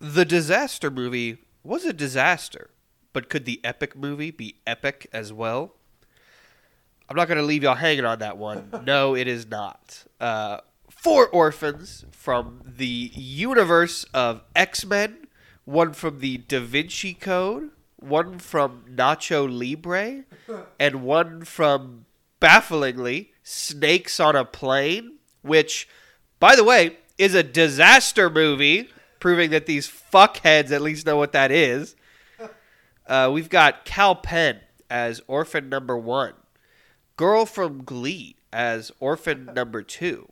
the 0.00 0.24
disaster 0.24 0.90
movie 0.90 1.38
was 1.62 1.84
a 1.84 1.92
disaster, 1.92 2.70
but 3.12 3.28
could 3.28 3.44
the 3.44 3.60
epic 3.64 3.96
movie 3.96 4.30
be 4.30 4.56
epic 4.66 5.06
as 5.12 5.32
well? 5.32 5.74
I'm 7.08 7.16
not 7.16 7.26
going 7.28 7.38
to 7.38 7.44
leave 7.44 7.62
y'all 7.62 7.74
hanging 7.74 8.04
on 8.04 8.18
that 8.18 8.36
one. 8.36 8.70
No, 8.84 9.14
it 9.14 9.26
is 9.26 9.46
not. 9.46 10.04
Uh, 10.20 10.58
four 10.90 11.26
orphans 11.28 12.04
from 12.10 12.60
the 12.64 13.10
universe 13.14 14.04
of 14.14 14.42
X 14.54 14.84
Men, 14.84 15.26
one 15.64 15.92
from 15.92 16.20
the 16.20 16.38
Da 16.38 16.60
Vinci 16.60 17.14
Code, 17.14 17.70
one 17.96 18.38
from 18.38 18.84
Nacho 18.94 19.48
Libre, 19.50 20.24
and 20.78 21.02
one 21.02 21.44
from, 21.44 22.04
bafflingly, 22.40 23.32
Snakes 23.42 24.20
on 24.20 24.36
a 24.36 24.44
Plane, 24.44 25.16
which, 25.42 25.88
by 26.38 26.54
the 26.54 26.64
way, 26.64 26.98
is 27.16 27.34
a 27.34 27.42
disaster 27.42 28.28
movie, 28.30 28.88
proving 29.18 29.50
that 29.50 29.66
these 29.66 29.88
fuckheads 29.88 30.70
at 30.70 30.82
least 30.82 31.06
know 31.06 31.16
what 31.16 31.32
that 31.32 31.50
is. 31.50 31.96
Uh, 33.06 33.30
we've 33.32 33.48
got 33.48 33.86
Kal 33.86 34.14
Penn 34.14 34.60
as 34.90 35.22
orphan 35.26 35.70
number 35.70 35.96
one, 35.96 36.34
Girl 37.16 37.46
from 37.46 37.82
Glee 37.82 38.36
as 38.52 38.92
orphan 39.00 39.46
number 39.54 39.82
two. 39.82 40.28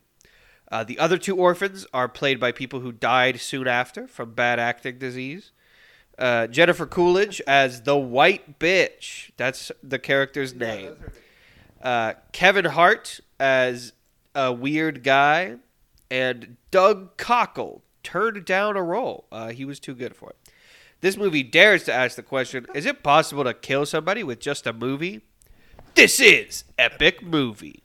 Uh, 0.70 0.84
the 0.84 0.98
other 0.98 1.16
two 1.16 1.36
orphans 1.36 1.86
are 1.94 2.06
played 2.06 2.40
by 2.40 2.52
people 2.52 2.80
who 2.80 2.92
died 2.92 3.40
soon 3.40 3.66
after 3.66 4.06
from 4.06 4.34
bad 4.34 4.58
acting 4.58 4.98
disease. 4.98 5.52
Uh, 6.18 6.46
Jennifer 6.48 6.86
Coolidge 6.86 7.40
as 7.46 7.82
the 7.82 7.96
White 7.96 8.58
Bitch. 8.58 9.30
That's 9.36 9.70
the 9.82 9.98
character's 9.98 10.54
name. 10.54 10.96
Uh, 11.82 12.14
Kevin 12.32 12.64
Hart 12.66 13.20
as 13.38 13.92
a 14.34 14.52
weird 14.52 15.02
guy. 15.02 15.56
And 16.08 16.56
Doug 16.70 17.16
Cockle 17.16 17.82
turned 18.06 18.44
down 18.44 18.76
a 18.76 18.82
role. 18.82 19.26
Uh, 19.32 19.48
he 19.48 19.64
was 19.64 19.80
too 19.80 19.92
good 19.92 20.14
for 20.14 20.30
it. 20.30 20.36
This 21.00 21.16
movie 21.16 21.42
dares 21.42 21.82
to 21.84 21.92
ask 21.92 22.14
the 22.14 22.22
question 22.22 22.64
Is 22.72 22.86
it 22.86 23.02
possible 23.02 23.42
to 23.42 23.52
kill 23.52 23.84
somebody 23.84 24.22
with 24.22 24.38
just 24.38 24.64
a 24.64 24.72
movie? 24.72 25.22
This 25.96 26.20
is 26.20 26.62
Epic 26.78 27.20
Movie. 27.20 27.82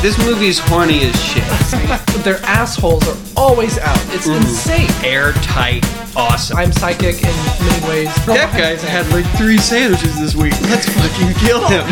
This 0.00 0.18
movie's 0.26 0.58
horny 0.58 1.04
as 1.04 1.22
shit. 1.22 1.44
But 1.86 2.24
their 2.24 2.38
assholes 2.44 3.06
are 3.06 3.16
always 3.36 3.78
out. 3.78 4.00
It's 4.08 4.26
insane. 4.26 4.88
Airtight, 5.04 5.84
awesome. 6.16 6.56
I'm 6.56 6.72
psychic 6.72 7.16
in 7.16 7.36
many 7.60 7.88
ways. 7.88 8.26
that 8.26 8.52
guy's 8.56 8.82
had 8.82 9.06
like 9.10 9.26
three 9.36 9.58
sandwiches 9.58 10.18
this 10.18 10.34
week. 10.34 10.58
Let's 10.62 10.88
fucking 10.88 11.34
kill 11.46 11.60
him. 11.68 11.86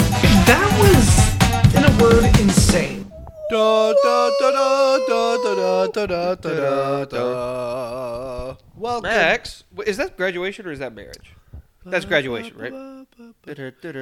That 0.49 0.67
was, 0.81 1.75
in 1.77 1.85
a 1.85 2.03
word, 2.03 2.25
insane. 2.41 3.00
Da, 3.51 3.93
da, 4.03 4.31
da, 4.39 4.51
da, 4.51 4.99
da, 5.09 5.37
da, 5.37 5.87
da, 5.87 6.07
da, 6.07 6.35
da, 6.35 6.35
da, 6.37 7.05
da. 7.05 8.57
Welcome. 8.77 9.11
Max, 9.11 9.65
is 9.87 9.97
that 9.97 10.17
graduation 10.17 10.67
or 10.67 10.73
is 10.73 10.79
that 10.79 10.95
marriage? 10.95 11.35
That's 11.85 12.05
graduation, 12.05 12.57
right? 12.57 12.73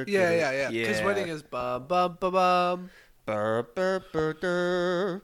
Yeah, 0.07 0.31
yeah, 0.31 0.51
yeah. 0.51 0.69
Because 0.69 1.01
wedding 1.01 1.29
is 1.29 1.41
bum 1.41 1.87
bum 1.87 2.17
bum 2.19 2.33
bum. 2.33 2.89
Burr, 3.25 3.63
burr, 3.73 4.33
burr. 4.39 5.21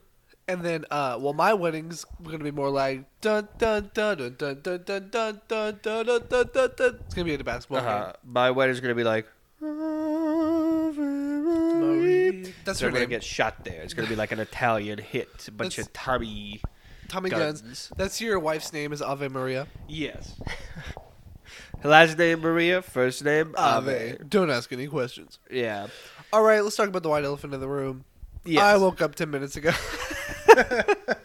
And 0.48 0.62
then, 0.64 0.86
uh, 0.92 1.18
well, 1.20 1.34
my 1.34 1.54
wedding's 1.54 2.06
gonna 2.24 2.40
be 2.44 2.52
more 2.52 2.70
like 2.70 3.04
dun 3.22 3.48
dun 3.58 3.92
dun 3.94 4.18
dun 4.18 4.36
dun 4.38 4.62
dun 4.62 4.84
dun 4.86 5.10
dun 5.12 5.42
dun 5.48 5.80
dun 5.82 6.06
dun 6.06 6.70
dun. 6.78 7.00
It's 7.06 7.14
gonna 7.14 7.26
be 7.26 7.34
at 7.34 7.42
a 7.42 7.44
basketball 7.44 7.80
Uh-huh. 7.80 8.14
My 8.24 8.52
wedding's 8.52 8.80
gonna 8.80 8.96
be 8.96 9.04
like. 9.04 9.26
game. 9.62 9.95
That's 12.64 12.80
They're 12.80 12.90
her 12.90 12.92
gonna 12.94 13.00
name. 13.02 13.10
get 13.10 13.24
shot 13.24 13.64
there. 13.64 13.82
It's 13.82 13.94
gonna 13.94 14.08
be 14.08 14.16
like 14.16 14.32
an 14.32 14.40
Italian 14.40 14.98
hit. 15.00 15.48
A 15.48 15.52
bunch 15.52 15.76
That's- 15.78 15.88
of 15.88 15.94
Tommy. 15.94 16.62
Tommy 17.08 17.30
guns. 17.30 17.62
Guns. 17.62 17.92
That's 17.98 18.20
your 18.20 18.40
wife's 18.40 18.74
name 18.74 18.92
is 18.92 19.02
Ave 19.02 19.28
Maria. 19.28 19.68
Yes. 19.88 20.34
Last 21.84 22.18
name 22.18 22.40
Maria, 22.40 22.82
first 22.82 23.24
name 23.24 23.54
Ave. 23.58 24.18
Don't 24.28 24.50
ask 24.50 24.72
any 24.74 24.88
questions. 24.88 25.38
Yeah. 25.52 25.88
All 26.34 26.42
right, 26.42 26.64
let's 26.64 26.76
talk 26.76 26.88
about 26.88 27.04
the 27.04 27.10
white 27.10 27.24
elephant 27.24 27.54
in 27.54 27.60
the 27.60 27.68
room. 27.68 28.06
Yes. 28.44 28.64
I 28.64 28.78
woke 28.78 29.02
up 29.02 29.14
ten 29.16 29.30
minutes 29.30 29.56
ago. 29.56 29.72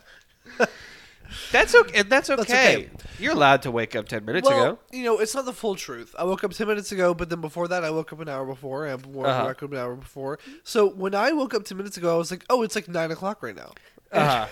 That's 1.52 1.74
okay. 1.74 2.02
That's 2.02 2.30
okay. 2.30 2.42
That's 2.42 2.50
okay. 2.50 2.90
You're 3.18 3.32
allowed 3.32 3.62
to 3.62 3.70
wake 3.70 3.94
up 3.96 4.08
ten 4.08 4.24
minutes 4.24 4.48
well, 4.48 4.62
ago. 4.64 4.78
you 4.92 5.04
know, 5.04 5.18
it's 5.18 5.34
not 5.34 5.44
the 5.44 5.52
full 5.52 5.74
truth. 5.74 6.14
I 6.18 6.24
woke 6.24 6.42
up 6.44 6.52
ten 6.52 6.66
minutes 6.66 6.92
ago, 6.92 7.14
but 7.14 7.28
then 7.30 7.40
before 7.40 7.68
that, 7.68 7.84
I 7.84 7.90
woke 7.90 8.12
up 8.12 8.20
an 8.20 8.28
hour 8.28 8.44
before, 8.46 8.86
and 8.86 9.00
before 9.02 9.26
Uh-huh. 9.26 9.42
I 9.42 9.46
woke 9.46 9.62
up 9.62 9.72
an 9.72 9.78
hour 9.78 9.94
before. 9.96 10.38
So 10.64 10.88
when 10.88 11.14
I 11.14 11.32
woke 11.32 11.54
up 11.54 11.64
ten 11.64 11.76
minutes 11.76 11.96
ago, 11.96 12.14
I 12.14 12.18
was 12.18 12.30
like, 12.30 12.44
"Oh, 12.50 12.62
it's 12.62 12.74
like 12.74 12.88
nine 12.88 13.10
o'clock 13.10 13.42
right 13.42 13.56
now." 13.56 13.72
Uh-huh. 14.12 14.46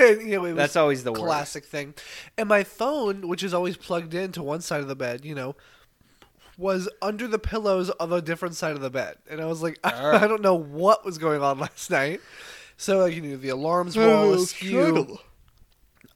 and, 0.00 0.22
you 0.22 0.38
know, 0.38 0.44
it 0.46 0.52
was 0.52 0.56
That's 0.56 0.76
always 0.76 1.04
the 1.04 1.12
worst. 1.12 1.24
classic 1.24 1.66
thing. 1.66 1.92
And 2.38 2.48
my 2.48 2.64
phone, 2.64 3.28
which 3.28 3.42
is 3.42 3.52
always 3.52 3.76
plugged 3.76 4.14
into 4.14 4.42
one 4.42 4.62
side 4.62 4.80
of 4.80 4.88
the 4.88 4.96
bed, 4.96 5.26
you 5.26 5.34
know, 5.34 5.54
was 6.56 6.88
under 7.02 7.28
the 7.28 7.38
pillows 7.38 7.90
of 7.90 8.10
a 8.10 8.22
different 8.22 8.54
side 8.56 8.72
of 8.72 8.80
the 8.80 8.88
bed, 8.88 9.16
and 9.28 9.40
I 9.42 9.44
was 9.46 9.62
like, 9.62 9.78
I, 9.84 10.26
don't 10.26 10.40
know 10.40 10.54
what 10.54 11.04
was 11.04 11.18
going 11.18 11.42
on 11.42 11.58
last 11.66 11.90
night. 11.90 12.20
So 12.78 13.00
like, 13.00 13.14
you 13.14 13.20
know, 13.20 13.36
the 13.36 13.50
alarms 13.50 13.96
were 13.96 14.10
all 14.10 14.32
askew. 14.32 15.18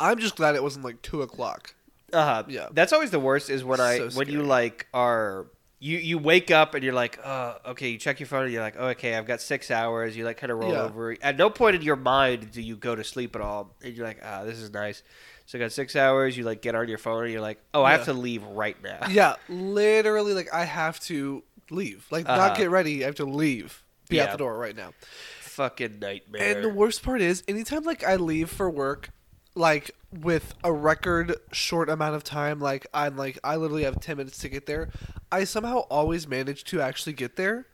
I'm 0.01 0.19
just 0.19 0.37
glad 0.37 0.55
it 0.55 0.63
wasn't 0.63 0.85
like 0.85 1.03
two 1.03 1.23
o'clock. 1.23 1.75
Uh-huh. 2.13 2.45
Yeah. 2.49 2.69
That's 2.73 2.93
always 2.93 3.11
the 3.11 3.19
worst 3.21 3.51
is 3.51 3.65
when 3.65 3.81
I 3.81 3.99
So 3.99 4.19
when 4.19 4.29
you 4.29 4.35
scary. 4.35 4.47
like 4.47 4.87
are 4.95 5.47
you 5.79 5.99
you 5.99 6.19
wake 6.19 6.51
up 6.51 6.75
and 6.75 6.83
you're 6.85 6.95
like, 6.95 7.19
oh, 7.25 7.57
okay, 7.67 7.89
you 7.91 7.99
check 7.99 8.19
your 8.21 8.27
phone 8.27 8.45
and 8.45 8.53
you're 8.53 8.63
like, 8.63 8.77
oh, 8.79 8.89
okay, 8.89 9.15
I've 9.17 9.27
got 9.27 9.41
six 9.41 9.71
hours. 9.71 10.17
You 10.17 10.25
like 10.25 10.37
kind 10.39 10.51
of 10.53 10.59
roll 10.59 10.73
Yeah. 10.73 10.83
over. 10.85 11.17
At 11.21 11.37
no 11.37 11.51
point 11.51 11.77
in 11.77 11.83
your 11.83 11.97
mind 11.97 12.51
do 12.53 12.63
you 12.63 12.77
go 12.77 12.95
to 12.95 13.05
sleep 13.05 13.35
at 13.37 13.43
all. 13.43 13.75
And 13.83 13.95
you're 13.95 14.07
like, 14.07 14.21
ah, 14.25 14.45
this 14.45 14.59
is 14.59 14.73
nice. 14.73 15.03
So 15.47 15.59
I 15.59 15.61
got 15.61 15.73
six 15.73 15.95
hours. 15.97 16.37
You 16.37 16.45
like 16.45 16.63
get 16.63 16.75
on 16.75 16.89
your 16.89 16.99
phone 16.99 17.25
and 17.25 17.33
you're 17.33 17.43
like, 17.43 17.61
oh, 17.75 17.83
I 17.85 17.91
have 17.93 18.01
Yeah. 18.01 18.05
to 18.07 18.13
leave 18.15 18.43
right 18.45 18.81
now. 18.83 19.07
Yeah, 19.11 19.35
literally, 19.49 20.33
like 20.33 20.53
I 20.55 20.65
have 20.65 20.99
to 21.01 21.43
leave. 21.71 22.07
Like 22.11 22.27
Uh-huh. 22.29 22.37
not 22.37 22.57
get 22.57 22.71
ready. 22.71 23.03
I 23.05 23.07
have 23.07 23.15
to 23.17 23.25
leave. 23.27 23.83
Be 24.09 24.17
Yeah. 24.17 24.25
out 24.25 24.33
the 24.33 24.39
door 24.39 24.57
right 24.57 24.75
now. 24.77 24.93
Fucking 25.41 25.99
nightmare. 25.99 26.55
And 26.57 26.65
the 26.65 26.69
worst 26.69 27.03
part 27.03 27.21
is, 27.21 27.43
anytime 27.49 27.83
like 27.85 28.05
I 28.05 28.17
leave 28.17 28.49
for 28.51 28.71
work, 28.71 29.11
like 29.57 29.91
with 30.13 30.55
a 30.63 30.73
record 30.73 31.35
short 31.51 31.89
amount 31.91 32.15
of 32.15 32.23
time, 32.23 32.61
like 32.61 32.87
I'm 32.95 33.17
like 33.17 33.39
I 33.43 33.57
literally 33.57 33.83
have 33.85 33.99
ten 34.01 34.19
minutes 34.19 34.39
to 34.39 34.49
get 34.49 34.67
there. 34.67 34.91
I 35.33 35.43
somehow 35.45 35.79
always 35.91 36.29
manage 36.29 36.63
to 36.65 36.81
actually 36.81 37.15
get 37.15 37.35
there. 37.37 37.67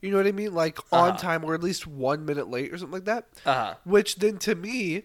You 0.00 0.10
know 0.10 0.16
what 0.18 0.26
I 0.26 0.32
mean? 0.32 0.54
Like 0.54 0.78
on 0.92 1.10
Uh-huh. 1.10 1.18
time 1.18 1.44
or 1.44 1.54
at 1.54 1.62
least 1.62 1.86
one 1.86 2.24
minute 2.24 2.48
late 2.48 2.72
or 2.72 2.78
something 2.78 2.92
like 2.94 3.04
that. 3.06 3.26
Uh-huh. 3.44 3.74
Which 3.84 4.16
then 4.16 4.38
to 4.38 4.54
me, 4.54 5.04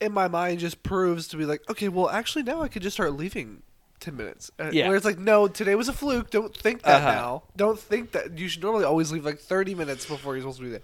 in 0.00 0.12
my 0.12 0.28
mind, 0.28 0.60
just 0.60 0.82
proves 0.82 1.26
to 1.28 1.36
be 1.36 1.44
like, 1.44 1.68
okay, 1.70 1.88
well 1.88 2.08
actually 2.10 2.42
now 2.44 2.60
I 2.62 2.68
could 2.68 2.82
just 2.82 2.94
start 2.94 3.14
leaving. 3.14 3.62
10 4.00 4.16
minutes. 4.16 4.48
Uh, 4.60 4.70
Yeah. 4.72 4.86
Where 4.86 4.96
it's 4.96 5.04
like, 5.04 5.18
no, 5.18 5.48
today 5.48 5.74
was 5.74 5.88
a 5.88 5.92
fluke. 5.92 6.30
Don't 6.30 6.56
think 6.56 6.82
that 6.82 7.02
Uh-huh. 7.02 7.10
now. 7.12 7.42
Don't 7.56 7.80
think 7.80 8.12
that. 8.12 8.38
You 8.38 8.46
should 8.48 8.62
normally 8.62 8.84
always 8.84 9.10
leave 9.10 9.24
like 9.24 9.40
30 9.40 9.74
minutes 9.74 10.06
before 10.06 10.34
you're 10.36 10.42
supposed 10.42 10.58
to 10.58 10.64
be 10.66 10.70
there. 10.70 10.82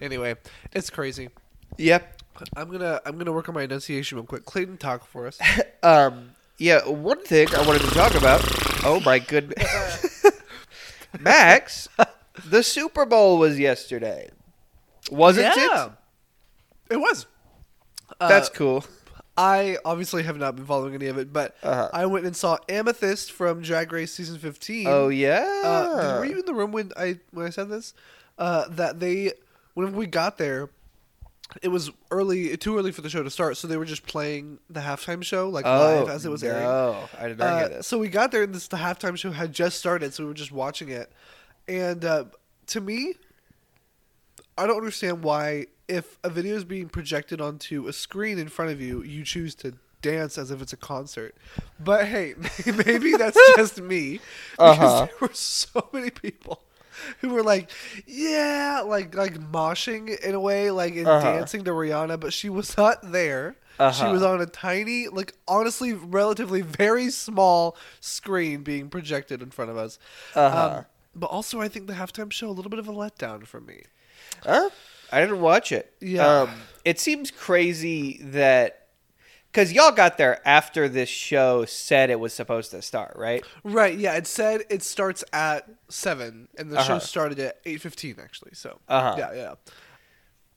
Anyway, 0.00 0.36
it's 0.72 0.88
crazy. 0.88 1.28
Yep. 1.76 2.13
I'm 2.56 2.70
gonna 2.70 3.00
I'm 3.06 3.16
gonna 3.18 3.32
work 3.32 3.48
on 3.48 3.54
my 3.54 3.62
enunciation 3.62 4.16
real 4.18 4.26
quick. 4.26 4.44
Clayton, 4.44 4.76
talk 4.78 5.06
for 5.06 5.26
us. 5.26 5.38
Um. 5.82 6.30
Yeah. 6.56 6.86
One 6.88 7.22
thing 7.22 7.48
I 7.54 7.60
wanted 7.66 7.82
to 7.82 7.90
talk 7.90 8.14
about. 8.14 8.40
Oh 8.86 9.00
my 9.04 9.18
goodness. 9.18 10.24
Max, 11.20 11.88
the 12.46 12.62
Super 12.62 13.04
Bowl 13.06 13.38
was 13.38 13.58
yesterday. 13.58 14.30
Wasn't 15.10 15.46
it? 15.54 15.90
it 16.90 16.96
was. 16.96 17.26
That's 18.18 18.48
Uh, 18.48 18.52
cool. 18.52 18.84
I 19.36 19.78
obviously 19.84 20.22
have 20.22 20.36
not 20.38 20.54
been 20.56 20.64
following 20.64 20.94
any 20.94 21.06
of 21.08 21.18
it, 21.18 21.32
but 21.32 21.56
Uh-huh. 21.62 21.90
I 21.92 22.06
went 22.06 22.24
and 22.24 22.34
saw 22.36 22.56
Amethyst 22.68 23.32
from 23.32 23.60
Drag 23.62 23.92
Race 23.92 24.12
season 24.12 24.38
15. 24.38 24.86
Oh 24.88 25.08
yeah. 25.08 25.60
Uh, 25.64 26.16
were 26.18 26.24
you 26.24 26.38
in 26.38 26.46
the 26.46 26.54
room 26.54 26.72
when 26.72 26.92
I 26.96 27.18
when 27.32 27.46
I 27.46 27.50
said 27.50 27.68
this? 27.68 27.94
Uh, 28.38 28.66
that 28.70 29.00
they 29.00 29.32
when 29.74 29.92
we 29.94 30.06
got 30.06 30.38
there, 30.38 30.70
it 31.62 31.68
was 31.68 31.90
early, 32.10 32.56
too 32.56 32.76
early 32.78 32.92
for 32.92 33.00
the 33.02 33.08
show 33.10 33.22
to 33.22 33.30
start, 33.30 33.56
so 33.56 33.68
they 33.68 33.76
were 33.76 33.84
just 33.84 34.06
playing 34.06 34.58
the 34.70 34.80
halftime 34.80 35.22
show 35.22 35.48
like 35.48 35.64
oh, 35.66 35.78
live 35.78 36.08
as 36.08 36.24
it 36.26 36.30
was 36.30 36.42
airing. 36.42 36.64
No, 36.64 37.08
I 37.18 37.28
did 37.28 37.38
not 37.38 37.46
Uh, 37.48 37.68
get 37.68 37.70
it. 37.78 37.84
So 37.84 37.98
we 37.98 38.08
got 38.08 38.32
there, 38.32 38.42
and 38.42 38.54
this 38.54 38.68
the 38.68 38.76
halftime 38.78 39.16
show 39.16 39.30
had 39.30 39.52
just 39.52 39.78
started, 39.78 40.12
so 40.14 40.24
we 40.24 40.28
were 40.28 40.34
just 40.34 40.52
watching 40.52 40.88
it. 40.88 41.12
And 41.68 42.04
uh, 42.04 42.24
to 42.68 42.80
me, 42.80 43.14
I 44.56 44.66
don't 44.66 44.76
understand 44.76 45.22
why, 45.22 45.66
if 45.88 46.18
a 46.24 46.30
video 46.30 46.54
is 46.56 46.64
being 46.64 46.88
projected 46.88 47.40
onto 47.40 47.86
a 47.88 47.92
screen 47.92 48.38
in 48.38 48.48
front 48.48 48.70
of 48.70 48.80
you, 48.80 49.02
you 49.02 49.24
choose 49.24 49.54
to 49.56 49.74
dance 50.02 50.36
as 50.38 50.50
if 50.50 50.60
it's 50.62 50.72
a 50.72 50.76
concert. 50.76 51.34
But 51.80 52.06
hey, 52.06 52.34
maybe 52.86 53.12
that's 53.16 53.38
just 53.56 53.80
me 53.80 54.20
because 54.52 54.78
Uh-huh. 54.78 55.06
there 55.06 55.14
were 55.28 55.34
so 55.34 55.88
many 55.92 56.10
people. 56.10 56.62
Who 57.20 57.30
were 57.30 57.42
like, 57.42 57.70
yeah, 58.06 58.82
like 58.84 59.14
like 59.14 59.38
moshing 59.38 60.18
in 60.20 60.34
a 60.34 60.40
way, 60.40 60.70
like 60.70 60.94
and 60.96 61.06
Uh-huh. 61.06 61.20
dancing 61.20 61.64
to 61.64 61.70
Rihanna, 61.72 62.18
but 62.20 62.32
she 62.32 62.48
was 62.48 62.76
not 62.76 63.12
there. 63.12 63.56
She 63.76 63.82
Uh-huh. 63.82 64.12
was 64.12 64.22
on 64.22 64.40
a 64.40 64.46
tiny, 64.46 65.08
like 65.08 65.34
honestly, 65.48 65.92
relatively 65.92 66.60
very 66.60 67.10
small 67.10 67.76
screen 68.00 68.62
being 68.62 68.88
projected 68.88 69.42
in 69.42 69.50
front 69.50 69.70
of 69.70 69.76
us. 69.76 69.98
Uh-huh. 70.34 70.66
Um, 70.78 70.86
but 71.16 71.26
also, 71.26 71.60
I 71.60 71.68
think 71.68 71.86
the 71.88 71.94
halftime 71.94 72.30
show 72.32 72.48
a 72.48 72.52
little 72.52 72.70
bit 72.70 72.78
of 72.78 72.88
a 72.88 72.92
letdown 72.92 73.46
for 73.46 73.60
me. 73.60 73.82
Huh? 74.44 74.70
I 75.12 75.20
didn't 75.20 75.40
watch 75.40 75.70
it. 75.72 75.92
Yeah. 76.00 76.42
Um, 76.42 76.50
it 76.84 77.00
seems 77.00 77.30
crazy 77.30 78.20
that 78.22 78.83
because 79.54 79.72
y'all 79.72 79.92
got 79.92 80.18
there 80.18 80.40
after 80.46 80.88
this 80.88 81.08
show 81.08 81.64
said 81.64 82.10
it 82.10 82.18
was 82.18 82.32
supposed 82.34 82.72
to 82.72 82.82
start, 82.82 83.14
right? 83.16 83.44
Right. 83.62 83.96
Yeah. 83.96 84.14
It 84.16 84.26
said 84.26 84.62
it 84.68 84.82
starts 84.82 85.22
at 85.32 85.68
seven, 85.88 86.48
and 86.58 86.72
the 86.72 86.78
Uh-huh. 86.80 86.94
show 86.94 86.98
started 86.98 87.38
at 87.38 87.60
eight 87.64 87.80
fifteen. 87.80 88.16
Actually. 88.20 88.50
So. 88.54 88.80
Uh-huh. 88.88 89.14
Yeah. 89.16 89.32
Yeah. 89.32 89.54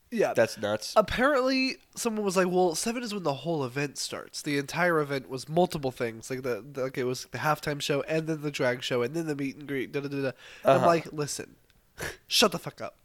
Yeah. 0.09 0.33
That's 0.33 0.57
nuts. 0.57 0.93
Apparently, 0.95 1.77
someone 1.95 2.25
was 2.25 2.35
like, 2.35 2.47
"Well, 2.47 2.73
seven 2.73 3.03
is 3.03 3.13
when 3.13 3.21
the 3.23 3.33
whole 3.35 3.63
event 3.63 3.99
starts. 3.99 4.41
The 4.41 4.57
entire 4.57 4.99
event 4.99 5.29
was 5.29 5.47
multiple 5.47 5.91
things, 5.91 6.29
like 6.31 6.41
the, 6.41 6.65
the 6.73 6.83
like 6.85 6.97
it 6.97 7.03
was 7.03 7.25
the 7.31 7.37
halftime 7.37 7.79
show, 7.81 8.01
and 8.07 8.25
then 8.25 8.41
the 8.41 8.49
drag 8.51 8.81
show, 8.83 9.03
and 9.03 9.13
then 9.13 9.27
the 9.27 9.35
meet 9.35 9.57
and 9.57 9.67
greet." 9.67 9.91
Da 9.91 9.99
da 9.99 10.07
da. 10.07 10.21
da. 10.21 10.31
I'm 10.65 10.77
Uh-huh. 10.77 10.85
like, 10.87 11.13
"Listen, 11.13 11.55
shut 12.27 12.51
the 12.51 12.57
fuck 12.59 12.81
up." 12.81 12.95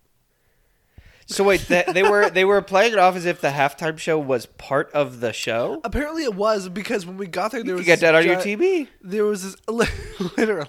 So 1.32 1.44
wait, 1.44 1.60
th- 1.62 1.86
they 1.86 2.02
were 2.02 2.30
they 2.30 2.44
were 2.44 2.62
playing 2.62 2.92
it 2.92 2.98
off 2.98 3.16
as 3.16 3.24
if 3.26 3.40
the 3.40 3.48
halftime 3.48 3.98
show 3.98 4.18
was 4.18 4.46
part 4.46 4.90
of 4.92 5.20
the 5.20 5.32
show. 5.32 5.80
Apparently, 5.84 6.24
it 6.24 6.34
was 6.34 6.68
because 6.68 7.04
when 7.06 7.16
we 7.16 7.26
got 7.26 7.50
there, 7.52 7.62
there 7.62 7.70
You 7.72 7.76
was 7.78 7.86
this 7.86 8.00
that 8.00 8.14
on 8.14 8.24
your 8.24 8.36
TV. 8.36 8.88
There 9.00 9.24
was 9.24 9.42
this 9.42 9.56
literally, 10.36 10.68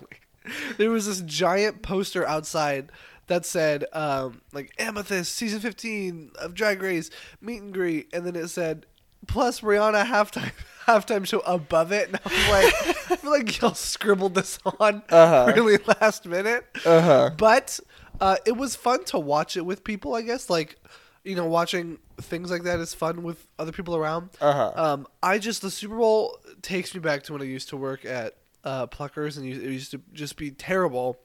there 0.77 0.89
was 0.89 1.05
this 1.05 1.21
giant 1.21 1.81
poster 1.81 2.27
outside 2.27 2.91
that 3.27 3.45
said 3.45 3.85
um, 3.93 4.41
like 4.51 4.73
Amethyst 4.79 5.33
season 5.33 5.59
fifteen 5.59 6.31
of 6.39 6.53
Drag 6.53 6.81
Race 6.81 7.09
meet 7.41 7.61
and 7.61 7.73
greet, 7.73 8.09
and 8.13 8.25
then 8.25 8.35
it 8.35 8.47
said 8.49 8.85
plus 9.27 9.61
Rihanna 9.61 10.05
halftime 10.05 10.51
halftime 10.85 11.25
show 11.25 11.39
above 11.39 11.91
it, 11.93 12.07
and 12.09 12.19
I 12.25 12.29
was 12.29 12.49
like, 12.49 13.11
I 13.11 13.15
feel 13.15 13.31
like 13.31 13.61
y'all 13.61 13.73
scribbled 13.73 14.35
this 14.35 14.59
on 14.79 15.01
Uh-huh. 15.09 15.53
really 15.55 15.77
last 16.01 16.25
minute. 16.25 16.65
Uh 16.85 17.01
huh. 17.01 17.29
But 17.37 17.79
uh, 18.21 18.37
it 18.45 18.57
was 18.57 18.75
fun 18.75 19.03
to 19.05 19.19
watch 19.19 19.57
it 19.57 19.65
with 19.65 19.83
people. 19.83 20.15
I 20.15 20.21
guess 20.21 20.49
like 20.49 20.77
you 21.23 21.35
know 21.35 21.45
watching 21.45 21.99
things 22.21 22.51
like 22.51 22.63
that 22.63 22.79
is 22.79 22.93
fun 22.93 23.23
with 23.23 23.47
other 23.57 23.71
people 23.71 23.95
around. 23.95 24.29
Uh-huh. 24.41 24.71
Um, 24.75 25.07
I 25.21 25.37
just 25.39 25.61
the 25.61 25.71
Super 25.71 25.97
Bowl 25.97 26.37
takes 26.61 26.93
me 26.93 26.99
back 26.99 27.23
to 27.23 27.33
when 27.33 27.41
I 27.41 27.45
used 27.45 27.69
to 27.69 27.77
work 27.77 28.05
at 28.05 28.35
uh, 28.63 28.87
Pluckers, 28.87 29.37
and 29.37 29.45
it 29.45 29.61
used 29.61 29.91
to 29.91 30.01
just 30.13 30.37
be 30.37 30.51
terrible 30.51 31.17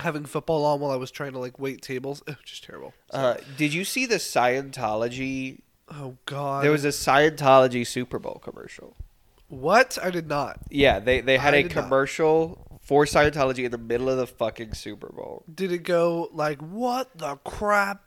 having 0.00 0.24
football 0.24 0.64
on 0.64 0.78
while 0.80 0.92
I 0.92 0.96
was 0.96 1.10
trying 1.10 1.32
to 1.32 1.38
like 1.38 1.58
wait 1.58 1.82
tables. 1.82 2.22
It 2.26 2.36
was 2.36 2.38
just 2.44 2.64
terrible. 2.64 2.94
Uh, 3.12 3.36
did 3.56 3.72
you 3.74 3.84
see 3.84 4.06
the 4.06 4.16
Scientology? 4.16 5.60
Oh 5.90 6.16
God, 6.26 6.64
There 6.64 6.70
was 6.70 6.84
a 6.84 6.88
Scientology 6.88 7.86
Super 7.86 8.18
Bowl 8.18 8.40
commercial. 8.44 8.94
what 9.48 9.96
I 10.02 10.10
did 10.10 10.28
not. 10.28 10.60
Yeah, 10.70 10.98
they 10.98 11.20
they 11.22 11.38
had 11.38 11.54
I 11.54 11.58
a 11.58 11.68
commercial 11.68 12.66
for 12.88 13.04
Scientology 13.04 13.64
in 13.64 13.70
the 13.70 13.76
middle 13.76 14.08
of 14.08 14.16
the 14.16 14.26
fucking 14.26 14.72
Super 14.72 15.08
Bowl. 15.12 15.44
Did 15.54 15.72
it 15.72 15.82
go 15.84 16.30
like 16.32 16.58
what 16.62 17.10
the 17.18 17.36
crap? 17.44 18.02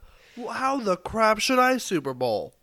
How 0.51 0.79
the 0.79 0.97
crap 0.97 1.37
should 1.37 1.59
I 1.59 1.77
Super 1.77 2.15
Bowl 2.15 2.55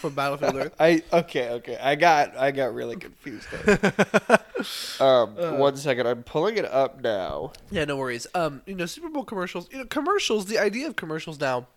from 0.00 0.14
Battlefield 0.14 0.56
Earth? 0.56 0.74
I 0.80 1.02
okay, 1.12 1.50
okay. 1.50 1.78
I 1.80 1.94
got 1.94 2.36
I 2.36 2.50
got 2.50 2.74
really 2.74 2.96
confused. 2.96 3.46
um, 5.00 5.36
Uh. 5.38 5.52
one 5.56 5.76
second. 5.76 6.08
I'm 6.08 6.24
pulling 6.24 6.56
it 6.56 6.64
up 6.64 7.00
now. 7.00 7.52
Yeah, 7.70 7.84
no 7.84 7.96
worries. 7.96 8.26
Um, 8.34 8.62
you 8.66 8.74
know, 8.74 8.86
Super 8.86 9.08
Bowl 9.08 9.24
commercials. 9.24 9.68
You 9.70 9.78
know, 9.78 9.84
commercials. 9.84 10.46
The 10.46 10.58
idea 10.58 10.88
of 10.88 10.96
commercials 10.96 11.38
now, 11.38 11.68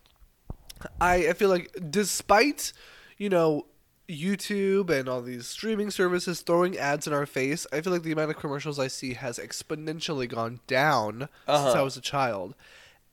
I 0.99 1.27
I 1.29 1.33
feel 1.33 1.49
like 1.49 1.71
despite 1.91 2.73
you 3.19 3.29
know 3.29 3.67
YouTube 4.09 4.89
and 4.89 5.09
all 5.09 5.21
these 5.21 5.47
streaming 5.47 5.89
services 5.91 6.41
throwing 6.41 6.77
ads 6.77 7.07
in 7.07 7.13
our 7.13 7.25
face, 7.25 7.65
I 7.73 7.81
feel 7.81 7.93
like 7.93 8.03
the 8.03 8.11
amount 8.11 8.31
of 8.31 8.37
commercials 8.37 8.79
I 8.79 8.87
see 8.87 9.13
has 9.13 9.39
exponentially 9.39 10.29
gone 10.29 10.59
down 10.67 11.19
since 11.19 11.29
Uh-huh. 11.47 11.79
I 11.79 11.81
was 11.81 11.97
a 11.97 12.01
child. 12.01 12.55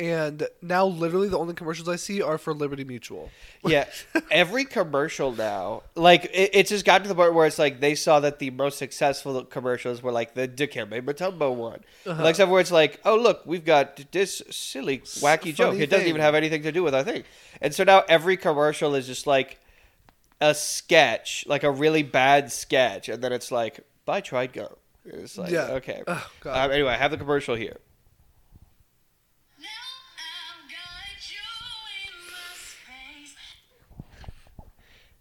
And 0.00 0.48
now, 0.60 0.84
literally, 0.86 1.28
the 1.28 1.38
only 1.38 1.54
commercials 1.54 1.88
I 1.88 1.94
see 1.94 2.20
are 2.20 2.36
for 2.36 2.52
Liberty 2.54 2.82
Mutual. 2.82 3.30
Yeah, 3.64 3.84
every 4.32 4.64
commercial 4.64 5.30
now, 5.30 5.84
like 5.94 6.24
it, 6.24 6.50
it's 6.54 6.70
just 6.70 6.84
gotten 6.84 7.04
to 7.04 7.08
the 7.08 7.14
point 7.14 7.32
where 7.34 7.46
it's 7.46 7.58
like 7.60 7.78
they 7.78 7.94
saw 7.94 8.18
that 8.20 8.40
the 8.40 8.50
most 8.50 8.78
successful 8.78 9.44
commercials 9.44 10.02
were 10.02 10.10
like 10.10 10.34
the 10.34 10.48
Dikembe 10.48 11.00
Mutombo 11.02 11.54
one, 11.54 11.80
Uh-huh. 12.04 12.20
like 12.24 12.34
something 12.34 12.50
where 12.50 12.60
it's 12.60 12.72
like, 12.72 13.00
oh 13.04 13.14
look, 13.16 13.42
we've 13.46 13.64
got 13.64 14.00
this 14.10 14.42
silly 14.50 14.98
wacky 14.98 15.54
joke. 15.54 15.72
funny 15.74 15.82
It 15.84 15.90
doesn't 15.90 16.08
even 16.08 16.20
have 16.20 16.34
anything 16.34 16.62
to 16.64 16.72
do 16.72 16.82
with 16.82 16.94
our 16.96 17.04
thing, 17.04 17.22
and 17.60 17.72
so 17.72 17.84
now 17.84 18.02
every 18.08 18.36
commercial 18.36 18.96
is 18.96 19.06
just 19.06 19.28
like 19.28 19.60
a 20.42 20.54
sketch, 20.54 21.44
like 21.46 21.62
a 21.62 21.70
really 21.70 22.02
bad 22.02 22.50
sketch, 22.52 23.08
and 23.08 23.22
then 23.22 23.32
it's 23.32 23.50
like, 23.52 23.80
buy 24.04 24.20
Tried 24.20 24.52
Go. 24.52 24.76
It's 25.04 25.38
like, 25.38 25.50
Yeah. 25.52 25.68
okay. 25.78 26.02
Oh, 26.06 26.30
God. 26.40 26.66
um, 26.66 26.70
anyway, 26.72 26.90
I 26.92 26.96
have 26.96 27.10
the 27.12 27.16
commercial 27.16 27.54
here. 27.54 27.78
Now 29.58 29.66
I've 30.18 30.68
got 30.68 31.30
you 31.30 31.38
in 32.08 32.26
my 32.26 32.54
space. 32.56 33.36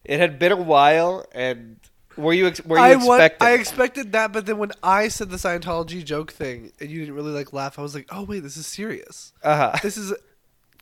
It 0.03 0.19
had 0.19 0.39
been 0.39 0.51
a 0.51 0.56
while, 0.57 1.25
and 1.33 1.77
were 2.17 2.33
you 2.33 2.47
ex- 2.47 2.65
were 2.65 2.77
you 2.77 2.83
I 2.83 2.89
expecting? 2.94 3.47
I 3.47 3.51
expected 3.51 4.12
that, 4.13 4.33
but 4.33 4.45
then 4.45 4.57
when 4.57 4.71
I 4.83 5.07
said 5.07 5.29
the 5.29 5.38
Scientology 5.38 6.03
joke 6.03 6.31
thing 6.31 6.71
and 6.79 6.89
you 6.89 7.00
didn't 7.00 7.15
really 7.15 7.31
like 7.31 7.53
laugh, 7.53 7.77
I 7.79 7.81
was 7.83 7.94
like, 7.95 8.07
"Oh 8.12 8.24
wait, 8.24 8.39
this 8.41 8.57
is 8.57 8.65
serious. 8.67 9.33
uh-huh. 9.44 9.77
This 9.83 9.97
is 9.97 10.13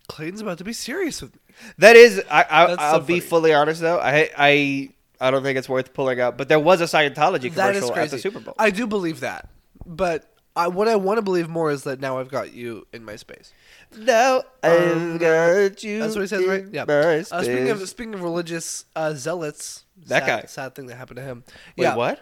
Clayton's 0.10 0.42
about 0.42 0.58
to 0.58 0.66
be 0.66 0.74
serious 0.74 1.22
with 1.22 1.34
me." 1.34 1.40
That 1.78 1.96
is, 1.96 2.22
I, 2.30 2.46
I, 2.50 2.66
That's 2.68 2.82
so 2.82 2.86
I'll 2.88 3.00
be 3.00 3.20
fully 3.22 3.54
honest 3.54 3.80
though. 3.80 4.00
I, 4.00 4.30
I, 4.38 4.90
I 5.22 5.32
don't 5.32 5.44
think 5.44 5.58
it's 5.58 5.70
worth 5.70 5.94
pulling 5.94 6.20
out. 6.20 6.38
But 6.38 6.50
there 6.50 6.60
was 6.60 6.82
a 6.82 6.86
Scientology 6.86 7.54
commercial 7.54 7.96
at 7.96 8.10
the 8.12 8.20
Super 8.20 8.40
Bowl. 8.42 8.56
I 8.60 8.70
do 8.72 8.86
believe 8.88 9.22
that, 9.22 9.50
but 9.86 10.34
I, 10.56 10.68
what 10.68 10.88
I 10.88 10.96
want 10.98 11.18
to 11.18 11.22
believe 11.22 11.48
more 11.48 11.72
is 11.72 11.84
that 11.84 12.00
now 12.02 12.18
I've 12.20 12.30
got 12.30 12.54
you 12.54 12.86
in 12.92 13.04
my 13.06 13.16
space. 13.16 13.54
no, 13.98 14.44
Um, 14.64 15.14
I've 15.14 15.20
got 15.20 15.84
you. 15.84 16.00
That's 16.00 16.16
what 16.16 16.22
he 16.22 16.28
says, 16.28 16.46
right? 16.46 16.66
Yeah. 16.72 16.84
Uh, 16.84 17.24
speaking 17.24 17.70
of 17.70 17.88
speaking 17.88 18.14
of 18.14 18.22
religious 18.24 18.86
uh, 18.96 19.14
zealots, 19.14 19.86
That 20.08 20.26
sad, 20.26 20.42
guy. 20.42 20.46
sad 20.48 20.76
thing 20.76 20.88
that 20.88 20.96
happened 20.96 21.18
to 21.18 21.24
him. 21.24 21.44
Wait, 21.78 21.84
yeah, 21.86 21.96
what? 21.96 22.20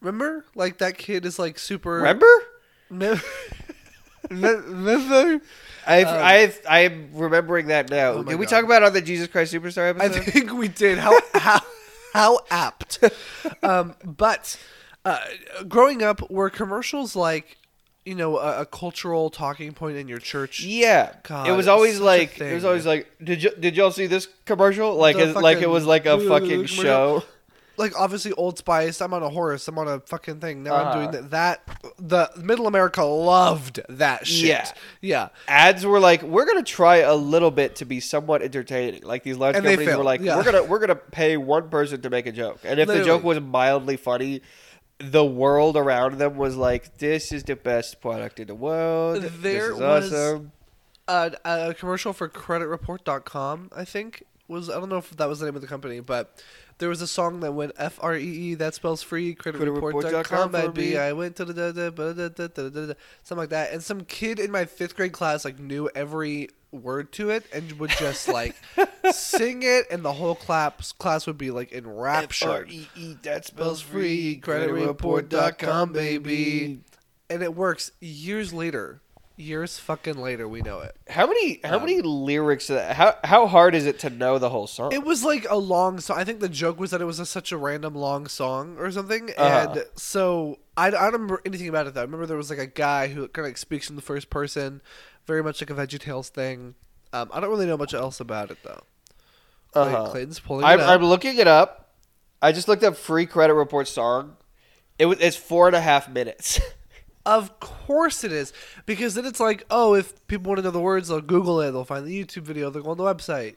Remember, 0.00 0.44
like 0.54 0.78
that 0.78 0.96
kid 0.96 1.26
is 1.26 1.38
like 1.38 1.58
super. 1.58 1.94
Remember? 1.96 2.26
Me- 4.30 5.40
I've, 5.86 6.06
Um, 6.06 6.22
I've, 6.22 6.60
I'm 6.68 7.10
remembering 7.14 7.68
that 7.68 7.90
now. 7.90 8.10
Oh 8.10 8.22
Did 8.22 8.38
we 8.38 8.44
God. 8.44 8.50
talk 8.50 8.64
about 8.64 8.82
on 8.82 8.92
the 8.92 9.00
Jesus 9.00 9.26
Christ 9.28 9.54
Superstar 9.54 9.98
I 10.00 10.08
think 10.08 10.52
we 10.52 10.68
did. 10.68 10.98
How 10.98 11.18
how 11.34 11.60
how 12.12 12.40
apt. 12.50 13.02
um, 13.62 13.94
but 14.04 14.58
uh, 15.04 15.20
growing 15.66 16.02
up, 16.02 16.30
were 16.30 16.50
commercials 16.50 17.16
like 17.16 17.56
you 18.04 18.14
know 18.14 18.38
a, 18.38 18.62
a 18.62 18.66
cultural 18.66 19.30
talking 19.30 19.72
point 19.72 19.96
in 19.96 20.08
your 20.08 20.18
church? 20.18 20.62
Yeah, 20.62 21.14
God, 21.22 21.48
it 21.48 21.52
was 21.52 21.68
always 21.68 22.00
like 22.00 22.38
it 22.40 22.54
was 22.54 22.64
always 22.64 22.84
like 22.84 23.10
did 23.22 23.42
you 23.42 23.50
did 23.58 23.76
y'all 23.76 23.90
see 23.90 24.06
this 24.06 24.28
commercial? 24.44 24.94
Like 24.94 25.16
it, 25.16 25.34
like 25.36 25.58
it 25.58 25.70
was 25.70 25.86
like 25.86 26.04
a 26.06 26.18
fucking 26.28 26.66
show. 26.66 27.22
Like 27.78 27.98
obviously 27.98 28.32
Old 28.32 28.58
Spice. 28.58 29.00
I'm 29.00 29.14
on 29.14 29.22
a 29.22 29.28
horse. 29.30 29.66
I'm 29.68 29.78
on 29.78 29.88
a 29.88 30.00
fucking 30.00 30.40
thing. 30.40 30.62
Now 30.64 30.74
I'm 30.74 30.86
Uh-huh. 30.88 30.94
doing 31.10 31.10
that. 31.30 31.30
That 31.30 31.82
the 31.98 32.30
Middle 32.42 32.66
America 32.66 33.02
loved 33.04 33.80
that 33.88 34.26
shit. 34.26 34.48
Yeah. 34.48 34.70
yeah. 35.00 35.28
ads 35.46 35.86
were 35.86 36.00
like, 36.00 36.22
we're 36.22 36.44
gonna 36.44 36.62
try 36.62 36.96
a 36.96 37.14
little 37.14 37.50
bit 37.50 37.76
to 37.76 37.84
be 37.84 38.00
somewhat 38.00 38.42
entertaining. 38.42 39.02
Like 39.04 39.22
these 39.22 39.36
large 39.36 39.56
And 39.56 39.64
companies 39.64 39.96
were 39.96 40.02
like, 40.04 40.20
yeah. 40.20 40.36
we're 40.36 40.44
gonna 40.44 40.64
we're 40.64 40.80
gonna 40.80 40.94
pay 40.96 41.36
one 41.36 41.68
person 41.70 42.00
to 42.02 42.10
make 42.10 42.26
a 42.26 42.32
joke, 42.32 42.58
and 42.64 42.78
if 42.80 42.88
the 42.88 43.04
joke 43.04 43.22
was 43.24 43.40
mildly 43.40 43.96
funny, 43.96 44.42
the 44.98 45.24
world 45.24 45.76
around 45.76 46.18
them 46.18 46.36
was 46.36 46.56
like, 46.56 46.98
this 46.98 47.30
is 47.30 47.44
the 47.44 47.54
best 47.54 48.00
product 48.00 48.40
in 48.40 48.48
the 48.48 48.54
world. 48.54 49.22
There 49.22 49.30
this 49.30 49.64
is 49.64 49.78
was- 49.78 50.12
awesome. 50.12 50.52
a, 51.06 51.30
a 51.44 51.74
commercial 51.74 52.12
for 52.12 52.28
creditreport.com 52.28 53.70
i 53.76 53.84
think 53.84 54.22
was 54.46 54.68
i 54.70 54.74
don't 54.74 54.88
know 54.88 54.96
if 54.98 55.10
that 55.16 55.28
was 55.28 55.40
the 55.40 55.46
name 55.46 55.54
of 55.56 55.62
the 55.62 55.68
company 55.68 56.00
but 56.00 56.42
there 56.78 56.88
was 56.88 57.02
a 57.02 57.06
song 57.06 57.40
that 57.40 57.52
went 57.52 57.72
f-r-e-e 57.76 58.54
that 58.54 58.74
spells 58.74 59.02
free 59.02 59.34
creditreport.com 59.34 59.92
Creditreport.com 60.02 60.50
for 60.50 60.58
maybe 60.58 60.90
me. 60.90 60.96
i 60.96 61.12
went 61.12 61.36
to 61.36 61.44
the 61.44 61.52
da, 61.54 61.72
da, 61.72 61.90
da, 61.90 62.28
da, 62.28 62.28
da, 62.28 62.68
da, 62.68 62.86
da, 62.86 62.94
something 63.22 63.42
like 63.42 63.50
that 63.50 63.72
and 63.72 63.82
some 63.82 64.02
kid 64.02 64.38
in 64.38 64.50
my 64.50 64.64
fifth 64.64 64.96
grade 64.96 65.12
class 65.12 65.44
like 65.44 65.58
knew 65.58 65.88
every 65.94 66.48
word 66.70 67.10
to 67.12 67.30
it 67.30 67.44
and 67.52 67.72
would 67.78 67.90
just 67.90 68.28
like 68.28 68.54
sing 69.12 69.62
it 69.62 69.86
and 69.90 70.04
the 70.04 70.12
whole 70.12 70.34
class 70.34 70.92
class 70.92 71.26
would 71.26 71.38
be 71.38 71.50
like 71.50 71.72
in 71.72 71.88
rapture 71.88 72.62
F-R-E-E, 72.62 73.16
that 73.22 73.46
spells 73.46 73.80
free 73.80 74.40
free. 74.40 74.54
creditreport.com 74.54 75.92
baby 75.92 76.80
and 77.30 77.42
it 77.42 77.54
works 77.54 77.90
years 78.00 78.52
later 78.52 79.00
years 79.38 79.78
fucking 79.78 80.16
later 80.20 80.48
we 80.48 80.60
know 80.60 80.80
it 80.80 80.96
How 81.08 81.26
many 81.26 81.60
how 81.62 81.76
Um, 81.76 81.82
many 81.82 82.00
lyrics? 82.02 82.66
to 82.66 82.74
that- 82.74 82.96
How 82.96 83.16
how 83.24 83.46
hard 83.46 83.74
is 83.74 83.86
it 83.86 83.98
to 84.00 84.10
know 84.10 84.38
the 84.38 84.50
whole 84.50 84.66
song? 84.66 84.92
It 84.92 85.04
was 85.04 85.24
like 85.24 85.46
a 85.48 85.56
long 85.56 86.00
song. 86.00 86.18
I 86.18 86.24
think 86.24 86.40
the 86.40 86.48
joke 86.48 86.78
was 86.80 86.90
that 86.90 87.00
it 87.00 87.04
was 87.04 87.20
a, 87.20 87.26
such 87.26 87.52
a 87.52 87.56
random 87.56 87.94
long 87.94 88.26
song 88.26 88.76
or 88.78 88.90
something. 88.90 89.30
Uh-huh. 89.38 89.70
And 89.74 89.84
so 89.94 90.58
I, 90.76 90.88
I 90.88 90.90
don't 90.90 91.12
remember 91.12 91.40
anything 91.46 91.68
about 91.68 91.86
it 91.86 91.94
though. 91.94 92.00
I 92.00 92.04
remember 92.04 92.26
there 92.26 92.36
was 92.36 92.50
like 92.50 92.58
a 92.58 92.66
guy 92.66 93.08
who 93.08 93.28
kind 93.28 93.46
of 93.46 93.50
like 93.50 93.58
speaks 93.58 93.88
in 93.88 93.96
the 93.96 94.02
first 94.02 94.28
person, 94.28 94.82
very 95.26 95.42
much 95.42 95.60
like 95.62 95.70
a 95.70 95.74
VeggieTales 95.74 96.28
thing. 96.28 96.74
Um, 97.12 97.30
I 97.32 97.40
don't 97.40 97.48
really 97.50 97.66
know 97.66 97.76
much 97.78 97.94
else 97.94 98.18
about 98.20 98.50
it 98.50 98.58
though. 98.64 98.82
Like, 99.74 99.94
Uh-huh. 99.94 100.10
Clayton's 100.10 100.40
pulling 100.40 100.64
I'm, 100.64 100.80
it 100.80 100.82
up. 100.82 100.88
I'm 100.90 101.04
looking 101.04 101.38
it 101.38 101.46
up. 101.46 101.92
I 102.42 102.52
just 102.52 102.68
looked 102.68 102.82
up 102.84 102.96
free 102.96 103.26
credit 103.26 103.54
report 103.54 103.86
song. 103.88 104.36
It 104.98 105.06
was 105.06 105.18
it's 105.20 105.36
four 105.36 105.68
and 105.68 105.76
a 105.76 105.80
half 105.80 106.08
minutes. 106.08 106.60
Of 107.28 107.60
course 107.60 108.24
it 108.24 108.32
is. 108.32 108.52
Because 108.86 109.14
then 109.14 109.26
it's 109.26 109.38
like, 109.40 109.64
oh, 109.70 109.94
if 109.94 110.26
people 110.28 110.48
want 110.50 110.58
to 110.58 110.62
know 110.62 110.70
the 110.70 110.80
words, 110.80 111.08
they'll 111.08 111.20
Google 111.20 111.60
it, 111.60 111.70
they'll 111.72 111.84
find 111.84 112.06
the 112.06 112.24
YouTube 112.24 112.42
video, 112.42 112.70
they'll 112.70 112.82
go 112.82 112.90
on 112.90 112.96
the 112.96 113.04
website. 113.04 113.56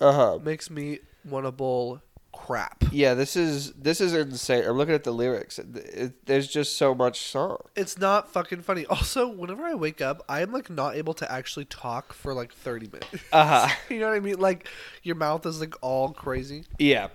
Uh 0.00 0.12
huh. 0.12 0.38
Makes 0.42 0.70
me 0.70 1.00
want 1.24 1.46
to 1.46 1.52
bowl 1.52 2.00
crap. 2.32 2.82
Yeah, 2.90 3.14
this 3.14 3.36
is 3.36 3.72
this 3.74 4.00
is 4.00 4.14
insane. 4.14 4.64
I'm 4.64 4.76
looking 4.78 4.94
at 4.94 5.04
the 5.04 5.12
lyrics. 5.12 5.58
It, 5.58 5.76
it- 5.76 6.26
there's 6.26 6.48
just 6.48 6.76
so 6.76 6.94
much 6.94 7.20
song. 7.20 7.58
It's 7.76 7.98
not 7.98 8.30
fucking 8.32 8.62
funny. 8.62 8.86
Also, 8.86 9.28
whenever 9.28 9.64
I 9.64 9.74
wake 9.74 10.00
up, 10.00 10.24
I 10.28 10.40
am 10.42 10.52
like 10.52 10.70
not 10.70 10.96
able 10.96 11.14
to 11.14 11.30
actually 11.30 11.66
talk 11.66 12.12
for 12.12 12.32
like 12.34 12.52
30 12.52 12.86
minutes. 12.88 13.24
Uh 13.32 13.66
huh. 13.68 13.74
you 13.90 14.00
know 14.00 14.08
what 14.08 14.16
I 14.16 14.20
mean? 14.20 14.38
Like 14.38 14.66
your 15.02 15.16
mouth 15.16 15.44
is 15.46 15.60
like 15.60 15.74
all 15.82 16.10
crazy. 16.12 16.64
Yeah, 16.78 17.08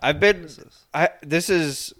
I've 0.00 0.18
been. 0.20 0.42
This 0.42 0.60
I 0.94 1.10
this 1.22 1.50
is. 1.50 1.92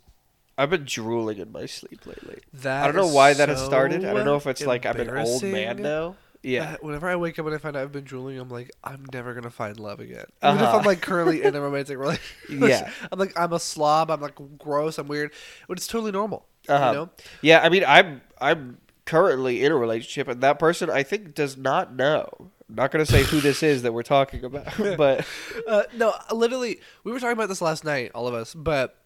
I've 0.62 0.70
been 0.70 0.84
drooling 0.84 1.38
in 1.38 1.50
my 1.52 1.66
sleep 1.66 2.06
lately. 2.06 2.38
That 2.54 2.84
I 2.84 2.86
don't 2.86 2.96
know 2.96 3.12
why 3.12 3.34
that 3.34 3.48
has 3.48 3.58
so 3.58 3.66
started. 3.66 4.04
I 4.04 4.12
don't 4.14 4.24
know 4.24 4.36
if 4.36 4.46
it's 4.46 4.64
like 4.64 4.86
I'm 4.86 4.98
an 5.00 5.10
old 5.18 5.42
man 5.42 5.82
now. 5.82 6.16
Yeah. 6.44 6.72
that 6.72 6.82
whenever 6.82 7.08
I 7.08 7.14
wake 7.16 7.38
up 7.38 7.46
and 7.46 7.54
I 7.54 7.58
find 7.58 7.76
out 7.76 7.82
I've 7.84 7.92
been 7.92 8.02
drooling, 8.04 8.36
I'm 8.38 8.48
like, 8.48 8.70
I'm 8.82 9.04
never 9.12 9.32
gonna 9.34 9.50
find 9.50 9.78
love 9.78 10.00
again. 10.00 10.24
Even 10.42 10.56
if 10.56 10.62
Uh-huh. 10.62 10.78
I'm 10.78 10.84
like 10.84 11.00
currently 11.00 11.42
in 11.42 11.54
a 11.54 11.60
romantic 11.60 11.96
relationship. 11.98 12.30
Yeah. 12.50 12.90
I'm 13.12 13.18
like, 13.18 13.32
I'm 13.38 13.52
a 13.52 13.60
slob. 13.60 14.10
I'm 14.10 14.20
like 14.20 14.34
gross. 14.58 14.98
I'm 14.98 15.06
weird. 15.08 15.32
But 15.68 15.78
it's 15.78 15.86
totally 15.86 16.10
normal. 16.12 16.46
Uh-huh. 16.68 16.86
You 16.86 16.92
know? 16.94 17.10
Yeah, 17.42 17.60
I 17.60 17.68
mean, 17.68 17.84
I'm 17.86 18.22
I'm 18.40 18.78
currently 19.04 19.64
in 19.64 19.72
a 19.72 19.76
relationship, 19.76 20.28
and 20.28 20.40
that 20.42 20.58
person 20.58 20.90
I 20.90 21.02
think 21.02 21.34
does 21.34 21.56
not 21.56 21.94
know. 21.94 22.28
I'm 22.68 22.74
not 22.76 22.90
gonna 22.90 23.06
say 23.06 23.22
who 23.24 23.40
this 23.40 23.62
is 23.62 23.82
that 23.82 23.92
we're 23.92 24.02
talking 24.02 24.44
about, 24.44 24.66
but 24.96 25.26
Uh, 25.68 25.82
no, 25.96 26.14
literally, 26.32 26.80
we 27.04 27.12
were 27.12 27.20
talking 27.20 27.34
about 27.34 27.48
this 27.48 27.60
last 27.60 27.84
night, 27.84 28.10
all 28.14 28.26
of 28.28 28.34
us, 28.34 28.54
but 28.54 28.96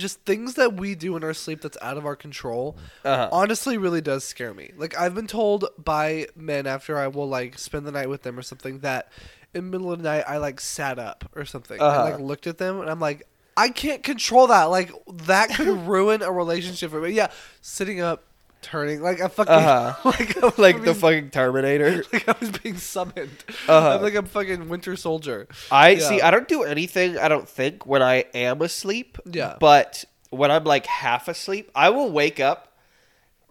just 0.00 0.20
things 0.24 0.54
that 0.54 0.74
we 0.74 0.94
do 0.94 1.16
in 1.16 1.22
our 1.24 1.34
sleep 1.34 1.60
that's 1.60 1.78
out 1.80 1.96
of 1.96 2.04
our 2.06 2.16
control 2.16 2.76
Uh-huh. 3.04 3.28
honestly 3.30 3.76
really 3.78 4.00
does 4.00 4.24
scare 4.24 4.52
me. 4.54 4.72
Like, 4.76 4.98
I've 4.98 5.14
been 5.14 5.26
told 5.26 5.66
by 5.78 6.26
men 6.34 6.66
after 6.66 6.98
I 6.98 7.06
will, 7.08 7.28
like, 7.28 7.58
spend 7.58 7.86
the 7.86 7.92
night 7.92 8.08
with 8.08 8.22
them 8.22 8.38
or 8.38 8.42
something 8.42 8.80
that 8.80 9.12
in 9.54 9.64
the 9.66 9.70
middle 9.70 9.92
of 9.92 9.98
the 10.02 10.08
night 10.08 10.24
I, 10.26 10.38
like, 10.38 10.60
sat 10.60 10.98
up 10.98 11.28
or 11.36 11.44
something 11.44 11.80
Uh-huh. 11.80 12.02
and, 12.04 12.10
like, 12.12 12.20
looked 12.20 12.46
at 12.46 12.58
them 12.58 12.80
and 12.80 12.88
I'm 12.90 13.00
like, 13.00 13.26
I 13.56 13.68
can't 13.68 14.02
control 14.02 14.46
that. 14.46 14.64
Like, 14.64 14.90
that 15.24 15.50
could 15.50 15.66
ruin 15.86 16.22
a 16.22 16.32
relationship 16.32 16.90
for 16.90 17.00
me. 17.00 17.10
Yeah, 17.10 17.28
sitting 17.60 18.00
up, 18.00 18.24
turning, 18.62 19.00
like, 19.02 19.20
a 19.20 19.28
fucking, 19.28 19.52
Uh-huh. 19.52 19.94
like, 20.04 20.58
like 20.58 20.84
the 20.84 20.94
fucking 20.94 21.30
Terminator. 21.30 22.04
like 22.12 22.28
I 22.28 22.34
was 22.40 22.50
being 22.50 22.76
summoned. 22.76 23.44
Uh-huh. 23.68 23.96
I'm 23.96 24.02
like 24.02 24.14
a 24.14 24.22
fucking 24.22 24.68
Winter 24.68 24.96
Soldier. 24.96 25.48
I 25.70 25.90
Yeah. 25.90 26.08
see. 26.08 26.20
I 26.20 26.30
don't 26.30 26.48
do 26.48 26.62
anything. 26.64 27.18
I 27.18 27.28
don't 27.28 27.48
think 27.48 27.86
when 27.86 28.02
I 28.02 28.24
am 28.34 28.62
asleep. 28.62 29.18
Yeah. 29.30 29.56
But 29.60 30.04
when 30.30 30.50
I'm 30.50 30.64
like 30.64 30.86
half 30.86 31.28
asleep, 31.28 31.70
I 31.74 31.90
will 31.90 32.10
wake 32.10 32.38
up. 32.40 32.76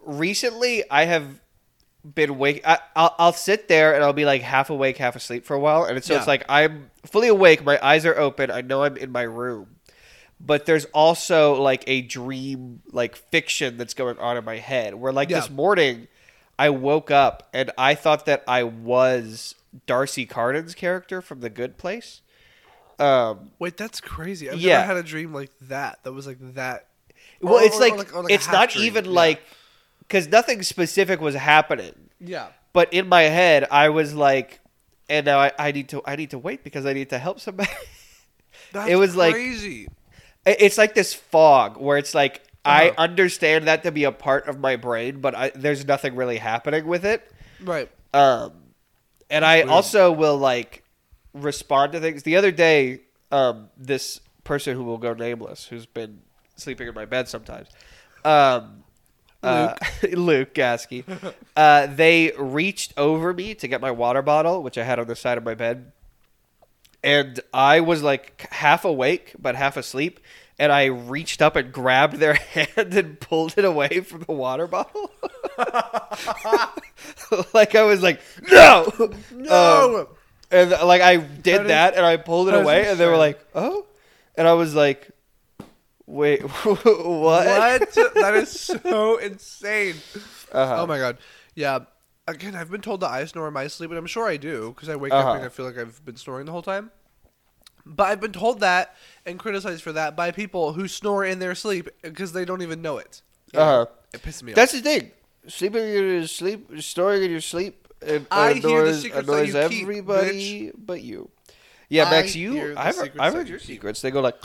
Recently, 0.04 0.82
I 0.90 1.04
have 1.04 1.26
been 2.02 2.38
wake. 2.38 2.66
I, 2.66 2.78
I'll, 2.96 3.14
I'll 3.18 3.32
sit 3.34 3.68
there 3.68 3.94
and 3.94 4.02
I'll 4.02 4.14
be 4.14 4.24
like 4.24 4.40
half 4.40 4.70
awake, 4.70 4.96
half 4.96 5.14
asleep 5.14 5.44
for 5.44 5.54
a 5.54 5.60
while, 5.60 5.84
and 5.84 6.02
so 6.02 6.16
it's 6.16 6.26
like 6.26 6.44
I'm 6.48 6.90
fully 7.04 7.28
awake. 7.28 7.62
My 7.62 7.78
eyes 7.86 8.06
are 8.06 8.18
open. 8.18 8.50
I 8.50 8.62
know 8.62 8.82
I'm 8.82 8.96
in 8.96 9.12
my 9.12 9.22
room, 9.22 9.76
but 10.40 10.66
there's 10.66 10.86
also 10.86 11.60
like 11.60 11.84
a 11.86 12.00
dream, 12.02 12.82
like 12.92 13.14
fiction 13.16 13.76
that's 13.76 13.94
going 13.94 14.18
on 14.18 14.36
in 14.36 14.44
my 14.44 14.56
head. 14.56 14.94
Where 14.94 15.12
like 15.12 15.30
Yeah. 15.30 15.40
this 15.40 15.50
morning, 15.50 16.08
I 16.58 16.70
woke 16.70 17.10
up 17.10 17.48
and 17.52 17.70
I 17.78 17.94
thought 17.94 18.26
that 18.26 18.42
I 18.48 18.62
was 18.64 19.54
D'Arcy 19.86 20.26
Carden's 20.26 20.74
character 20.74 21.20
from 21.22 21.40
The 21.40 21.50
Good 21.50 21.76
Place. 21.78 22.22
Um, 22.98 23.50
Wait, 23.58 23.76
that's 23.76 24.00
crazy. 24.00 24.50
I've 24.50 24.58
Yeah. 24.58 24.78
never 24.80 24.86
had 24.88 24.96
a 24.96 25.02
dream 25.02 25.32
like 25.32 25.50
that. 25.62 26.00
That 26.04 26.12
was 26.12 26.26
like 26.26 26.38
that. 26.54 26.86
well, 27.40 27.54
Or- 27.54 27.62
it's 27.62 27.76
or- 27.76 27.80
like, 27.80 27.92
or 27.94 27.96
like- 27.98 28.12
like 28.14 28.32
it's 28.32 28.50
not 28.50 28.70
dream. 28.70 28.84
even 28.86 29.04
Yeah. 29.06 29.10
like 29.12 29.42
because 30.00 30.26
nothing 30.28 30.62
specific 30.62 31.20
was 31.20 31.34
happening. 31.34 31.94
Yeah. 32.18 32.48
But 32.72 32.92
in 32.92 33.08
my 33.08 33.22
head, 33.22 33.66
I 33.70 33.88
was 33.88 34.14
like, 34.14 34.60
and 35.08 35.24
now 35.26 35.38
I, 35.38 35.52
I 35.58 35.72
need 35.72 35.88
to 35.90 36.02
I 36.04 36.16
need 36.16 36.30
to 36.30 36.38
wait 36.38 36.62
because 36.64 36.84
I 36.86 36.92
need 36.92 37.10
to 37.10 37.18
help 37.18 37.40
somebody. 37.40 37.70
That's 38.72 38.90
It 38.90 38.96
was 38.96 39.16
like- 39.16 39.34
crazy. 39.34 39.84
It- 39.84 39.92
it's 40.46 40.78
like 40.78 40.94
this 40.94 41.12
fog 41.14 41.76
where 41.76 41.98
it's 41.98 42.14
like 42.14 42.42
I 42.64 42.88
Uh-huh. 42.90 42.94
understand 43.02 43.66
that 43.68 43.82
to 43.84 43.92
be 43.92 44.04
a 44.04 44.12
part 44.12 44.46
of 44.48 44.58
my 44.58 44.76
brain, 44.76 45.20
but 45.20 45.34
I, 45.34 45.50
there's 45.54 45.84
nothing 45.86 46.14
really 46.16 46.36
happening 46.38 46.86
with 46.86 47.04
it. 47.04 47.30
right. 47.62 47.88
Um, 48.12 48.52
and 49.30 49.44
I 49.44 49.58
weird. 49.58 49.68
also 49.70 50.12
will 50.12 50.36
like 50.36 50.82
respond 51.32 51.92
to 51.92 52.00
things. 52.00 52.22
The 52.24 52.36
other 52.36 52.50
day, 52.50 53.00
um, 53.30 53.70
this 53.78 54.20
person 54.44 54.74
who 54.76 54.82
will 54.84 54.98
go 54.98 55.14
nameless, 55.14 55.66
who's 55.66 55.86
been 55.86 56.20
sleeping 56.56 56.88
in 56.88 56.94
my 56.94 57.04
bed 57.06 57.28
sometimes, 57.28 57.68
um, 58.24 58.82
uh, 59.42 59.74
Luke 60.12 60.52
Gasky, 60.54 61.04
uh, 61.56 61.86
they 61.86 62.32
reached 62.36 62.92
over 62.98 63.32
me 63.32 63.54
to 63.54 63.68
get 63.68 63.80
my 63.80 63.90
water 63.90 64.20
bottle, 64.22 64.62
which 64.62 64.76
I 64.76 64.82
had 64.84 64.98
on 64.98 65.06
the 65.06 65.16
side 65.16 65.38
of 65.38 65.44
my 65.44 65.54
bed, 65.54 65.92
and 67.02 67.40
I 67.52 67.80
was 67.80 68.02
like 68.02 68.46
half 68.50 68.84
awake 68.84 69.34
but 69.38 69.54
half 69.56 69.76
asleep. 69.76 70.20
And 70.58 70.70
I 70.70 70.84
reached 70.86 71.40
up 71.40 71.56
and 71.56 71.72
grabbed 71.72 72.16
their 72.16 72.34
hand 72.54 72.92
and 72.94 73.18
pulled 73.18 73.54
it 73.56 73.64
away 73.64 74.00
from 74.00 74.24
the 74.24 74.32
water 74.32 74.66
bottle. 74.66 75.10
like 77.54 77.74
I 77.74 77.82
was 77.84 78.02
like, 78.02 78.20
no, 78.50 78.92
No. 79.32 79.96
Um, 80.00 80.06
and 80.50 80.70
like 80.70 81.00
I 81.00 81.16
did 81.16 81.60
That 81.62 81.68
that, 81.68 81.92
is- 81.92 81.96
and 81.98 82.06
I 82.06 82.16
pulled 82.16 82.48
it 82.48 82.54
away, 82.54 82.88
and 82.88 82.98
they 82.98 83.06
were 83.06 83.16
like, 83.16 83.40
oh, 83.54 83.86
and 84.36 84.46
I 84.48 84.54
was 84.54 84.74
like, 84.74 85.08
wait, 86.06 86.42
what? 86.42 86.84
what? 86.84 87.92
that 88.14 88.34
is 88.34 88.50
so 88.50 89.16
insane. 89.18 89.94
Uh-huh. 90.52 90.82
Oh 90.82 90.86
my 90.86 90.98
god. 90.98 91.18
Yeah. 91.54 91.80
Again, 92.28 92.54
I've 92.54 92.70
been 92.70 92.80
told 92.80 93.00
that 93.00 93.10
I 93.10 93.24
snore 93.24 93.48
in 93.48 93.54
my 93.54 93.66
sleep, 93.66 93.90
and 93.90 93.98
I'm 93.98 94.06
sure 94.06 94.28
I 94.28 94.36
do 94.36 94.72
because 94.74 94.88
I 94.88 94.96
wake 94.96 95.12
Uh-huh. 95.12 95.30
up 95.30 95.36
and 95.36 95.44
I 95.44 95.48
feel 95.48 95.66
like 95.66 95.78
I've 95.78 96.04
been 96.04 96.16
snoring 96.16 96.46
the 96.46 96.52
whole 96.52 96.62
time. 96.62 96.90
But 97.86 98.04
I've 98.04 98.20
been 98.20 98.32
told 98.32 98.60
that 98.60 98.94
and 99.26 99.38
criticized 99.38 99.82
for 99.82 99.92
that 99.92 100.14
by 100.14 100.30
people 100.30 100.74
who 100.74 100.86
snore 100.86 101.24
in 101.24 101.38
their 101.38 101.54
sleep 101.54 101.88
because 102.02 102.32
they 102.32 102.44
don't 102.44 102.62
even 102.62 102.82
know 102.82 102.98
it. 102.98 103.22
Know? 103.52 103.60
Uh-huh. 103.60 103.86
It 104.12 104.22
pisses 104.22 104.42
me 104.42 104.52
off. 104.52 104.56
That's 104.56 104.72
the 104.72 104.80
thing. 104.80 105.10
Sleeping 105.48 105.82
in 105.82 105.92
your 105.94 106.26
sleep, 106.26 106.70
snoring 106.80 107.22
in 107.24 107.30
your 107.30 107.40
sleep, 107.40 107.88
it 108.02 108.26
I 108.30 108.52
hear 108.52 108.62
the 108.62 108.68
annoys, 108.68 109.02
that 109.02 109.24
annoys 109.24 109.48
you 109.54 109.68
keep, 109.68 109.82
everybody 109.82 110.72
but 110.76 111.02
you. 111.02 111.30
Yeah, 111.88 112.04
Max, 112.10 112.34
hear 112.34 112.52
you. 112.52 112.74
I've, 112.76 112.94
secrets 112.94 113.16
I've 113.18 113.32
heard 113.32 113.46
you 113.48 113.52
your 113.52 113.58
keep. 113.58 113.66
secrets. 113.66 114.00
They 114.02 114.10
go 114.10 114.20
like. 114.20 114.36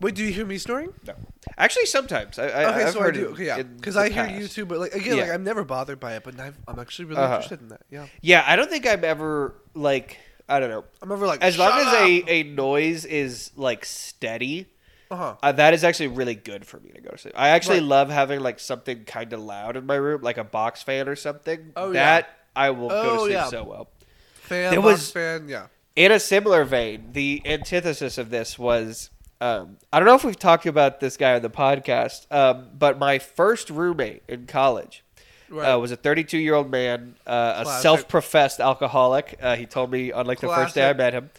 Wait, 0.00 0.14
do 0.14 0.22
you 0.24 0.32
hear 0.32 0.46
me 0.46 0.58
snoring? 0.58 0.92
No. 1.06 1.14
Actually, 1.56 1.86
sometimes 1.86 2.38
I, 2.38 2.44
I, 2.48 2.64
Okay, 2.70 2.84
I've 2.84 2.92
so 2.92 3.02
I 3.02 3.10
do. 3.10 3.28
Okay, 3.28 3.46
yeah, 3.46 3.62
because 3.62 3.96
I 3.96 4.08
hear 4.10 4.24
past. 4.26 4.40
you 4.40 4.48
too. 4.48 4.66
But 4.66 4.78
like 4.78 4.94
again, 4.94 5.18
like 5.18 5.30
I'm 5.30 5.44
never 5.44 5.64
bothered 5.64 5.98
by 6.00 6.14
it. 6.16 6.24
But 6.24 6.38
I've, 6.38 6.56
I'm 6.68 6.78
actually 6.78 7.06
really 7.06 7.20
Uh-huh. 7.22 7.34
interested 7.36 7.60
in 7.60 7.68
that. 7.68 7.82
Yeah, 7.90 8.06
Yeah, 8.20 8.44
I 8.46 8.56
don't 8.56 8.70
think 8.70 8.86
I'm 8.86 9.04
ever 9.04 9.54
like 9.74 10.18
I 10.48 10.60
don't 10.60 10.70
know. 10.70 10.84
I'm 11.02 11.10
ever 11.12 11.26
like 11.26 11.42
As 11.42 11.58
long 11.58 11.70
"Shut 11.70 11.86
as 11.86 11.94
a, 11.94 12.24
a 12.28 12.42
noise 12.44 13.04
is 13.04 13.50
like 13.56 13.84
steady, 13.84 14.66
uh-huh. 15.10 15.36
uh, 15.42 15.52
that 15.52 15.74
is 15.74 15.84
actually 15.84 16.08
really 16.08 16.34
good 16.34 16.66
for 16.66 16.80
me 16.80 16.90
to 16.90 17.00
go 17.00 17.10
to 17.10 17.18
sleep. 17.18 17.34
I 17.36 17.48
actually 17.50 17.80
Right. 17.80 17.88
love 17.88 18.10
having 18.10 18.40
like 18.40 18.58
something 18.60 19.04
kind 19.04 19.32
of 19.32 19.40
loud 19.40 19.76
in 19.76 19.84
my 19.86 19.96
room, 19.96 20.22
like 20.22 20.38
a 20.38 20.44
box 20.44 20.82
fan 20.82 21.08
or 21.08 21.16
something. 21.16 21.72
Oh, 21.76 21.88
yeah. 21.88 21.92
that 21.92 22.28
I 22.56 22.70
will 22.70 22.88
go 22.88 23.02
to 23.02 23.10
Oh, 23.10 23.18
sleep 23.24 23.32
yeah. 23.32 23.48
so 23.48 23.64
well. 23.64 23.88
fan, 24.34 24.70
there 24.70 24.80
box 24.80 24.92
was- 25.00 25.10
fan, 25.12 25.48
yeah. 25.48 25.66
In 25.96 26.12
a 26.12 26.20
similar 26.20 26.64
vein, 26.64 27.08
the 27.12 27.42
antithesis 27.44 28.18
of 28.18 28.30
this 28.30 28.56
was 28.56 29.10
um, 29.40 29.76
I 29.92 29.98
don't 30.00 30.06
know 30.06 30.14
if 30.14 30.24
we've 30.24 30.38
talked 30.38 30.66
about 30.66 31.00
this 31.00 31.16
guy 31.16 31.34
on 31.34 31.42
the 31.42 31.50
podcast, 31.50 32.30
um, 32.32 32.68
but 32.76 32.98
my 32.98 33.18
first 33.18 33.70
roommate 33.70 34.22
in 34.28 34.46
college 34.46 35.04
Right. 35.50 35.72
uh, 35.72 35.78
was 35.78 35.90
a 35.92 35.96
32 35.96 36.36
year 36.38 36.54
old 36.54 36.70
man, 36.70 37.14
uh, 37.26 37.64
a 37.66 37.80
self 37.80 38.06
professed 38.08 38.60
alcoholic. 38.60 39.38
Uh, 39.40 39.56
he 39.56 39.64
told 39.66 39.90
me 39.90 40.12
on 40.12 40.26
like 40.26 40.40
the 40.40 40.48
first 40.48 40.74
day 40.74 40.88
I 40.88 40.92
met 40.92 41.14
him. 41.14 41.30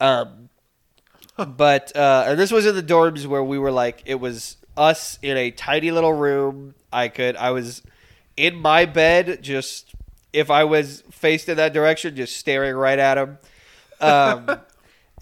Um, 0.00 0.48
but 1.36 1.96
uh, 1.96 2.24
and 2.28 2.38
this 2.38 2.52
was 2.52 2.66
in 2.66 2.74
the 2.74 2.82
dorms 2.82 3.26
where 3.26 3.42
we 3.42 3.58
were 3.58 3.72
like 3.72 4.02
it 4.06 4.16
was 4.20 4.56
us 4.76 5.18
in 5.22 5.36
a 5.36 5.50
tiny 5.50 5.90
little 5.90 6.12
room. 6.12 6.74
I 6.92 7.08
could 7.08 7.36
I 7.36 7.50
was 7.50 7.82
in 8.36 8.56
my 8.56 8.84
bed 8.84 9.42
just 9.42 9.94
if 10.32 10.50
I 10.50 10.64
was 10.64 11.02
faced 11.10 11.48
in 11.48 11.56
that 11.56 11.72
direction, 11.72 12.14
just 12.14 12.36
staring 12.36 12.74
right 12.76 12.98
at 12.98 13.18
him. 13.18 13.38
Um, 14.00 14.60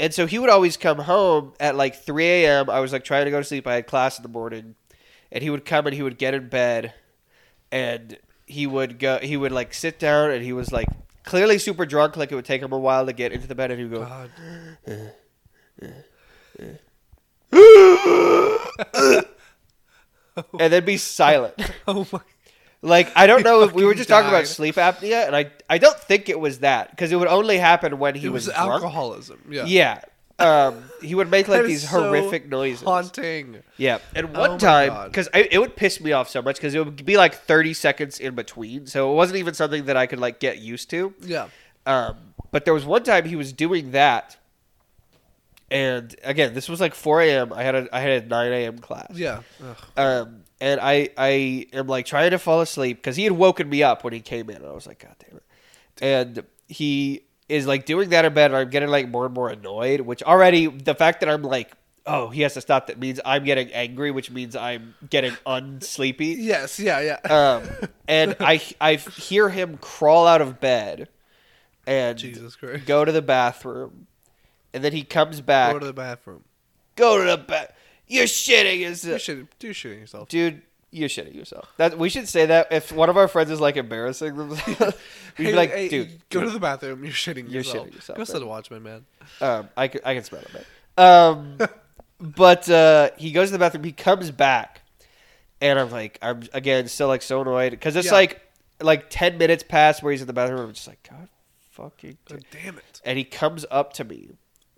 and 0.00 0.14
so 0.14 0.26
he 0.26 0.38
would 0.38 0.50
always 0.50 0.76
come 0.76 0.98
home 0.98 1.54
at 1.58 1.76
like 1.76 1.96
3 1.96 2.24
a.m. 2.24 2.70
I 2.70 2.80
was 2.80 2.92
like 2.92 3.04
trying 3.04 3.24
to 3.24 3.30
go 3.30 3.38
to 3.38 3.44
sleep. 3.44 3.66
I 3.66 3.74
had 3.74 3.86
class 3.86 4.18
in 4.18 4.22
the 4.22 4.28
morning, 4.28 4.74
and 5.32 5.42
he 5.42 5.50
would 5.50 5.64
come 5.64 5.86
and 5.86 5.94
he 5.94 6.02
would 6.02 6.18
get 6.18 6.34
in 6.34 6.48
bed, 6.48 6.94
and 7.72 8.18
he 8.46 8.66
would 8.66 8.98
go. 8.98 9.18
He 9.18 9.36
would 9.36 9.52
like 9.52 9.74
sit 9.74 9.98
down, 9.98 10.30
and 10.30 10.44
he 10.44 10.52
was 10.52 10.72
like 10.72 10.88
clearly 11.24 11.58
super 11.58 11.84
drunk. 11.86 12.16
Like 12.16 12.32
it 12.32 12.34
would 12.34 12.44
take 12.44 12.62
him 12.62 12.72
a 12.72 12.78
while 12.78 13.06
to 13.06 13.12
get 13.12 13.32
into 13.32 13.46
the 13.46 13.54
bed, 13.54 13.70
and 13.70 13.80
he 13.80 13.86
would 13.86 13.98
go. 13.98 14.04
God. 14.04 14.30
and 20.60 20.72
then 20.72 20.84
be 20.84 20.96
silent. 20.96 21.54
Oh 21.88 22.06
my. 22.12 22.20
Like 22.80 23.10
I 23.16 23.26
don't 23.26 23.42
know 23.42 23.62
if 23.62 23.72
we 23.72 23.84
were 23.84 23.94
just 23.94 24.08
talking 24.08 24.28
about 24.28 24.46
sleep 24.46 24.76
apnea, 24.76 25.26
and 25.26 25.34
I 25.34 25.50
I 25.68 25.78
don't 25.78 25.98
think 25.98 26.28
it 26.28 26.38
was 26.38 26.60
that 26.60 26.90
because 26.90 27.10
it 27.10 27.16
would 27.16 27.26
only 27.28 27.58
happen 27.58 27.98
when 27.98 28.14
he 28.14 28.26
It 28.26 28.30
was, 28.30 28.46
was 28.46 28.54
alcoholism. 28.54 29.40
Yeah. 29.50 29.64
Yeah, 29.66 30.00
Um, 30.38 30.84
he 31.02 31.16
would 31.16 31.28
make 31.28 31.48
like 31.48 31.64
these 31.64 31.88
so 31.88 32.00
horrific 32.00 32.48
noises. 32.48 32.84
Haunting. 32.84 33.62
Yeah, 33.78 33.98
and 34.14 34.28
Oh 34.32 34.40
one 34.40 34.50
my 34.52 34.56
time 34.58 35.08
because 35.08 35.28
it 35.34 35.58
would 35.58 35.74
piss 35.74 36.00
me 36.00 36.12
off 36.12 36.28
so 36.28 36.40
much 36.40 36.54
because 36.56 36.72
it 36.76 36.78
would 36.84 37.04
be 37.04 37.16
like 37.16 37.34
thirty 37.34 37.74
seconds 37.74 38.20
in 38.20 38.36
between, 38.36 38.86
so 38.86 39.10
it 39.10 39.14
wasn't 39.16 39.38
even 39.38 39.54
something 39.54 39.86
that 39.86 39.96
I 39.96 40.06
could 40.06 40.20
like 40.20 40.38
get 40.38 40.58
used 40.58 40.88
to. 40.90 41.12
Yeah. 41.20 41.48
Um, 41.84 42.16
but 42.52 42.64
there 42.64 42.74
was 42.74 42.84
one 42.84 43.02
time 43.02 43.24
he 43.24 43.34
was 43.34 43.52
doing 43.52 43.90
that, 43.90 44.36
and 45.70 46.14
again, 46.22 46.54
this 46.54 46.68
was 46.68 46.80
like 46.80 46.94
four 46.94 47.20
a.m. 47.20 47.52
I 47.52 47.62
had 47.64 47.74
a 47.74 47.88
I 47.92 48.00
had 48.00 48.22
a 48.22 48.26
nine 48.26 48.52
a.m. 48.52 48.78
class. 48.78 49.10
Yeah. 49.14 49.40
Ugh. 49.62 49.76
Um, 49.96 50.44
and 50.60 50.80
I 50.80 51.10
I 51.16 51.66
am 51.72 51.86
like 51.86 52.06
trying 52.06 52.30
to 52.32 52.38
fall 52.38 52.60
asleep 52.60 52.98
because 52.98 53.16
he 53.16 53.24
had 53.24 53.32
woken 53.32 53.68
me 53.68 53.82
up 53.82 54.04
when 54.04 54.12
he 54.12 54.20
came 54.20 54.50
in, 54.50 54.56
and 54.56 54.66
I 54.66 54.72
was 54.72 54.86
like, 54.86 55.00
God 55.00 55.14
damn 55.18 55.36
it! 55.36 55.44
And 56.00 56.44
he 56.66 57.24
is 57.48 57.66
like 57.66 57.86
doing 57.86 58.10
that 58.10 58.24
in 58.24 58.34
bed, 58.34 58.50
and 58.50 58.56
I'm 58.56 58.70
getting 58.70 58.88
like 58.88 59.08
more 59.08 59.26
and 59.26 59.34
more 59.34 59.48
annoyed. 59.48 60.00
Which 60.02 60.22
already 60.22 60.66
the 60.66 60.94
fact 60.94 61.20
that 61.20 61.28
I'm 61.28 61.42
like, 61.42 61.72
oh, 62.06 62.28
he 62.28 62.42
has 62.42 62.54
to 62.54 62.60
stop. 62.60 62.88
That 62.88 62.98
means 62.98 63.20
I'm 63.24 63.44
getting 63.44 63.72
angry, 63.72 64.10
which 64.10 64.30
means 64.30 64.56
I'm 64.56 64.94
getting 65.08 65.32
unsleepy. 65.46 66.36
Yes. 66.38 66.78
Yeah. 66.80 67.00
Yeah. 67.00 67.18
Um, 67.60 67.88
and 68.08 68.36
I 68.40 68.60
I 68.80 68.96
hear 68.96 69.48
him 69.48 69.78
crawl 69.78 70.26
out 70.26 70.40
of 70.40 70.60
bed 70.60 71.08
and 71.86 72.18
Jesus 72.18 72.54
Christ. 72.56 72.86
go 72.86 73.04
to 73.04 73.12
the 73.12 73.22
bathroom, 73.22 74.06
and 74.74 74.84
then 74.84 74.92
he 74.92 75.02
comes 75.02 75.40
back. 75.40 75.72
Go 75.72 75.78
to 75.78 75.86
the 75.86 75.92
bathroom. 75.92 76.44
Go 76.96 77.18
to 77.18 77.30
the 77.30 77.38
bath. 77.38 77.72
You're 78.08 78.24
shitting 78.24 78.80
yourself 78.80 79.12
You 79.12 79.18
should 79.18 79.48
do 79.58 79.70
shitting 79.70 80.00
yourself. 80.00 80.28
dude, 80.28 80.62
you're 80.90 81.08
shitting 81.10 81.34
yourself. 81.34 81.70
That 81.76 81.98
we 81.98 82.08
should 82.08 82.26
say 82.28 82.46
that 82.46 82.72
if 82.72 82.90
one 82.92 83.08
of 83.10 83.16
our 83.16 83.28
friends 83.28 83.50
is 83.50 83.60
like 83.60 83.76
embarrassing 83.76 84.36
themselves, 84.36 84.96
we'd 85.38 85.44
be 85.46 85.52
like, 85.52 85.70
hey, 85.70 85.88
dude, 85.88 86.08
go 86.30 86.40
dude, 86.40 86.48
to 86.48 86.54
the 86.54 86.60
bathroom. 86.60 87.04
You're 87.04 87.12
shitting 87.12 87.44
You're 87.44 87.58
yourself. 87.62 87.88
shitting 87.88 87.94
yourself, 87.94 88.16
Go 88.18 88.24
set 88.24 88.40
a 88.42 88.46
Watchmen, 88.46 88.82
man. 88.82 89.04
um, 89.42 89.68
I 89.76 89.88
can, 89.88 90.00
I 90.04 90.14
can 90.14 90.24
smell 90.24 90.40
it, 90.40 90.50
man. 90.54 90.64
Um, 90.96 91.58
but 92.20 92.68
uh, 92.70 93.10
he 93.18 93.32
goes 93.32 93.48
to 93.48 93.52
the 93.52 93.58
bathroom. 93.58 93.84
He 93.84 93.92
comes 93.92 94.30
back, 94.30 94.80
and 95.60 95.78
I'm 95.78 95.90
like, 95.90 96.18
I'm 96.22 96.42
again 96.54 96.88
still 96.88 97.08
like 97.08 97.22
so 97.22 97.42
annoyed 97.42 97.70
because 97.72 97.94
it's 97.94 98.06
Yeah. 98.06 98.12
like 98.14 98.40
like 98.80 99.06
ten 99.10 99.36
minutes 99.38 99.62
past 99.68 100.02
where 100.02 100.12
he's 100.12 100.20
in 100.22 100.26
the 100.26 100.32
bathroom. 100.32 100.60
I'm 100.60 100.72
just 100.72 100.88
like, 100.88 101.06
God, 101.08 101.28
fucking. 101.72 102.16
God 102.28 102.44
damn 102.50 102.78
it. 102.78 103.00
And 103.04 103.18
he 103.18 103.24
comes 103.24 103.66
up 103.70 103.92
to 103.94 104.04
me. 104.04 104.30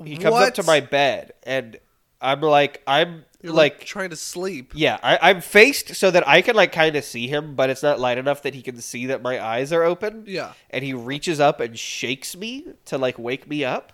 He 0.05 0.17
comes 0.17 0.35
up 0.37 0.55
to 0.55 0.63
my 0.65 0.81
bed, 0.81 1.33
and 1.45 1.79
I'm 2.21 2.41
like, 2.41 2.83
I'm 2.87 3.25
You're 3.43 3.53
like 3.53 3.79
like, 3.79 3.85
trying 3.85 4.11
to 4.11 4.17
sleep. 4.17 4.73
Yeah, 4.75 4.99
I, 5.03 5.19
I'm 5.31 5.41
faced 5.41 5.95
so 5.95 6.11
that 6.11 6.27
I 6.29 6.43
can 6.43 6.55
like 6.55 6.73
kind 6.73 6.97
of 6.97 7.05
see 7.05 7.29
him, 7.29 7.55
but 7.55 7.71
it's 7.71 7.83
not 7.83 7.99
light 7.99 8.19
enough 8.19 8.43
that 8.43 8.55
he 8.55 8.63
can 8.63 8.81
see 8.81 9.07
that 9.07 9.23
my 9.23 9.43
eyes 9.43 9.73
are 9.73 9.83
open. 9.83 10.25
Yeah. 10.27 10.53
And 10.71 10.85
he 10.85 10.93
reaches 10.93 11.41
up 11.41 11.61
and 11.61 11.79
shakes 11.79 12.37
me 12.37 12.67
to 12.87 12.99
like 12.99 13.19
wake 13.19 13.49
me 13.49 13.65
up. 13.65 13.93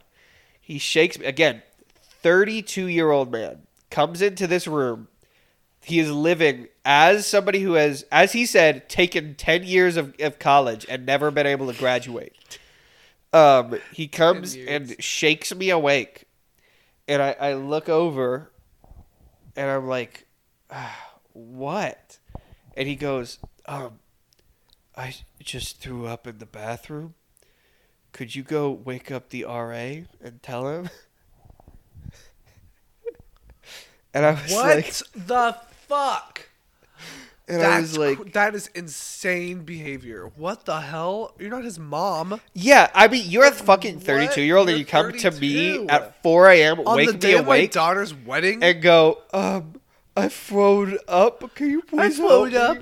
He 0.61 0.78
shakes 0.78 1.18
me 1.18 1.26
again. 1.26 1.62
32 2.23 2.87
year 2.87 3.11
old 3.11 3.30
man 3.30 3.62
comes 3.90 4.21
into 4.21 4.47
this 4.47 4.66
room. 4.66 5.09
He 5.85 6.00
is 6.00 6.11
living 6.11 6.66
as 6.85 7.28
somebody 7.28 7.61
who 7.61 7.75
has, 7.75 8.04
as 8.11 8.33
he 8.33 8.45
said, 8.45 8.88
taken 8.88 9.37
10 9.37 9.62
years 9.62 9.97
of, 9.97 10.14
of 10.18 10.40
college 10.40 10.85
and 10.88 11.06
never 11.06 11.30
been 11.30 11.47
able 11.47 11.73
to 11.73 11.78
graduate. 11.78 12.33
Um, 13.33 13.78
he 13.92 14.09
comes 14.09 14.56
and 14.56 14.97
shakes 15.02 15.54
me 15.54 15.71
awake. 15.71 16.25
And 17.08 17.22
I, 17.22 17.36
I 17.38 17.54
look 17.54 17.88
over 17.88 18.50
and 19.56 19.70
I'm 19.70 19.86
like, 19.86 20.26
ah, 20.70 21.14
what? 21.32 22.18
And 22.76 22.88
he 22.88 22.96
goes, 22.96 23.38
um, 23.66 24.00
I 24.96 25.14
just 25.40 25.80
threw 25.80 26.06
up 26.06 26.26
in 26.26 26.38
the 26.38 26.46
bathroom. 26.46 27.14
Could 28.12 28.34
you 28.34 28.42
go 28.42 28.70
wake 28.70 29.10
up 29.10 29.30
the 29.30 29.44
RA 29.44 30.04
and 30.22 30.42
tell 30.42 30.68
him? 30.68 30.90
and 34.14 34.25
I 34.25 34.30
was 34.32 34.52
What 34.52 34.76
like, 34.76 34.94
the 35.14 35.56
fuck? 35.86 36.48
And 37.48 37.62
I 37.62 37.80
That's 37.80 37.82
was 37.92 37.98
like, 37.98 38.18
cr- 38.18 38.28
that 38.30 38.54
is 38.54 38.68
insane 38.74 39.60
behavior. 39.64 40.30
What 40.36 40.64
the 40.64 40.80
hell? 40.80 41.34
You're 41.38 41.50
not 41.50 41.64
his 41.64 41.78
mom. 41.78 42.40
yeah. 42.54 42.90
I 42.94 43.06
mean, 43.08 43.24
you're 43.30 43.46
a 43.46 43.52
fucking 43.52 44.00
32 44.00 44.42
year 44.42 44.56
old, 44.56 44.68
and 44.68 44.76
You're 44.76 44.80
you 44.80 44.84
come 44.86 45.12
to 45.12 45.30
32. 45.30 45.40
me 45.82 45.88
at 45.88 46.20
4 46.22 46.48
a.m. 46.50 46.80
On 46.80 46.96
wake 46.96 47.06
the 47.08 47.12
me 47.14 47.18
day 47.18 47.32
of 47.34 47.46
my 47.46 47.56
awake, 47.56 47.72
daughter's 47.72 48.12
wedding. 48.12 48.62
and 48.62 48.82
go, 48.82 49.18
um, 49.32 49.80
I 50.16 50.28
throwed 50.28 50.98
up. 51.06 51.54
Can 51.54 51.71
you 51.71 51.82
please 51.82 52.18
help 52.18 52.28
throwed 52.30 52.52
me?" 52.52 52.58
up? 52.58 52.78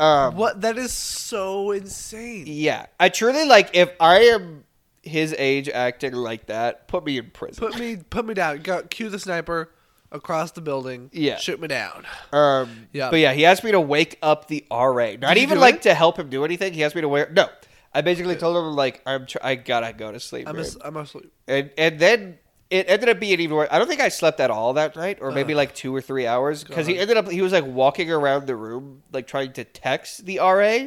Um, 0.00 0.36
what? 0.36 0.60
That 0.62 0.76
is 0.78 0.92
so 0.92 1.70
insane. 1.72 2.44
Yeah, 2.46 2.86
I 2.98 3.08
truly 3.10 3.46
like 3.46 3.70
if 3.74 3.90
I 4.00 4.20
am 4.20 4.64
his 5.02 5.34
age 5.38 5.68
acting 5.68 6.14
like 6.14 6.46
that, 6.46 6.88
put 6.88 7.04
me 7.04 7.18
in 7.18 7.30
prison. 7.30 7.60
Put 7.64 7.78
me, 7.78 7.96
put 7.96 8.24
me 8.24 8.32
down. 8.34 8.58
Go, 8.62 8.82
cue 8.84 9.08
the 9.10 9.18
sniper 9.18 9.70
across 10.14 10.52
the 10.52 10.60
building. 10.62 11.10
Yeah. 11.12 11.36
shoot 11.36 11.60
me 11.60 11.68
down. 11.68 12.06
Um, 12.32 12.88
Yeah. 12.92 13.10
But 13.10 13.18
yeah, 13.18 13.34
he 13.34 13.44
asked 13.44 13.64
me 13.64 13.72
to 13.72 13.80
wake 13.80 14.18
up 14.22 14.48
the 14.48 14.64
RA. 14.70 15.16
Not 15.20 15.36
even 15.36 15.58
like 15.60 15.76
it? 15.76 15.82
to 15.82 15.94
help 15.94 16.18
him 16.18 16.30
do 16.30 16.44
anything. 16.44 16.72
He 16.72 16.82
asked 16.84 16.94
me 16.94 17.02
to 17.02 17.08
wear. 17.08 17.28
No, 17.30 17.48
I 17.92 18.00
basically 18.00 18.36
told 18.36 18.56
him 18.56 18.74
like 18.74 19.02
I'm. 19.04 19.26
Tr- 19.26 19.38
I 19.42 19.56
gotta 19.56 19.92
go 19.92 20.10
to 20.10 20.20
sleep. 20.20 20.48
I'm, 20.48 20.56
as, 20.58 20.78
I'm 20.82 20.96
asleep. 20.96 21.30
and 21.46 21.70
and 21.76 21.98
then 21.98 22.38
it 22.70 22.88
ended 22.88 23.08
up 23.08 23.20
being 23.20 23.40
even 23.40 23.56
worse. 23.56 23.68
I 23.70 23.78
don't 23.78 23.86
think 23.88 24.00
I 24.00 24.08
slept 24.08 24.40
at 24.40 24.50
all 24.50 24.72
that 24.74 24.96
night, 24.96 25.18
or 25.20 25.30
maybe 25.32 25.52
Ugh. 25.52 25.58
like 25.58 25.74
two 25.74 25.94
or 25.94 26.00
three 26.00 26.26
hours, 26.26 26.64
because 26.64 26.86
he 26.86 26.98
ended 26.98 27.16
up 27.16 27.28
he 27.30 27.42
was 27.42 27.52
like 27.52 27.66
walking 27.66 28.10
around 28.10 28.46
the 28.46 28.56
room 28.56 29.02
like 29.12 29.26
trying 29.26 29.52
to 29.54 29.64
text 29.64 30.24
the 30.26 30.38
RA. 30.38 30.86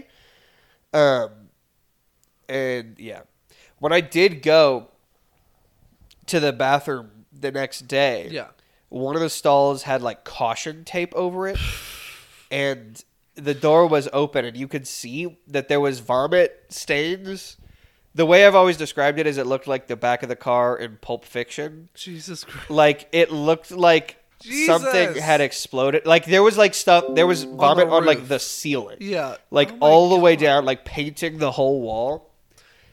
Um, 0.94 1.30
and 2.50 2.96
yeah, 2.98 3.22
when 3.80 3.92
I 3.94 4.02
did 4.02 4.42
go 4.42 4.88
to 6.28 6.40
the 6.40 6.52
bathroom 6.52 7.26
the 7.32 7.52
next 7.52 7.88
day, 7.88 8.28
Yeah. 8.32 8.48
One 8.90 9.16
of 9.16 9.22
the 9.22 9.30
stalls 9.30 9.84
had 9.84 10.02
like 10.02 10.24
caution 10.24 10.84
tape 10.84 11.14
over 11.16 11.48
it, 11.48 11.58
and 12.50 13.04
the 13.36 13.54
door 13.54 13.88
was 13.88 14.10
open, 14.14 14.46
and 14.46 14.58
you 14.58 14.68
could 14.68 14.88
see 14.88 15.38
that 15.48 15.68
there 15.68 15.80
was 15.80 16.00
vomit 16.00 16.66
stains. 16.70 17.58
The 18.16 18.26
way 18.26 18.48
I've 18.48 18.56
always 18.56 18.78
described 18.78 19.20
it 19.20 19.28
is, 19.28 19.38
it 19.38 19.46
looked 19.46 19.68
like 19.68 19.88
the 19.88 19.96
back 19.96 20.24
of 20.24 20.30
the 20.30 20.36
car 20.36 20.76
in 20.78 20.98
Pulp 20.98 21.24
Fiction. 21.24 21.90
Jesus 21.94 22.44
Christ. 22.44 22.70
Like 22.70 23.08
it 23.12 23.32
looked 23.32 23.72
like 23.72 24.18
something 24.42 25.16
had 25.16 25.42
exploded. 25.42 26.06
Like 26.06 26.26
there 26.26 26.42
was 26.42 26.58
like 26.58 26.74
stuff. 26.74 27.06
There 27.14 27.28
was 27.28 27.44
vomit 27.44 27.90
the 27.90 27.94
on, 27.94 28.06
like 28.06 28.28
the 28.28 28.40
ceiling. 28.40 28.98
Yeah. 29.02 29.38
Like 29.52 29.70
Oh 29.74 29.78
all 29.82 30.10
the 30.10 30.20
way 30.20 30.36
down, 30.36 30.66
like 30.66 30.84
painting 30.86 31.38
the 31.38 31.52
whole 31.52 31.82
wall. 31.82 32.32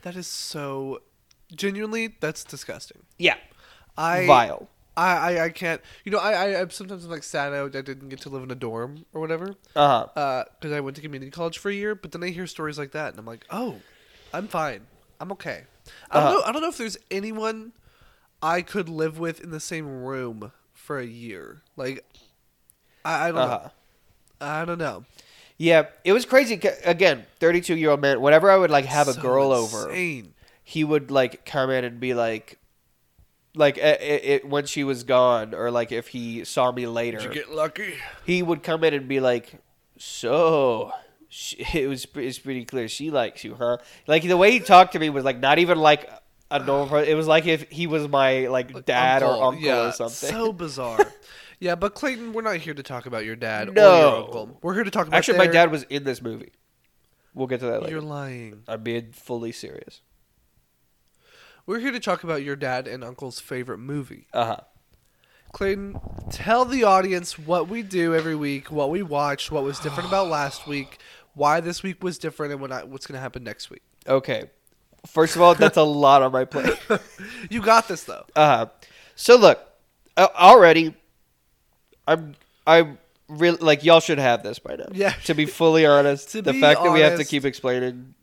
That 0.03 0.17
is 0.17 0.27
so. 0.27 1.01
Genuinely, 1.55 2.17
that's 2.21 2.43
disgusting. 2.43 3.03
Yeah, 3.17 3.37
I 3.97 4.27
vile. 4.27 4.69
I, 4.97 5.17
I, 5.37 5.45
I 5.47 5.49
can't. 5.51 5.81
You 6.05 6.13
know, 6.13 6.19
I, 6.19 6.33
I 6.33 6.61
I'm 6.61 6.71
sometimes 6.71 7.05
I'm 7.05 7.11
like 7.11 7.23
sad 7.25 7.53
I, 7.53 7.65
I 7.65 7.69
didn't 7.69 8.09
get 8.09 8.21
to 8.23 8.29
live 8.29 8.43
in 8.43 8.51
a 8.51 8.55
dorm 8.55 9.05
or 9.13 9.21
whatever. 9.21 9.57
Uh 9.75 10.07
huh. 10.15 10.45
because 10.61 10.73
I 10.73 10.81
went 10.81 10.97
to 10.97 11.03
community 11.03 11.31
college 11.31 11.59
for 11.59 11.71
a 11.71 11.75
year. 11.75 11.95
But 11.95 12.13
then 12.13 12.23
I 12.23 12.29
hear 12.29 12.47
stories 12.47 12.79
like 12.79 12.93
that, 12.93 13.11
and 13.11 13.19
I'm 13.19 13.27
like, 13.27 13.45
oh, 13.51 13.81
I'm 14.33 14.49
fine. 14.49 14.83
I'm 15.21 15.33
okay. 15.33 15.65
I 16.11 16.19
don't 16.21 16.25
Uh-huh. 16.29 16.39
know. 16.39 16.43
I 16.45 16.53
don't 16.53 16.63
know 16.63 16.69
if 16.69 16.79
there's 16.79 16.97
anyone 17.11 17.73
I 18.43 18.63
could 18.63 18.89
live 18.89 19.19
with 19.19 19.41
in 19.41 19.51
the 19.51 19.61
same 19.61 19.87
room 20.05 20.53
for 20.73 20.99
a 20.99 21.07
year. 21.07 21.63
Like, 21.77 22.05
I, 23.05 23.29
I 23.29 23.33
don't 23.33 23.41
Uh 23.41 23.49
huh. 23.49 23.59
know. 23.65 23.71
I 24.41 24.65
don't 24.65 24.79
know. 24.79 25.05
Yeah, 25.57 25.87
it 26.05 26.13
was 26.13 26.27
crazy. 26.27 26.61
Again, 26.85 27.27
thirty-two 27.39 27.77
year 27.77 27.91
old 27.91 28.01
man. 28.01 28.21
Whenever 28.21 28.51
I 28.51 28.57
would 28.57 28.71
like 28.71 28.87
have 28.87 29.09
a 29.09 29.13
So 29.13 29.23
girl 29.23 29.53
over, 29.53 29.89
he 30.65 30.85
would 30.85 31.11
like 31.11 31.45
come 31.45 31.71
in 31.71 31.85
and 31.85 32.01
be 32.01 32.13
like, 32.15 32.59
like 33.55 33.79
eh, 33.79 33.81
eh, 33.83 33.95
it, 34.01 34.25
it, 34.25 34.49
when 34.49 34.67
she 34.67 34.85
was 34.85 35.05
gone, 35.05 35.55
or 35.55 35.71
like 35.71 35.93
if 35.93 36.09
he 36.09 36.45
saw 36.45 36.73
me 36.73 36.87
later, 36.87 37.19
Did 37.19 37.35
you 37.35 37.35
get 37.35 37.53
lucky? 37.53 37.95
he 38.25 38.43
would 38.43 38.63
come 38.63 38.85
in 38.85 38.95
and 38.95 39.09
be 39.09 39.21
like, 39.21 39.61
"So." 39.99 40.93
She, 41.29 41.57
it 41.75 41.89
was 41.89 42.07
it's 42.15 42.39
pretty 42.39 42.65
clear 42.65 42.87
she 42.87 43.11
likes 43.11 43.43
you, 43.43 43.57
huh? 43.57 43.79
Like 44.07 44.23
the 44.23 44.37
way 44.37 44.53
he 44.53 44.61
talked 44.61 44.93
to 44.93 45.01
me 45.01 45.11
was 45.11 45.25
like 45.25 45.41
not 45.41 45.59
even 45.59 45.79
like 45.79 46.09
a 46.51 46.61
normal. 46.61 46.87
person. 46.89 47.11
It 47.11 47.15
was 47.17 47.27
like 47.27 47.47
if 47.47 47.69
he 47.71 47.89
was 47.89 48.07
my 48.09 48.47
like 48.47 48.85
dad 48.87 49.25
or 49.25 49.43
uncle 49.43 49.61
yeah, 49.61 49.89
or 49.89 49.93
something. 49.93 50.31
So 50.31 50.53
bizarre. 50.65 51.01
yeah, 51.59 51.75
but 51.75 51.95
Clayton, 51.95 52.33
we're 52.35 52.43
not 52.43 52.59
here 52.59 52.75
to 52.75 52.83
talk 52.85 53.07
about 53.07 53.25
your 53.25 53.35
dad 53.35 53.69
or 53.69 53.73
No. 53.73 53.99
your 53.99 54.25
uncle. 54.27 54.59
We're 54.63 54.75
here 54.75 54.85
to 54.85 54.93
talk 54.93 55.09
about 55.09 55.17
Actually, 55.17 55.39
my 55.39 55.49
dad 55.49 55.73
was 55.73 55.83
in 55.85 56.05
this 56.05 56.23
movie. 56.23 56.53
We'll 57.35 57.49
get 57.49 57.59
to 57.61 57.67
that 57.67 57.81
later. 57.83 57.95
You're 57.95 58.01
lying. 58.03 58.63
I'm 58.69 58.83
being 58.85 59.11
fully 59.11 59.51
serious. 59.51 60.03
We're 61.67 61.79
here 61.79 61.93
to 61.93 62.01
talk 62.01 62.25
about 62.25 62.43
your 62.43 62.57
dad 62.57 62.87
and 62.87 63.03
uncle's 63.03 63.41
favorite 63.41 63.79
movie. 63.79 64.27
Uh 64.33 64.45
huh. 64.45 64.57
Clayton, 65.53 65.99
tell 66.31 66.65
the 66.65 66.85
audience 66.85 67.39
what 67.39 67.69
we 67.69 67.83
do 67.83 68.15
every 68.15 68.35
week, 68.35 68.71
what 68.73 68.91
we 68.91 69.03
watched, 69.03 69.53
what 69.53 69.63
was 69.63 69.79
different 69.79 70.09
about 70.09 70.27
last 70.29 70.67
week, 70.67 70.99
why 71.35 71.61
this 71.61 71.83
week 71.83 72.03
was 72.03 72.19
different, 72.19 72.53
and 72.53 72.61
what 72.61 72.73
I, 72.73 72.83
what's 72.83 73.07
going 73.07 73.15
to 73.15 73.21
happen 73.21 73.45
next 73.45 73.71
week. 73.71 73.83
Okay. 74.07 74.51
First 75.07 75.37
of 75.37 75.43
all, 75.43 75.55
that's 75.55 75.77
a 75.77 75.83
lot 75.83 76.23
on 76.23 76.33
my 76.33 76.45
plate. 76.45 76.77
You 77.51 77.63
got 77.63 77.87
this, 77.89 78.05
though. 78.05 78.25
Uh 78.35 78.47
huh. 78.57 78.67
So 79.15 79.37
look, 79.37 79.61
uh, 80.17 80.29
already, 80.35 80.95
I'm 82.07 82.35
I'm 82.67 82.99
really 83.29 83.59
like 83.59 83.85
y'all 83.85 84.01
should 84.01 84.19
have 84.19 84.43
this 84.43 84.59
by 84.59 84.77
now. 84.77 84.89
Yeah. 84.93 85.11
To 85.27 85.35
be 85.35 85.47
fully 85.47 85.87
honest, 85.87 86.33
the 86.45 86.55
fact 86.55 86.83
that 86.83 86.93
we 86.93 87.01
have 87.01 87.19
to 87.19 87.25
keep 87.25 87.45
explaining. 87.45 88.15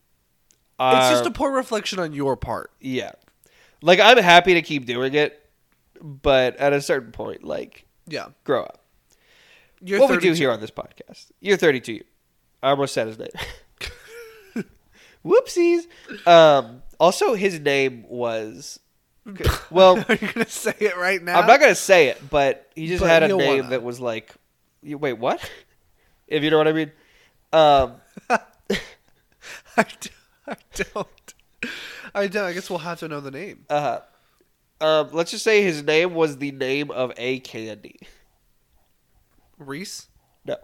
It's 0.80 1.10
just 1.12 1.26
a 1.28 1.32
poor 1.32 1.52
reflection 1.52 1.98
on 2.00 2.14
your 2.14 2.36
part. 2.36 2.72
yeah. 2.80 3.12
Like 3.82 4.00
I'm 4.00 4.18
happy 4.18 4.54
to 4.56 4.62
keep 4.62 4.86
doing 4.86 5.14
it, 5.14 5.42
but 6.02 6.56
at 6.58 6.74
a 6.74 6.82
certain 6.82 7.12
point, 7.12 7.44
like 7.44 7.86
Yeah. 8.08 8.28
grow 8.44 8.64
up. 8.64 8.84
You're 9.84 10.00
what 10.00 10.10
we 10.12 10.18
do 10.18 10.34
here 10.34 10.52
on 10.52 10.60
this 10.60 10.70
podcast. 10.72 11.32
You're 11.40 11.58
32. 11.58 12.02
I 12.62 12.70
almost 12.70 12.94
said 12.94 13.08
his 13.08 13.18
name. 13.18 13.30
Whoopsies. 15.26 15.82
Um, 16.28 16.82
also, 17.00 17.34
his 17.36 17.60
name 17.60 18.06
was. 18.08 18.80
Well, 19.70 20.04
Are 20.10 20.16
you 20.16 20.28
gonna 20.34 20.48
say 20.50 20.74
it 20.80 20.98
right 20.98 21.22
now? 21.24 21.40
I'm 21.40 21.48
not 21.48 21.60
gonna 21.60 21.76
say 21.76 22.08
it, 22.08 22.30
but 22.30 22.68
he 22.76 22.88
just 22.88 23.02
But 23.02 23.10
had 23.10 23.24
a 23.24 23.28
name 23.30 23.58
wanna. 23.60 23.70
that 23.70 23.84
was 23.84 24.00
like, 24.00 24.34
you, 24.84 24.98
wait, 24.98 25.14
what? 25.14 25.40
If 26.28 26.44
you 26.44 26.50
know 26.50 26.58
what 26.58 26.68
I 26.68 26.74
mean. 26.74 26.92
Um, 27.54 27.94
I, 29.78 29.84
d- 30.00 30.10
I 30.48 30.56
don't. 30.94 31.34
I 32.16 32.28
don't. 32.28 32.44
I 32.46 32.54
guess 32.54 32.70
we'll 32.70 32.80
have 32.80 33.00
to 33.00 33.08
know 33.08 33.20
the 33.20 33.32
name. 33.32 33.66
uh, 33.70 34.00
um, 34.80 35.10
let's 35.14 35.30
just 35.32 35.44
say 35.44 35.62
his 35.64 35.84
name 35.84 36.14
was 36.16 36.38
the 36.38 36.52
name 36.52 36.90
of 36.92 37.12
a 37.18 37.40
candy. 37.42 38.00
Reese. 39.58 40.08
No, 40.46 40.56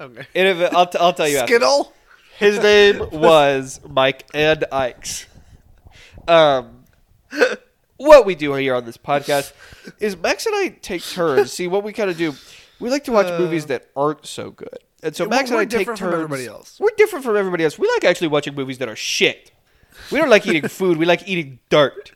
Okay. 0.00 0.26
and 0.34 0.48
if, 0.48 0.74
I'll, 0.74 0.86
t- 0.86 0.98
I'll 0.98 1.12
tell 1.12 1.28
you. 1.28 1.38
after. 1.38 1.54
Skittle. 1.54 1.92
His 2.38 2.58
name 2.60 2.98
was 3.12 3.80
Mike 3.88 4.24
and 4.32 4.64
Ike's. 4.72 5.26
Um, 6.26 6.84
what 7.96 8.24
we 8.24 8.34
do 8.34 8.54
here 8.54 8.74
on 8.74 8.84
this 8.84 8.96
podcast 8.96 9.52
is 9.98 10.16
Max 10.16 10.46
and 10.46 10.54
I 10.54 10.68
take 10.68 11.02
turns. 11.02 11.52
See 11.52 11.66
what 11.66 11.82
we 11.84 11.92
kind 11.92 12.08
of 12.10 12.16
do. 12.16 12.32
We 12.80 12.90
like 12.90 13.04
to 13.04 13.12
watch 13.12 13.26
movies 13.38 13.66
that 13.66 13.88
aren't 13.96 14.24
so 14.24 14.50
good, 14.50 14.78
and 15.02 15.14
so 15.16 15.26
Max 15.26 15.50
and 15.50 15.58
I 15.58 15.64
take 15.64 15.80
different 15.80 15.98
turns. 15.98 16.10
from 16.12 16.14
everybody 16.14 16.46
else. 16.46 16.78
We're 16.78 16.90
different 16.96 17.24
from 17.24 17.36
everybody 17.36 17.64
else. 17.64 17.76
We 17.78 17.88
like 17.88 18.04
actually 18.04 18.28
watching 18.28 18.54
movies 18.54 18.78
that 18.78 18.88
are 18.88 18.96
shit. 18.96 19.50
We 20.12 20.18
don't 20.18 20.30
like 20.30 20.46
eating 20.46 20.68
food. 20.68 20.96
We 20.98 21.04
like 21.06 21.26
eating 21.28 21.58
dirt. 21.68 22.12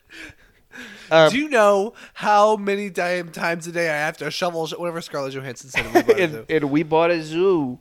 Um, 1.11 1.31
Do 1.31 1.37
you 1.39 1.49
know 1.51 1.93
how 2.15 2.57
many 2.57 2.89
damn 2.89 3.31
times 3.31 3.67
a 3.67 3.73
day 3.73 3.91
I 3.91 3.97
have 3.97 4.17
to 4.19 4.31
shovel 4.31 4.67
whatever 4.79 5.01
Scarlett 5.03 5.35
Johansson 5.35 5.69
said? 5.71 6.07
we 6.09 6.15
and, 6.23 6.47
and 6.51 6.71
we 6.71 6.83
bought 6.83 7.11
a 7.11 7.23
zoo. 7.23 7.79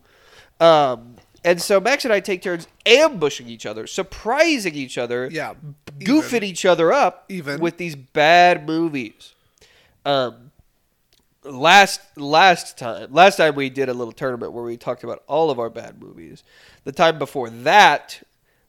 Um, 0.60 1.15
and 1.45 1.62
so 1.62 1.80
Max 1.80 2.04
and 2.04 2.13
I 2.13 2.19
take 2.19 2.41
turns 2.41 2.67
ambushing 2.86 3.47
each 3.47 3.65
other, 3.65 3.88
surprising 3.88 4.76
each 4.76 4.97
other, 4.97 5.30
Yeah, 5.32 5.54
goofing 6.00 6.28
even. 6.38 6.43
each 6.43 6.65
other 6.65 6.91
up, 6.91 7.24
Even. 7.30 7.62
with 7.62 7.78
these 7.78 7.95
bad 7.95 8.67
movies. 8.67 9.34
Um, 10.06 10.52
last 11.43 12.02
last 12.17 12.78
time, 12.78 13.12
last 13.13 13.38
time 13.38 13.56
we 13.56 13.69
did 13.69 13.88
a 13.89 13.93
little 13.93 14.12
tournament 14.12 14.52
where 14.52 14.63
we 14.63 14.76
talked 14.78 15.04
about 15.04 15.24
all 15.28 15.50
of 15.50 15.58
our 15.58 15.69
bad 15.69 16.02
movies. 16.02 16.43
The 16.84 16.91
time 16.91 17.17
before 17.17 17.50
that, 17.50 18.21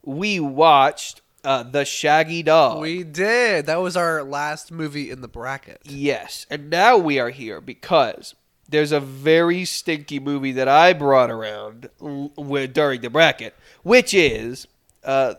we 0.03 0.39
watched 0.39 1.21
uh, 1.43 1.63
the 1.63 1.85
Shaggy 1.85 2.43
Dog. 2.43 2.81
We 2.81 3.03
did. 3.03 3.65
That 3.65 3.81
was 3.81 3.95
our 3.97 4.23
last 4.23 4.71
movie 4.71 5.09
in 5.11 5.21
the 5.21 5.27
bracket. 5.27 5.81
Yes, 5.83 6.45
and 6.49 6.69
now 6.69 6.97
we 6.97 7.19
are 7.19 7.29
here 7.29 7.59
because 7.61 8.35
there's 8.69 8.91
a 8.91 8.99
very 8.99 9.65
stinky 9.65 10.19
movie 10.19 10.53
that 10.53 10.67
I 10.67 10.93
brought 10.93 11.29
around 11.29 11.89
l- 12.01 12.31
wi- 12.37 12.67
during 12.67 13.01
the 13.01 13.09
bracket, 13.09 13.53
which 13.83 14.13
is 14.13 14.67
uh, 15.03 15.35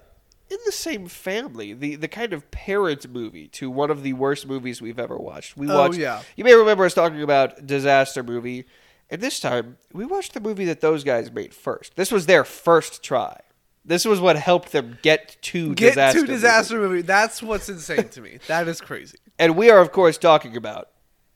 in 0.50 0.58
the 0.66 0.72
same 0.72 1.06
family, 1.08 1.72
the 1.72 1.96
the 1.96 2.08
kind 2.08 2.32
of 2.32 2.50
parent 2.50 3.08
movie 3.10 3.48
to 3.48 3.70
one 3.70 3.90
of 3.90 4.02
the 4.02 4.12
worst 4.12 4.46
movies 4.46 4.82
we've 4.82 4.98
ever 4.98 5.16
watched. 5.16 5.56
We 5.56 5.66
watched. 5.66 5.76
Oh, 5.76 5.80
watched. 5.88 5.98
yeah. 5.98 6.22
You 6.36 6.44
may 6.44 6.54
remember 6.54 6.84
us 6.84 6.94
talking 6.94 7.22
about 7.22 7.66
disaster 7.66 8.22
movie, 8.22 8.66
and 9.10 9.20
this 9.22 9.40
time 9.40 9.78
we 9.92 10.04
watched 10.04 10.34
the 10.34 10.40
movie 10.40 10.66
that 10.66 10.80
those 10.82 11.02
guys 11.02 11.32
made 11.32 11.54
first. 11.54 11.96
This 11.96 12.12
was 12.12 12.26
their 12.26 12.44
first 12.44 13.02
try. 13.02 13.40
This 13.84 14.04
was 14.04 14.20
what 14.20 14.36
helped 14.36 14.72
them 14.72 14.98
get 15.02 15.36
to 15.42 15.74
Get 15.74 15.90
disaster. 15.90 16.18
to 16.20 16.22
movie. 16.22 16.32
disaster 16.32 16.78
movie. 16.78 17.02
That's 17.02 17.42
what's 17.42 17.68
insane 17.68 18.08
to 18.10 18.20
me. 18.20 18.38
That 18.48 18.66
is 18.68 18.80
crazy. 18.80 19.18
and 19.38 19.56
we 19.56 19.70
are 19.70 19.80
of 19.80 19.92
course 19.92 20.16
talking 20.16 20.56
about 20.56 20.88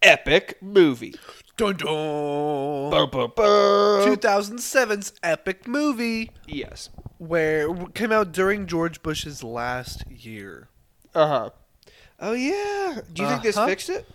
epic 0.03 0.57
movie. 0.63 1.15
Dun 1.57 1.77
dun. 1.77 2.91
Bum, 2.91 3.11
bum, 3.11 3.33
bum. 3.37 4.17
2007's 4.17 5.13
epic 5.23 5.67
movie 5.69 6.31
Yes. 6.47 6.89
where 7.19 7.75
came 7.89 8.13
out 8.13 8.33
during 8.33 8.67
George 8.67 9.03
Bush's 9.03 9.43
last 9.43 10.05
year. 10.11 10.69
Uh 11.15 11.27
huh. 11.27 11.51
Oh 12.21 12.33
yeah. 12.33 13.01
Do 13.13 13.23
you 13.23 13.29
think 13.29 13.43
this 13.43 13.57
Uh-huh. 13.57 13.67
fixed 13.67 13.91
it? 13.91 14.09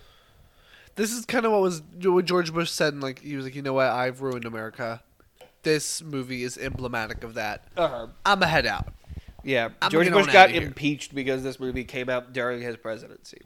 This 0.96 1.12
is 1.12 1.24
kind 1.26 1.44
of 1.46 1.52
what 1.52 1.60
was 1.60 1.82
what 2.02 2.24
George 2.24 2.52
Bush 2.52 2.70
said. 2.70 2.94
And 2.94 3.02
like 3.02 3.20
he 3.20 3.36
was 3.36 3.44
like, 3.44 3.54
you 3.54 3.62
know 3.62 3.74
what, 3.74 3.88
I've 3.88 4.22
ruined 4.22 4.44
America. 4.44 5.02
This 5.64 6.02
movie 6.02 6.42
is 6.44 6.56
emblematic 6.56 7.24
of 7.24 7.34
that. 7.34 7.66
Uh 7.76 7.88
huh. 7.88 8.06
I'm 8.24 8.42
a 8.42 8.46
head 8.46 8.66
out. 8.66 8.92
Yeah. 9.42 9.70
I'm 9.82 9.90
George 9.90 10.10
Bush 10.10 10.26
got 10.26 10.36
outta 10.36 10.52
here. 10.52 10.62
impeached 10.62 11.14
because 11.14 11.42
this 11.42 11.58
movie 11.58 11.84
came 11.84 12.08
out 12.08 12.32
during 12.32 12.62
his 12.62 12.76
presidency. 12.76 13.42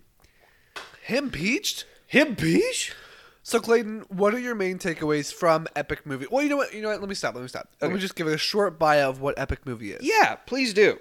Him 1.03 1.31
peached. 1.31 1.87
Him 2.07 2.37
peach? 2.37 2.95
So 3.43 3.61
Clayton, 3.61 4.05
what 4.09 4.35
are 4.35 4.39
your 4.39 4.55
main 4.55 4.79
takeaways 4.79 5.33
from 5.33 5.67
Epic 5.75 6.05
Movie? 6.05 6.27
Well, 6.31 6.43
you 6.43 6.51
know 6.51 6.57
what? 6.59 6.75
You 6.75 6.83
know 6.83 6.89
what? 6.89 7.01
Let 7.01 7.09
me 7.09 7.15
stop. 7.15 7.35
Let 7.35 7.41
me 7.41 7.49
stop. 7.49 7.71
Let 7.81 7.91
me 7.93 7.99
just 7.99 8.15
give 8.15 8.27
a 8.27 8.37
short 8.37 8.79
bio 8.79 9.09
of 9.09 9.21
what 9.21 9.39
Epic 9.39 9.61
Movie 9.65 9.93
is. 9.93 10.01
Yeah, 10.03 10.35
please 10.35 10.75
do. 10.75 10.99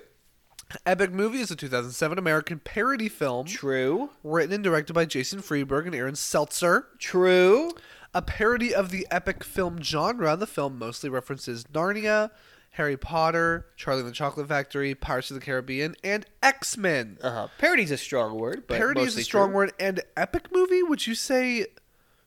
Epic 0.86 1.12
Movie 1.12 1.40
is 1.40 1.52
a 1.52 1.56
2007 1.56 2.18
American 2.18 2.60
parody 2.60 3.10
film 3.10 3.46
True. 3.48 4.10
written 4.24 4.54
and 4.54 4.64
directed 4.64 4.94
by 4.94 5.06
Jason 5.06 5.42
Friedberg 5.42 5.88
and 5.88 5.96
Aaron 5.96 6.16
Seltzer. 6.16 6.88
True. 7.00 7.72
A 8.14 8.22
parody 8.22 8.74
of 8.74 8.90
the 8.90 9.06
epic 9.12 9.44
film 9.44 9.82
genre, 9.82 10.36
the 10.36 10.48
film 10.48 10.80
mostly 10.80 11.10
references 11.10 11.64
Narnia, 11.66 12.32
Harry 12.72 12.98
Potter, 12.98 13.66
Charlie 13.76 14.02
and 14.02 14.10
the 14.10 14.14
Chocolate 14.14 14.48
Factory, 14.48 14.96
Pirates 14.96 15.32
of 15.32 15.36
the 15.36 15.42
Caribbean, 15.42 15.96
and 16.04 16.26
X 16.42 16.78
Men. 16.78 17.18
Uh 17.22 17.32
huh. 17.32 17.48
Parody's 17.58 17.92
a 17.92 17.98
strong 17.98 18.38
word, 18.38 18.64
but 18.68 18.78
Parody 18.78 19.02
is 19.02 19.18
a 19.18 19.24
strong 19.24 19.50
true. 19.50 19.56
word. 19.58 19.74
And 19.80 20.02
epic 20.16 20.48
movie? 20.52 20.84
Would 20.84 21.06
you 21.08 21.16
say 21.16 21.68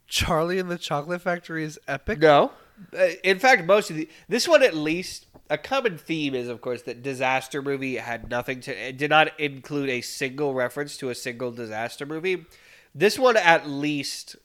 Charlie 0.07 0.59
and 0.59 0.71
the 0.71 0.79
Chocolate 0.79 1.23
Factory 1.23 1.65
is 1.65 1.79
epic? 1.89 2.19
No. 2.21 2.53
Uh, 2.97 3.09
In 3.23 3.39
fact, 3.39 3.65
most 3.65 3.91
of 3.91 3.97
the 3.97 4.09
this 4.29 4.49
one 4.49 4.63
at 4.63 4.75
least 4.75 5.27
a 5.49 5.59
common 5.59 5.99
theme 5.99 6.35
is 6.35 6.49
of 6.49 6.61
course 6.61 6.83
that 6.83 7.03
disaster 7.03 7.61
movie 7.63 7.97
had 7.97 8.31
nothing 8.31 8.61
to 8.61 8.73
it 8.89 8.97
did 8.97 9.11
not 9.11 9.39
include 9.39 9.89
a 9.89 10.01
single 10.01 10.55
reference 10.55 10.97
to 10.97 11.11
a 11.11 11.15
single 11.15 11.51
disaster 11.53 12.07
movie. 12.07 12.47
This 12.95 13.19
one 13.19 13.37
at 13.37 13.69
least 13.69 14.37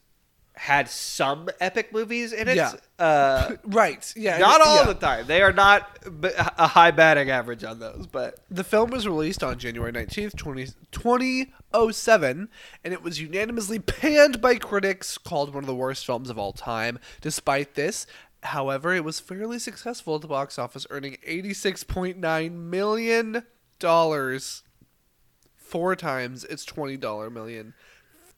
had 0.57 0.89
some 0.89 1.49
epic 1.59 1.91
movies 1.91 2.31
in 2.31 2.47
it. 2.47 2.55
Yeah. 2.55 2.73
Uh, 2.97 3.55
Right. 3.65 4.13
Yeah. 4.15 4.37
not 4.37 4.61
all 4.61 4.77
yeah. 4.77 4.83
the 4.85 4.93
time. 4.93 5.27
They 5.27 5.41
are 5.41 5.51
not 5.51 5.99
a 6.57 6.67
high 6.67 6.91
batting 6.91 7.29
average 7.29 7.63
on 7.63 7.79
those, 7.79 8.07
but 8.07 8.39
The 8.49 8.63
film 8.63 8.89
was 8.89 9.07
released 9.07 9.43
on 9.43 9.59
January 9.59 9.91
19th, 9.91 10.35
20, 10.37 10.67
2007, 10.91 12.49
and 12.83 12.93
it 12.93 13.03
was 13.03 13.19
unanimously 13.19 13.79
panned 13.79 14.41
by 14.41 14.55
critics, 14.55 15.17
called 15.17 15.53
one 15.53 15.63
of 15.63 15.67
the 15.67 15.75
worst 15.75 16.05
films 16.05 16.29
of 16.29 16.37
all 16.37 16.53
time. 16.53 16.99
Despite 17.21 17.75
this, 17.75 18.07
however, 18.43 18.93
it 18.93 19.03
was 19.03 19.19
fairly 19.19 19.59
successful 19.59 20.15
at 20.15 20.21
the 20.21 20.27
box 20.27 20.57
office, 20.57 20.87
earning 20.89 21.17
$86.9 21.27 22.51
million, 22.51 23.43
four 25.55 25.95
times 25.95 26.43
its 26.45 26.65
$20 26.65 27.31
million, 27.33 27.73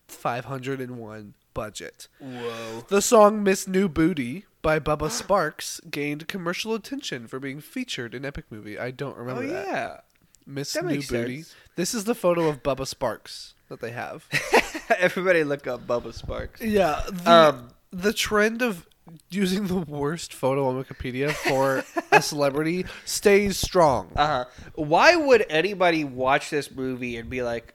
501 0.07 1.33
budget. 1.57 2.07
whoa. 2.19 2.85
The 2.87 3.01
song 3.01 3.43
Miss 3.43 3.67
New 3.67 3.89
Booty 3.89 4.45
by 4.61 4.79
Bubba 4.79 5.09
Sparxxx 5.09 5.89
gained 5.89 6.27
commercial 6.27 6.73
attention 6.75 7.25
for 7.27 7.39
being 7.39 7.59
featured 7.61 8.13
in 8.13 8.23
Epic 8.25 8.45
Movie. 8.51 8.77
I 8.77 8.91
don't 8.91 9.17
remember 9.17 9.43
Oh 9.43 9.47
that. 9.47 9.67
yeah. 9.67 9.97
Miss 10.45 10.73
That 10.73 10.85
New 10.85 11.01
Booty. 11.01 11.41
sense. 11.41 11.55
This 11.75 11.93
is 11.93 12.03
the 12.05 12.15
photo 12.15 12.47
of 12.47 12.61
Bubba 12.63 12.85
Sparxxx 12.87 13.53
that 13.69 13.81
they 13.81 13.91
have. 13.91 14.25
Everybody 14.99 15.43
look 15.43 15.65
up 15.67 15.85
Bubba 15.87 16.13
Sparxxx. 16.13 16.57
yeah. 16.61 17.01
The, 17.11 17.31
Um, 17.31 17.69
the 17.91 18.13
trend 18.13 18.61
of 18.61 18.85
using 19.29 19.67
the 19.67 19.77
worst 19.77 20.33
photo 20.33 20.67
on 20.67 20.83
Wikipedia 20.83 21.31
for 21.31 21.83
a 22.11 22.21
celebrity 22.21 22.85
stays 23.05 23.57
strong. 23.57 24.11
Uh 24.15 24.27
huh. 24.27 24.45
Why 24.75 25.15
would 25.15 25.45
anybody 25.49 26.03
watch 26.03 26.49
this 26.49 26.69
movie 26.71 27.15
and 27.17 27.29
be 27.29 27.41
like, 27.41 27.73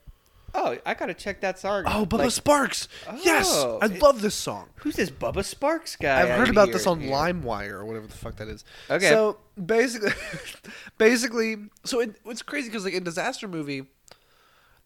"Oh, 0.54 0.76
I 0.84 0.94
gotta 0.94 1.14
check 1.14 1.40
that 1.40 1.58
song"? 1.58 1.84
Oh, 1.86 2.04
Bubba 2.06 2.18
Like, 2.18 2.28
Sparxxx! 2.28 2.88
yes, 3.24 3.48
Oh, 3.52 3.78
I 3.80 3.86
it- 3.86 4.02
love 4.02 4.20
this 4.20 4.34
song. 4.34 4.68
Who's 4.76 4.96
this 4.96 5.10
Bubba 5.10 5.38
Sparxxx 5.44 5.98
guy? 5.98 6.20
I've 6.22 6.30
I 6.30 6.36
heard 6.36 6.48
about 6.48 6.66
hear 6.68 6.74
this 6.74 6.86
on 6.86 7.00
here? 7.00 7.10
LimeWire 7.12 7.70
or 7.72 7.84
whatever 7.84 8.06
the 8.06 8.12
fuck 8.16 8.36
that 8.36 8.48
is. 8.48 8.64
Okay. 8.90 9.08
So 9.08 9.38
basically, 9.64 10.12
basically, 10.98 11.56
so 11.84 12.00
it, 12.00 12.16
it's 12.26 12.42
crazy 12.42 12.68
because 12.68 12.84
like 12.84 12.94
in 12.94 13.04
disaster 13.04 13.48
movie, 13.48 13.84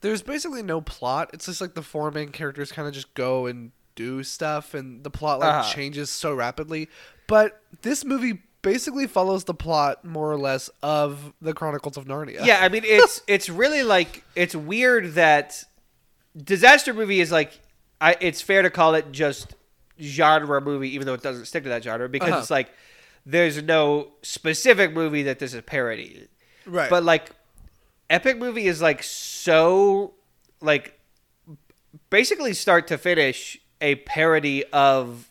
there's 0.01 0.23
basically 0.23 0.63
no 0.63 0.81
plot. 0.81 1.31
It's 1.33 1.47
just 1.47 1.61
like 1.61 1.75
the 1.75 1.83
four 1.83 2.11
main 2.11 2.29
characters 2.31 2.73
kind 2.73 2.87
of 2.89 2.95
just 2.95 3.13
go 3.15 3.47
and 3.47 3.73
do 3.95 4.23
stuff, 4.23 4.75
and 4.75 5.03
the 5.05 5.11
plot 5.11 5.41
like 5.41 5.53
Uh-huh. 5.55 5.73
changes 5.73 6.11
so 6.11 6.35
rapidly. 6.35 6.89
But 7.29 7.61
this 7.83 8.05
movie 8.05 8.43
basically 8.67 9.07
follows 9.07 9.45
the 9.45 9.55
plot 9.55 10.05
more 10.05 10.31
or 10.31 10.37
less 10.37 10.69
of 10.83 11.33
the 11.41 11.55
Chronicles 11.55 11.97
of 11.97 12.05
Narnia. 12.07 12.45
Yeah, 12.45 12.59
I 12.61 12.69
mean 12.69 12.83
it's 12.85 13.23
it's 13.29 13.49
really 13.49 13.83
like 13.83 14.25
it's 14.35 14.55
weird 14.57 15.15
that 15.15 15.63
disaster 16.37 16.93
movie 16.93 17.21
is 17.21 17.31
like 17.33 17.59
I 18.01 18.17
it's 18.21 18.41
fair 18.43 18.63
to 18.63 18.71
call 18.71 18.95
it 18.95 19.13
just 19.13 19.55
genre 20.01 20.61
movie 20.61 20.91
even 20.91 21.07
though 21.07 21.15
it 21.15 21.23
doesn't 21.23 21.47
stick 21.47 21.63
to 21.63 21.69
that 21.71 21.83
genre 21.85 22.09
because 22.09 22.29
Uh-huh. 22.31 22.39
it's 22.41 22.51
like 22.51 22.69
there's 23.25 23.63
no 23.63 24.11
specific 24.23 24.93
movie 24.93 25.23
that 25.25 25.39
this 25.39 25.55
is 25.55 25.63
parody. 25.63 26.29
right. 26.67 26.91
But 26.91 27.03
like 27.05 27.31
epic 28.11 28.37
movie 28.39 28.67
is 28.67 28.83
like 28.83 29.03
so 29.03 30.15
like 30.61 30.99
basically 32.11 32.53
start 32.55 32.89
to 32.89 32.99
finish 32.99 33.59
a 33.81 33.95
parody 33.97 34.65
of 34.73 35.31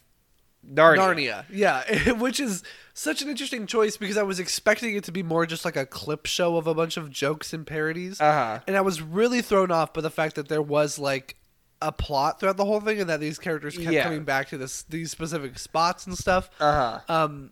Narnia. 0.74 0.98
Narnia. 0.98 1.46
Yeah, 1.50 2.12
which 2.20 2.40
is 2.40 2.64
such 2.94 3.22
an 3.22 3.30
interesting 3.30 3.68
choice 3.68 3.98
because 3.98 4.18
I 4.18 4.24
was 4.24 4.40
expecting 4.40 4.96
it 4.96 5.04
to 5.06 5.12
be 5.12 5.24
more 5.24 5.46
just 5.46 5.66
like 5.66 5.76
a 5.76 5.86
clip 5.86 6.26
show 6.26 6.58
of 6.58 6.68
a 6.68 6.74
bunch 6.74 6.98
of 6.98 7.10
jokes 7.12 7.54
and 7.54 7.66
parodies. 7.68 8.20
Uh-huh. 8.22 8.60
And 8.68 8.76
I 8.78 8.82
was 8.82 9.02
really 9.02 9.42
thrown 9.42 9.72
off 9.72 9.94
by 9.94 10.02
the 10.02 10.10
fact 10.10 10.36
that 10.36 10.48
there 10.48 10.62
was 10.62 10.98
like 10.98 11.36
a 11.82 11.92
plot 11.92 12.40
throughout 12.40 12.58
the 12.58 12.66
whole 12.66 12.80
thing 12.80 13.02
and 13.02 13.10
that 13.10 13.20
these 13.20 13.38
characters 13.38 13.78
kept 13.78 13.92
Yeah. 13.92 14.04
coming 14.04 14.24
back 14.24 14.48
to 14.50 14.58
this 14.58 14.84
these 14.84 15.12
specific 15.12 15.60
spots 15.60 16.08
and 16.08 16.18
stuff. 16.18 16.50
Uh 16.60 17.00
huh. 17.08 17.14
Um 17.14 17.52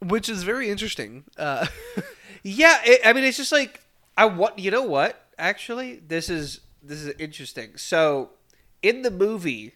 which 0.00 0.28
is 0.28 0.44
very 0.44 0.70
interesting. 0.70 1.24
Uh 1.36 1.66
Yeah, 2.44 2.78
it, 2.84 3.00
I 3.04 3.12
mean, 3.12 3.24
it's 3.24 3.36
just 3.36 3.50
like 3.52 3.80
I 4.16 4.26
want. 4.26 4.58
You 4.60 4.70
know 4.70 4.82
what? 4.84 5.20
Actually, 5.38 5.96
this 6.06 6.30
is 6.30 6.60
this 6.82 7.02
is 7.02 7.12
interesting. 7.18 7.76
So, 7.76 8.30
in 8.80 9.02
the 9.02 9.10
movie, 9.10 9.74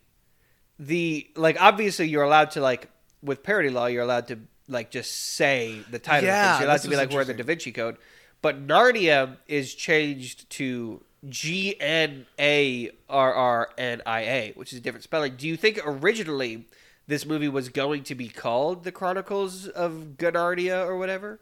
the 0.82 1.30
like 1.36 1.56
obviously 1.60 2.08
you're 2.08 2.24
allowed 2.24 2.52
to 2.52 2.60
like 2.60 2.90
with 3.22 3.42
parody 3.42 3.70
law, 3.70 3.86
you're 3.86 4.02
allowed 4.02 4.28
to 4.28 4.40
like 4.68 4.90
just 4.90 5.12
say 5.34 5.80
the 5.90 5.98
title. 5.98 6.28
of 6.28 6.34
Yeah. 6.34 6.58
You're 6.58 6.68
allowed 6.68 6.82
to 6.82 6.88
be 6.88 6.96
like 6.96 7.10
we're 7.10 7.24
the 7.24 7.34
Da. 7.34 7.44
Vinci 7.44 7.72
Code, 7.72 7.96
but 8.40 8.66
Narnia 8.66 9.36
is 9.46 9.74
changed 9.74 10.50
to 10.50 11.02
G 11.28 11.80
N 11.80 12.26
A 12.38 12.90
R 13.08 13.32
R 13.32 13.70
N 13.78 14.02
I 14.04 14.20
A, 14.22 14.52
which 14.56 14.72
is 14.72 14.78
a 14.80 14.82
different 14.82 15.04
spelling. 15.04 15.36
Do 15.36 15.46
you 15.46 15.56
think 15.56 15.80
originally? 15.84 16.66
This 17.08 17.26
movie 17.26 17.48
was 17.48 17.68
going 17.68 18.04
to 18.04 18.14
be 18.14 18.28
called 18.28 18.84
The 18.84 18.92
Chronicles 18.92 19.66
of 19.66 20.14
Ganardia 20.16 20.86
or 20.86 20.96
whatever. 20.96 21.40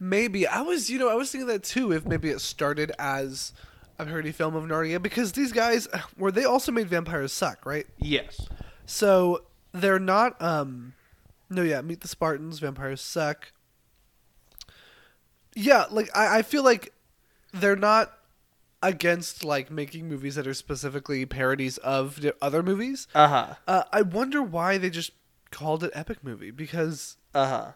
Maybe 0.00 0.46
I 0.46 0.62
was, 0.62 0.88
you 0.88 0.98
know, 0.98 1.10
I 1.10 1.14
was 1.14 1.30
thinking 1.30 1.48
that 1.48 1.62
too. 1.62 1.92
If 1.92 2.06
maybe 2.06 2.30
it 2.30 2.40
started 2.40 2.92
as 2.98 3.52
a 3.98 4.06
parody 4.06 4.32
film 4.32 4.54
of 4.56 4.64
Narnia, 4.64 5.00
because 5.00 5.32
these 5.32 5.52
guys 5.52 5.86
were 6.16 6.32
they 6.32 6.44
also 6.44 6.72
made 6.72 6.88
vampires 6.88 7.30
suck, 7.30 7.66
right? 7.66 7.86
Yes. 7.98 8.48
So 8.86 9.44
they're 9.72 9.98
not. 9.98 10.40
um 10.42 10.94
No, 11.50 11.62
yeah, 11.62 11.80
Meet 11.80 12.00
the 12.00 12.08
Spartans, 12.08 12.58
vampires 12.58 13.00
suck. 13.00 13.52
Yeah, 15.54 15.84
like 15.90 16.08
I, 16.14 16.38
I 16.38 16.42
feel 16.42 16.64
like 16.64 16.92
they're 17.52 17.76
not 17.76 18.12
against 18.82 19.44
like 19.44 19.70
making 19.70 20.08
movies 20.08 20.34
that 20.34 20.46
are 20.46 20.54
specifically 20.54 21.24
parodies 21.26 21.78
of 21.78 22.18
other 22.40 22.62
movies. 22.62 23.06
Uh 23.14 23.28
huh. 23.28 23.54
Uh, 23.68 23.82
I 23.92 24.02
wonder 24.02 24.42
why 24.42 24.78
they 24.78 24.90
just 24.90 25.10
called 25.50 25.84
it 25.84 25.90
epic 25.94 26.18
movie 26.24 26.50
because 26.50 27.16
Uh 27.34 27.46
huh. 27.48 27.72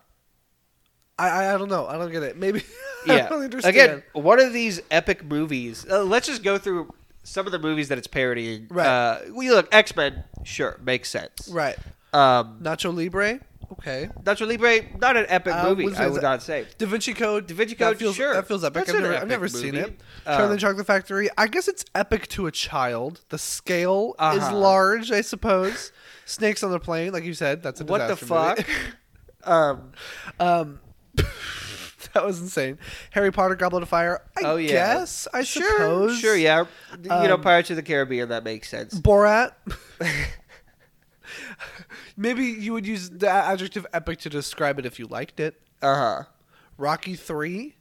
I, 1.19 1.29
I 1.29 1.55
I 1.55 1.59
don't 1.59 1.69
know 1.69 1.87
I 1.87 1.97
don't 1.99 2.11
get 2.11 2.23
it 2.23 2.37
maybe 2.37 2.61
I 3.09 3.15
Yeah. 3.17 3.29
don't 3.29 3.45
understand. 3.45 3.77
Again, 3.77 4.03
one 4.13 4.41
of 4.41 4.53
these 4.53 4.81
epic 4.91 5.23
movies. 5.25 5.87
Uh, 5.89 6.03
let's 6.03 6.27
just 6.27 6.43
go 6.43 6.57
through 6.59 6.93
some 7.27 7.45
of 7.47 7.53
the 7.53 7.59
movies 7.59 7.89
that 7.89 7.99
it's 7.99 8.07
parodying. 8.07 8.67
Right. 8.71 8.87
Uh, 8.87 9.19
we 9.35 9.51
look 9.51 9.69
X 9.73 9.95
Men. 9.97 10.25
Sure, 10.45 10.79
makes 10.83 11.11
sense. 11.11 11.49
right 11.53 11.77
Um, 12.13 12.61
Nacho 12.63 12.95
Libre 12.95 13.41
okay 13.73 14.09
Nacho 14.23 14.47
Libre, 14.47 14.83
not 15.01 15.17
an 15.17 15.27
epic 15.29 15.53
Uh, 15.53 15.65
movie. 15.69 15.93
I 15.97 16.07
would 16.07 16.23
not 16.23 16.41
say. 16.41 16.67
Da 16.79 16.87
Vinci 16.87 17.13
Code. 17.13 17.49
Da 17.49 17.55
Vinci 17.55 17.75
that 17.75 17.85
Code, 17.85 17.99
feels, 17.99 18.15
sure. 18.15 18.33
That 18.33 18.47
feels 18.47 18.63
epic. 18.63 18.75
That's 18.87 18.91
I've 18.91 19.03
never, 19.03 19.13
epic 19.13 19.23
I've 19.23 19.29
never 19.29 19.49
seen 19.49 19.75
it. 19.75 19.99
Charlie 20.25 20.53
Um, 20.53 20.59
Chocolate 20.59 20.87
Factory. 20.87 21.29
I 21.37 21.49
guess 21.49 21.67
it's 21.67 21.85
epic 21.93 22.29
to 22.29 22.47
a 22.47 22.53
child. 22.53 23.23
The 23.31 23.39
scale 23.39 24.15
is 24.21 24.43
Uh-huh. 24.43 24.57
large, 24.57 25.11
I 25.11 25.21
suppose. 25.21 25.91
Snakes 26.27 26.63
on 26.63 26.71
the 26.71 26.79
plane, 26.79 27.13
like 27.13 27.25
you 27.25 27.35
said. 27.35 27.61
That's 27.65 27.81
a 27.81 27.85
What 27.85 28.07
the 28.07 28.15
fuck? 28.17 28.65
um, 29.45 29.91
um, 30.39 30.79
that 32.17 32.25
was 32.25 32.41
insane. 32.41 32.79
Harry 33.11 33.31
Potter, 33.31 33.55
Goblet 33.55 33.83
of 33.83 33.89
Fire. 33.89 34.23
I 34.37 34.41
Oh, 34.45 34.57
yeah. 34.57 34.69
guess. 34.73 35.29
I 35.33 35.43
sure, 35.45 35.69
suppose. 35.79 36.19
sure, 36.19 36.37
yeah. 36.37 36.65
you 37.03 37.09
know, 37.09 37.35
Um, 37.35 37.43
Pirates 37.43 37.71
of 37.71 37.77
the 37.77 37.83
Caribbean. 37.83 38.29
That 38.31 38.45
makes 38.45 38.69
sense. 38.69 38.99
Borat. 38.99 39.53
Maybe 42.17 42.45
you 42.45 42.73
would 42.73 42.87
use 42.87 43.11
the 43.11 43.29
adjective 43.29 43.87
epic 43.93 44.21
to 44.21 44.31
describe 44.31 44.79
it 44.79 44.87
if 44.87 44.99
you 44.99 45.07
liked 45.07 45.41
it. 45.41 45.61
Uh 45.83 45.95
huh. 45.95 46.23
Rocky 46.79 47.15
Three. 47.15 47.77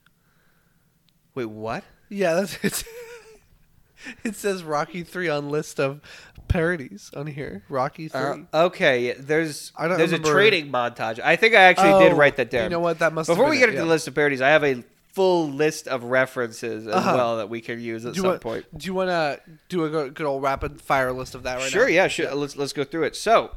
Wait, 1.34 1.46
what? 1.46 1.84
Yeah, 2.10 2.34
that's 2.36 2.56
it. 2.64 2.84
it 4.24 4.36
says 4.36 4.64
Rocky 4.64 5.04
Three 5.04 5.30
on 5.30 5.50
list 5.50 5.80
of 5.80 6.02
parodies 6.48 7.12
on 7.16 7.28
here. 7.28 7.64
Rocky 7.70 8.08
Three. 8.08 8.20
Uh, 8.54 8.66
okay, 8.66 9.14
there's 9.14 9.72
I 9.76 9.88
don't 9.88 9.98
there's 9.98 10.12
remember- 10.12 10.30
a 10.30 10.34
training 10.34 10.72
montage. 10.72 11.20
I 11.24 11.36
think 11.36 11.56
I 11.56 11.62
actually 11.64 12.04
did 12.04 12.14
Oh, 12.14 12.16
write 12.16 12.36
that 12.38 12.50
down. 12.50 12.64
you 12.66 12.70
know 12.70 12.80
what? 12.80 13.00
That 13.00 13.14
must 13.14 13.28
Before 13.30 13.50
we 13.50 13.58
get 13.58 13.70
it, 13.70 13.74
into 13.74 13.82
the 13.84 13.90
list 13.90 14.08
of 14.08 14.16
parodies, 14.16 14.42
I 14.42 14.50
have 14.50 14.64
a 14.64 14.84
full 15.14 15.50
list 15.50 15.88
of 15.88 16.04
references 16.04 16.88
as 16.88 16.94
Uh-huh. 16.94 17.14
well 17.16 17.38
that 17.38 17.50
we 17.50 17.62
can 17.62 17.80
use 17.80 18.06
at 18.06 18.14
do 18.16 18.20
some 18.22 18.30
want, 18.32 18.42
point. 18.42 18.66
Do 18.78 18.86
you 18.86 18.94
want 18.94 19.10
to 19.10 19.40
do 19.70 19.86
a 19.86 19.90
go- 19.90 20.10
good 20.10 20.26
old 20.26 20.44
rapid 20.44 20.82
fire 20.82 21.14
list 21.14 21.36
of 21.36 21.44
that 21.44 21.58
right 21.58 21.72
sure, 21.72 21.86
now? 21.88 21.94
yeah, 21.94 22.08
sure. 22.10 22.34
Let's 22.36 22.56
let's 22.58 22.74
go 22.74 22.84
through 22.84 23.04
it. 23.04 23.16
So, 23.16 23.52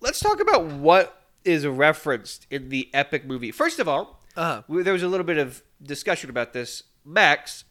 let's 0.00 0.20
talk 0.20 0.40
about 0.40 0.66
what 0.66 1.22
is 1.44 1.66
referenced 1.66 2.46
in 2.50 2.68
the 2.68 2.90
epic 2.94 3.24
movie. 3.24 3.50
First 3.50 3.78
of 3.78 3.88
all, 3.88 4.22
Uh-huh. 4.36 4.62
we, 4.68 4.82
there 4.82 4.92
was 4.92 5.02
a 5.02 5.08
little 5.08 5.24
bit 5.26 5.38
of 5.38 5.62
discussion 5.82 6.28
about 6.30 6.52
this. 6.52 6.82
Max, 7.04 7.64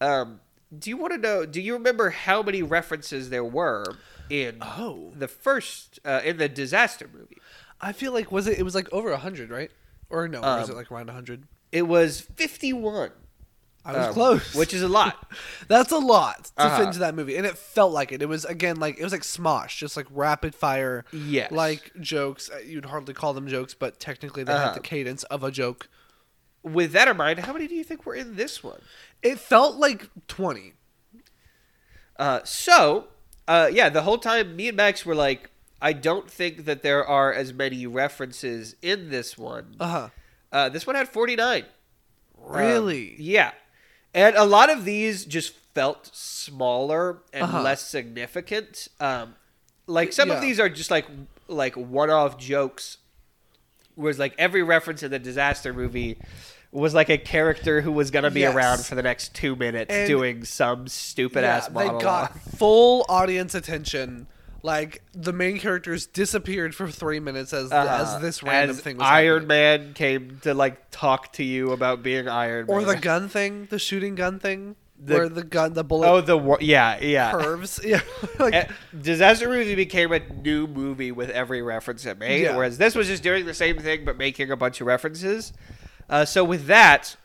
um, 0.00 0.40
do 0.76 0.90
you 0.90 0.96
want 0.96 1.12
to 1.12 1.18
know? 1.18 1.46
Do 1.46 1.60
you 1.60 1.72
remember 1.74 2.10
how 2.10 2.42
many 2.42 2.62
references 2.62 3.30
there 3.30 3.44
were 3.44 3.84
in 4.28 4.58
Oh. 4.62 5.12
the 5.16 5.28
first 5.28 5.98
uh, 6.04 6.20
in 6.24 6.36
the 6.36 6.48
disaster 6.48 7.08
movie? 7.12 7.38
I 7.80 7.92
feel 7.92 8.12
like 8.12 8.30
was 8.30 8.46
it? 8.46 8.58
It 8.58 8.62
was 8.62 8.74
like 8.74 8.92
over 8.92 9.14
hundred, 9.16 9.50
right? 9.50 9.70
Or 10.10 10.28
no? 10.28 10.38
or 10.38 10.58
was 10.60 10.68
Um, 10.68 10.74
it 10.74 10.78
like 10.78 10.90
around 10.92 11.08
hundred? 11.10 11.44
It 11.72 11.82
was 11.88 12.20
fifty-one. 12.20 13.10
I 13.82 13.92
was 13.96 14.08
um, 14.08 14.12
close. 14.12 14.54
which 14.54 14.74
is 14.74 14.82
a 14.82 14.88
lot. 14.88 15.32
That's 15.68 15.90
a 15.90 15.98
lot 15.98 16.52
to 16.56 16.64
Uh-huh. 16.64 16.76
fit 16.78 16.86
into 16.88 16.98
that 16.98 17.14
movie, 17.14 17.36
and 17.36 17.46
it 17.46 17.56
felt 17.56 17.92
like 17.92 18.12
it. 18.12 18.20
It 18.20 18.28
was 18.28 18.44
again 18.44 18.76
like 18.76 18.98
it 18.98 19.02
was 19.04 19.12
like 19.12 19.22
Smosh, 19.22 19.76
just 19.78 19.96
like 19.96 20.06
rapid 20.10 20.54
fire, 20.54 21.04
Yes. 21.12 21.50
like 21.50 21.90
jokes. 21.98 22.50
Uh, 22.52 22.58
You'd 22.58 22.84
hardly 22.84 23.14
call 23.14 23.32
them 23.32 23.48
jokes, 23.48 23.72
but 23.72 23.98
technically 23.98 24.44
they 24.44 24.52
Uh-huh. 24.52 24.66
had 24.66 24.74
the 24.74 24.80
cadence 24.80 25.22
of 25.24 25.42
a 25.42 25.50
joke. 25.50 25.88
With 26.62 26.92
that 26.92 27.08
in 27.08 27.16
mind, 27.16 27.38
how 27.40 27.52
many 27.52 27.66
do 27.66 27.74
you 27.74 27.84
think 27.84 28.04
were 28.04 28.14
in 28.14 28.36
this 28.36 28.62
one? 28.62 28.80
It 29.22 29.38
felt 29.38 29.76
like 29.76 30.08
twenty. 30.28 30.74
Uh, 32.18 32.40
so, 32.44 33.08
uh, 33.48 33.70
yeah, 33.72 33.88
the 33.88 34.02
whole 34.02 34.18
time 34.18 34.54
me 34.56 34.68
and 34.68 34.76
Max 34.76 35.06
were 35.06 35.14
like, 35.14 35.48
I 35.80 35.94
don't 35.94 36.30
think 36.30 36.66
that 36.66 36.82
there 36.82 37.06
are 37.06 37.32
as 37.32 37.54
many 37.54 37.86
references 37.86 38.76
in 38.82 39.08
this 39.10 39.38
one. 39.38 39.76
Uh 39.80 39.86
huh. 39.88 40.08
Uh, 40.52 40.68
this 40.68 40.86
one 40.86 40.96
had 40.96 41.08
49. 41.08 41.64
Really? 42.36 43.10
Um, 43.10 43.16
yeah. 43.18 43.50
And 44.12 44.36
a 44.36 44.44
lot 44.44 44.68
of 44.68 44.84
these 44.84 45.24
just 45.24 45.54
felt 45.74 46.10
smaller 46.14 47.22
and 47.32 47.44
Uh-huh. 47.44 47.62
less 47.62 47.86
significant. 47.88 48.88
Um, 48.98 49.36
like 49.86 50.12
some 50.12 50.28
Yeah. 50.28 50.34
of 50.34 50.40
these 50.42 50.58
are 50.60 50.68
just 50.68 50.90
like 50.90 51.06
like 51.48 51.74
one-off 51.76 52.36
jokes. 52.38 52.98
Whereas 54.00 54.18
like 54.18 54.34
every 54.38 54.62
reference 54.62 55.02
in 55.02 55.10
the 55.10 55.18
disaster 55.18 55.72
movie 55.74 56.18
was 56.72 56.94
like 56.94 57.08
a 57.10 57.18
character 57.18 57.80
who 57.80 57.92
was 57.92 58.10
gonna 58.10 58.30
be 58.30 58.40
Yes. 58.40 58.54
around 58.54 58.84
for 58.86 58.94
the 58.94 59.02
next 59.02 59.34
two 59.34 59.56
minutes 59.56 59.92
And- 59.92 60.06
doing 60.08 60.44
some 60.44 60.86
stupid 60.88 61.42
yeah, 61.42 61.56
ass 61.56 61.68
they 61.68 61.86
got 61.88 62.38
full 62.56 63.04
audience 63.08 63.54
attention. 63.54 64.26
Like 64.62 65.02
the 65.14 65.32
main 65.32 65.58
characters 65.58 66.04
disappeared 66.06 66.74
for 66.74 66.86
three 66.90 67.18
minutes 67.18 67.52
as 67.54 67.72
Uh, 67.72 67.86
as 68.14 68.20
this 68.20 68.42
random 68.42 68.76
as 68.76 68.82
thing 68.82 68.98
was 68.98 69.06
Iron 69.06 69.42
happening. 69.44 69.48
Man 69.48 69.94
came 69.94 70.38
to 70.42 70.52
like 70.54 70.90
talk 70.90 71.32
to 71.34 71.42
you 71.44 71.72
about 71.72 72.02
being 72.02 72.28
Iron 72.28 72.66
Man. 72.66 72.76
or 72.76 72.84
the 72.84 72.96
gun 72.96 73.28
thing, 73.28 73.68
the 73.70 73.78
shooting 73.78 74.14
gun 74.16 74.38
thing, 74.38 74.76
The- 75.02 75.14
where 75.14 75.28
the 75.30 75.42
gun, 75.42 75.72
the 75.72 75.82
bullet 75.82 76.06
Oh, 76.08 76.20
the 76.20 76.58
yeah, 76.60 77.00
yeah. 77.00 77.30
curves. 77.32 77.80
Yeah, 77.84 78.00
like, 78.38 78.52
Eh, 78.54 78.66
Disaster 79.00 79.48
movie 79.48 79.74
became 79.74 80.12
a 80.12 80.18
new 80.20 80.66
movie 80.66 81.10
with 81.10 81.30
every 81.30 81.62
reference 81.62 82.04
it 82.04 82.18
made, 82.18 82.42
Yeah. 82.42 82.56
whereas 82.56 82.76
this 82.78 82.94
was 82.94 83.06
just 83.06 83.22
doing 83.22 83.46
the 83.46 83.54
same 83.54 83.78
thing 83.78 84.04
but 84.04 84.16
making 84.18 84.50
a 84.50 84.56
bunch 84.56 84.80
of 84.80 84.86
references. 84.86 85.52
Uh, 86.08 86.24
so 86.26 86.44
with 86.44 86.66
that, 86.66 87.16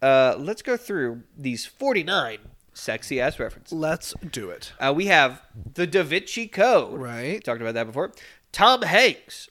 uh, 0.00 0.36
let's 0.38 0.62
go 0.62 0.76
through 0.76 1.22
these 1.36 1.66
forty-nine 1.66 2.38
sexy 2.72 3.20
ass 3.20 3.38
references. 3.38 3.72
let's 3.72 4.14
do 4.32 4.50
it. 4.50 4.72
Uh, 4.80 4.92
we 4.96 5.06
have 5.06 5.42
the 5.74 5.86
Da 5.86 6.02
Vinci 6.02 6.46
Code. 6.48 6.98
Right. 6.98 7.42
Talked 7.44 7.60
about 7.60 7.74
that 7.74 7.86
before. 7.86 8.12
Tom 8.50 8.82
Hanks, 8.82 9.48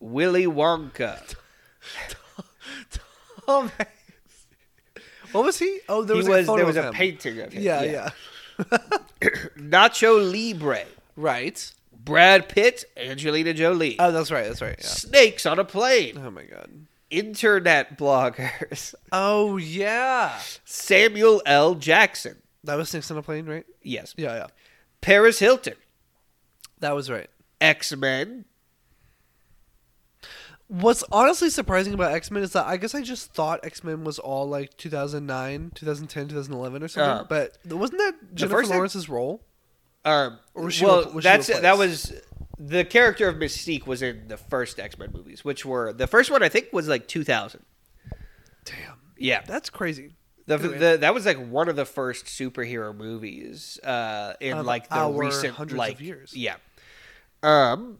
Willy 0.00 0.46
Wonka. 0.46 1.34
Tom. 3.46 3.70
man. 3.78 3.86
What 5.32 5.44
was 5.44 5.58
he? 5.58 5.80
Oh, 5.88 6.02
there 6.04 6.16
was, 6.16 6.26
he 6.26 6.32
was 6.32 6.48
a 6.48 6.52
there 6.56 6.66
was 6.66 6.76
a 6.76 6.90
painting 6.92 7.40
of 7.40 7.52
him. 7.52 7.62
Yeah, 7.62 7.82
yeah, 7.82 8.10
Nacho 9.56 10.20
Libre, 10.32 10.84
Right. 11.16 11.72
Brad 11.92 12.48
Pitt, 12.48 12.84
Angelina 12.96 13.52
Jolie. 13.52 13.96
Oh, 13.98 14.10
that's 14.10 14.30
right. 14.30 14.46
That's 14.46 14.62
right. 14.62 14.76
Yeah. 14.78 14.86
Snakes 14.86 15.44
on 15.44 15.58
a 15.58 15.64
plane. 15.64 16.18
Oh 16.24 16.30
my 16.30 16.44
god. 16.44 16.70
Internet 17.10 17.98
bloggers. 17.98 18.94
Oh 19.12 19.56
yeah. 19.58 20.38
Samuel 20.64 21.42
L. 21.44 21.74
Jackson. 21.74 22.36
That 22.64 22.76
was 22.76 22.88
Snakes 22.90 23.10
on 23.10 23.18
a 23.18 23.22
Plane, 23.22 23.46
right? 23.46 23.64
Yes. 23.82 24.14
Yeah, 24.16 24.34
yeah. 24.34 24.46
Paris 25.00 25.38
Hilton. 25.38 25.74
That 26.78 26.94
was 26.94 27.10
right. 27.10 27.28
X 27.60 27.94
Men. 27.96 28.44
What's 30.70 31.02
honestly 31.10 31.50
surprising 31.50 31.94
about 31.94 32.12
X 32.12 32.30
Men 32.30 32.44
is 32.44 32.52
that 32.52 32.64
I 32.64 32.76
guess 32.76 32.94
I 32.94 33.02
just 33.02 33.34
thought 33.34 33.58
X 33.64 33.82
Men 33.82 34.04
was 34.04 34.20
all 34.20 34.48
like 34.48 34.76
2009, 34.76 35.72
2010, 35.74 36.28
2011 36.28 36.82
or 36.84 36.86
something. 36.86 37.10
Uh-huh. 37.10 37.24
but 37.28 37.58
wasn't 37.76 37.98
that 37.98 38.34
Jennifer 38.36 38.64
Lawrence's 38.64 39.08
role? 39.08 39.42
Um, 40.04 40.38
Or 40.54 40.66
was 40.66 40.74
she 40.74 40.84
well, 40.84 41.04
repl- 41.06 41.14
was 41.14 41.24
she 41.24 41.28
that's 41.28 41.60
that 41.60 41.76
was 41.76 42.12
the 42.56 42.84
character 42.84 43.26
of 43.28 43.34
Mystique 43.34 43.84
was 43.88 44.00
in 44.00 44.28
the 44.28 44.36
first 44.36 44.78
X 44.78 44.96
Men 44.96 45.10
movies, 45.12 45.44
which 45.44 45.66
were 45.66 45.92
the 45.92 46.06
first 46.06 46.30
one 46.30 46.40
I 46.40 46.48
think 46.48 46.68
was 46.72 46.86
like 46.86 47.08
2000. 47.08 47.64
Damn, 48.64 48.76
Yeah, 49.18 49.42
that's 49.44 49.70
crazy. 49.70 50.14
the, 50.46 50.56
the 50.58 50.98
that 51.00 51.14
was 51.14 51.26
like 51.26 51.44
one 51.48 51.68
of 51.68 51.74
the 51.74 51.84
first 51.84 52.26
superhero 52.26 52.96
movies 52.96 53.80
uh, 53.82 54.34
in 54.38 54.56
Of 54.58 54.66
like 54.66 54.88
the 54.88 55.08
recent 55.08 55.72
like 55.72 56.00
years. 56.00 56.32
Yeah. 56.36 56.56
Um. 57.42 57.98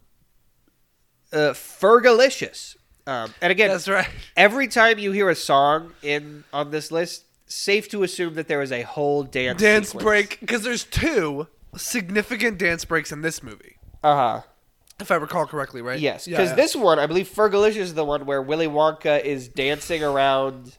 Uh, 1.33 1.53
Fergalicious. 1.53 2.75
Um, 3.07 3.33
and 3.41 3.51
again, 3.51 3.69
That's 3.69 3.87
right. 3.87 4.07
every 4.37 4.67
time 4.67 4.99
you 4.99 5.11
hear 5.11 5.29
a 5.29 5.35
song 5.35 5.93
in 6.03 6.43
on 6.53 6.71
this 6.71 6.91
list, 6.91 7.25
safe 7.47 7.89
to 7.89 8.03
assume 8.03 8.35
that 8.35 8.47
there 8.47 8.61
is 8.61 8.71
a 8.71 8.83
whole 8.83 9.23
dance 9.23 9.59
Dance 9.61 9.87
sequence. 9.89 10.03
break 10.03 10.39
because 10.39 10.63
there's 10.63 10.83
two 10.83 11.47
significant 11.75 12.57
dance 12.57 12.85
breaks 12.85 13.11
in 13.11 13.21
this 13.21 13.41
movie, 13.41 13.77
Uh 14.03 14.15
huh. 14.15 14.41
if 14.99 15.09
I 15.09 15.15
recall 15.15 15.45
correctly, 15.47 15.81
right? 15.81 15.99
Yes, 15.99 16.25
because 16.27 16.49
yeah. 16.49 16.55
this 16.55 16.75
one, 16.75 16.99
I 16.99 17.07
believe 17.07 17.27
Fergalicious 17.27 17.77
is 17.77 17.93
the 17.95 18.05
one 18.05 18.25
where 18.25 18.41
Willy 18.41 18.67
Wonka 18.67 19.23
is 19.23 19.47
dancing 19.47 20.03
around 20.03 20.77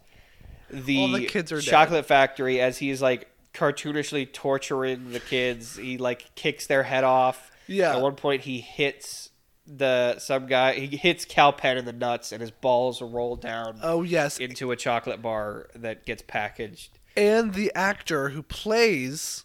the, 0.70 1.12
the 1.16 1.26
kids 1.26 1.50
are 1.50 1.60
dead. 1.60 1.64
chocolate 1.70 2.06
factory 2.06 2.60
as 2.60 2.78
he's 2.78 3.02
like 3.02 3.28
cartoonishly 3.52 4.32
torturing 4.32 5.10
the 5.12 5.20
kids. 5.20 5.76
He 5.76 5.98
like 5.98 6.34
kicks 6.36 6.66
their 6.66 6.84
head 6.84 7.04
off. 7.04 7.50
Yeah. 7.66 7.96
At 7.96 8.00
one 8.00 8.14
point, 8.14 8.42
he 8.42 8.60
hits 8.60 9.30
the 9.66 10.18
some 10.18 10.46
guy. 10.46 10.74
He 10.74 10.96
hits 10.96 11.24
Kal 11.24 11.52
Penn 11.52 11.76
in 11.78 11.84
the 11.84 11.92
nuts, 11.92 12.32
and 12.32 12.40
his 12.40 12.50
balls 12.50 13.00
roll 13.00 13.36
down 13.36 13.78
Oh 13.82 14.02
yes, 14.02 14.38
into 14.38 14.70
a 14.72 14.76
chocolate 14.76 15.22
bar 15.22 15.68
that 15.74 16.04
gets 16.06 16.22
packaged. 16.26 16.98
and 17.16 17.54
the 17.54 17.70
actor 17.74 18.30
who 18.30 18.42
plays 18.42 19.44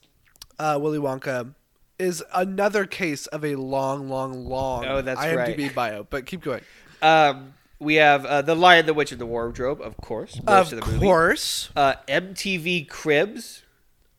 uh, 0.60 0.78
Willy 0.82 0.98
Wonka 1.00 1.54
is 2.00 2.24
another 2.34 2.86
case 2.86 3.26
of 3.28 3.44
a 3.44 3.56
long, 3.56 4.08
long, 4.10 4.46
long 4.46 4.86
Oh, 4.86 5.02
that's 5.02 5.20
IMDb 5.20 5.64
right. 5.66 5.76
bio. 5.76 6.08
But 6.10 6.26
keep 6.26 6.42
going. 6.42 6.62
Um, 7.02 7.54
we 7.80 7.96
have 7.96 8.26
uh, 8.26 8.42
the 8.42 8.56
Lion, 8.56 8.86
the 8.88 8.94
Witch, 8.94 9.12
and 9.12 9.22
the 9.22 9.26
Wardrobe, 9.26 9.82
of 9.82 9.98
course. 9.98 10.40
Most 10.44 10.72
of 10.74 10.80
of, 10.80 10.86
the 10.86 10.92
movie. 10.94 11.06
course, 11.06 11.70
Uh, 11.76 11.94
MTV 12.08 12.88
Cribs. 12.90 13.64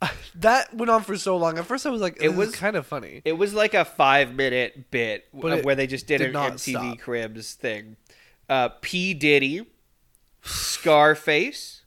that 0.37 0.73
went 0.75 0.91
on 0.91 1.03
for 1.03 1.17
so 1.17 1.37
long. 1.37 1.59
At 1.59 1.67
first, 1.67 1.87
I 1.87 1.91
was 1.91 2.01
like, 2.01 2.17
It 2.17 2.27
"It 2.27 2.35
was- 2.35 2.55
kind 2.55 2.77
of 2.77 2.87
funny." 2.87 3.23
It 3.25 3.33
was 3.33 3.55
like 3.55 3.75
a 3.75 3.85
five 3.85 4.35
minute 4.35 4.91
bit 4.91 5.27
But 5.35 5.61
uh, 5.61 5.63
where 5.63 5.75
they 5.75 5.87
just 5.87 6.07
did, 6.07 6.19
did 6.19 6.35
an 6.35 6.53
MTV 6.53 6.59
stop. 6.71 6.99
Cribs 6.99 7.55
thing. 7.55 7.97
Uh, 8.49 8.71
P 8.81 9.15
Diddy, 9.15 9.67
Scarface. 10.43 11.83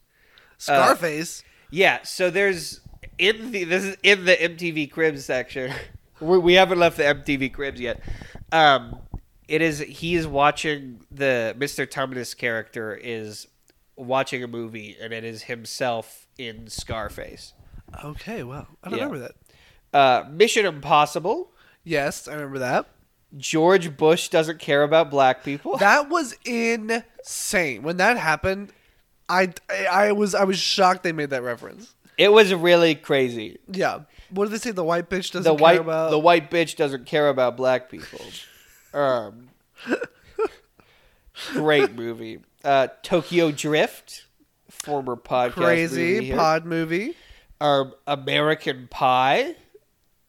Scarface. 0.57 1.43
Yeah, 1.71 1.99
so 2.03 2.29
there's 2.29 2.81
in 3.17 3.51
the 3.51 3.63
this 3.63 3.83
is 3.83 3.97
in 4.03 4.25
the 4.25 4.35
MTV 4.35 4.91
Cribs 4.91 5.25
section. 5.25 5.73
we, 6.19 6.37
we 6.37 6.53
haven't 6.53 6.79
left 6.79 6.97
the 6.97 7.03
MTV 7.03 7.53
Cribs 7.53 7.79
yet. 7.79 8.01
Um, 8.51 8.99
it 9.47 9.61
is 9.61 9.79
he 9.79 10.15
is 10.15 10.27
watching 10.27 11.05
the 11.09 11.55
Mr. 11.57 11.87
Tumnus 11.87 12.37
character 12.37 12.93
is 12.95 13.47
watching 13.95 14.43
a 14.43 14.47
movie, 14.47 14.97
and 15.01 15.13
it 15.13 15.23
is 15.23 15.43
himself 15.43 16.27
in 16.37 16.67
Scarface. 16.67 17.53
Okay, 18.03 18.43
wow, 18.43 18.67
I 18.83 18.89
don't 18.89 18.99
Yeah. 18.99 19.05
remember 19.05 19.27
that. 19.27 19.97
Uh, 19.97 20.29
Mission 20.29 20.65
Impossible. 20.65 21.51
Yes, 21.83 22.27
I 22.27 22.33
remember 22.33 22.59
that. 22.59 22.87
George 23.37 23.95
Bush 23.97 24.27
doesn't 24.29 24.59
care 24.59 24.83
about 24.83 25.09
black 25.09 25.43
people. 25.43 25.77
That 25.79 26.09
was 26.09 26.35
insane. 26.45 27.81
When 27.83 27.97
that 27.97 28.17
happened, 28.17 28.71
I, 29.29 29.53
I 29.69 29.85
I 29.85 30.11
was 30.11 30.35
I 30.35 30.43
was 30.43 30.57
shocked 30.59 31.03
they 31.03 31.11
made 31.13 31.29
that 31.29 31.41
reference. 31.43 31.93
It 32.17 32.31
was 32.31 32.53
really 32.53 32.93
crazy. 32.95 33.57
Yeah. 33.71 34.01
What 34.29 34.45
did 34.45 34.51
they 34.53 34.57
say? 34.59 34.71
The 34.71 34.83
white 34.83 35.09
bitch 35.09 35.31
doesn't 35.31 35.43
The 35.43 35.55
care 35.55 35.63
white 35.63 35.79
about 35.79 36.11
the 36.11 36.19
white 36.19 36.51
bitch 36.51 36.75
doesn't 36.75 37.05
care 37.05 37.29
about 37.29 37.55
black 37.57 37.89
people. 37.89 38.21
Um, 38.93 39.47
great 41.53 41.93
movie. 41.93 42.39
Uh, 42.61 42.87
Tokyo 43.03 43.51
Drift, 43.51 44.25
former 44.69 45.15
podcast 45.15 45.55
movie 45.57 45.65
crazy 45.65 46.25
here. 46.25 46.35
pod 46.35 46.65
movie. 46.65 47.15
Um, 47.61 47.93
American 48.07 48.87
Pie, 48.89 49.55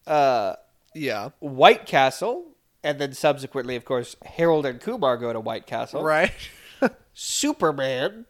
uh, 0.07 0.55
Yeah. 0.95 1.31
White 1.41 1.87
Castle, 1.87 2.53
and 2.85 2.99
then 3.01 3.13
subsequently, 3.15 3.75
of 3.75 3.85
course, 3.85 4.17
Harold 4.25 4.67
and 4.67 4.81
Kumar 4.81 5.17
go 5.17 5.33
to 5.33 5.41
White 5.41 5.67
Castle. 5.67 6.03
Right. 6.03 6.33
Superman, 7.15 8.27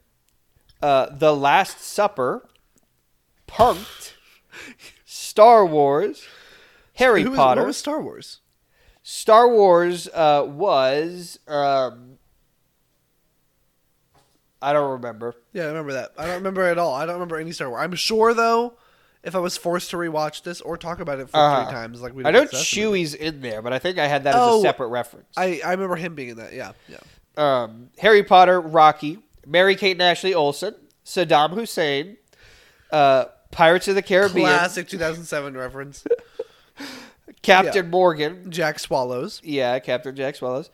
uh, 0.81 1.07
The 1.11 1.35
Last 1.35 1.81
Supper, 1.81 2.49
Punked, 3.49 4.13
Star 5.05 5.67
Wars, 5.67 6.25
Harry 6.95 7.23
Who 7.23 7.31
was- 7.31 7.37
Potter. 7.39 7.61
What 7.63 7.67
was 7.69 7.77
Star 7.77 8.01
Wars? 8.01 8.41
Star 9.03 9.49
Wars 9.49 10.07
uh, 10.15 10.45
was 10.49 11.39
um, 11.49 12.19
I 14.61 14.73
don't 14.73 14.93
remember. 14.93 15.35
Yeah, 15.53 15.65
I 15.65 15.67
remember 15.67 15.93
that. 15.95 16.13
I 16.17 16.27
don't 16.27 16.37
remember 16.37 16.63
at 16.63 16.79
all. 16.79 16.95
I 16.95 17.05
don't 17.05 17.15
remember 17.15 17.37
any 17.39 17.51
Star 17.53 17.69
Wars. 17.69 17.83
I'm 17.83 17.95
sure 17.97 18.33
though, 18.33 18.75
if 19.23 19.35
I 19.35 19.39
was 19.39 19.57
forced 19.57 19.91
to 19.91 19.97
rewatch 19.97 20.43
this 20.43 20.61
or 20.61 20.77
talk 20.77 21.01
about 21.01 21.21
it 21.21 21.29
for 21.31 21.37
Uh-huh. 21.37 21.65
three 21.65 21.73
times, 21.73 22.01
like 22.03 22.15
we 22.15 22.25
I 22.25 22.31
know 22.31 22.45
Chewie's 22.45 23.15
in 23.15 23.41
there, 23.41 23.63
but 23.63 23.73
I 23.73 23.79
think 23.79 23.99
I 23.99 24.07
had 24.07 24.25
that 24.25 24.35
as 24.35 24.41
Oh, 24.41 24.59
a 24.59 24.63
separate 24.63 24.89
reference. 24.89 25.27
I 25.37 25.61
I 25.65 25.71
remember 25.73 25.97
him 25.97 26.15
being 26.15 26.31
in 26.31 26.37
that. 26.39 26.53
Yeah, 26.53 26.73
yeah. 26.89 26.99
um, 27.37 27.91
Harry 27.99 28.23
Potter, 28.23 28.61
Rocky, 28.61 29.19
Mary 29.47 29.77
Kate 29.77 29.93
and 29.93 30.03
Ashley 30.03 30.35
Olsen, 30.35 30.75
Saddam 31.05 31.51
Hussein, 31.51 32.17
uh, 32.91 33.27
Pirates 33.51 33.87
of 33.89 33.95
the 33.95 34.03
Caribbean, 34.03 34.47
Classic 34.47 34.89
2007 34.89 35.57
reference. 35.57 36.05
Captain 37.43 37.85
Yeah. 37.87 37.91
Morgan, 37.91 38.51
Jack 38.51 38.79
Swallows. 38.79 39.41
yeah, 39.45 39.79
Captain 39.81 40.15
Jack 40.15 40.37
Swallows, 40.37 40.71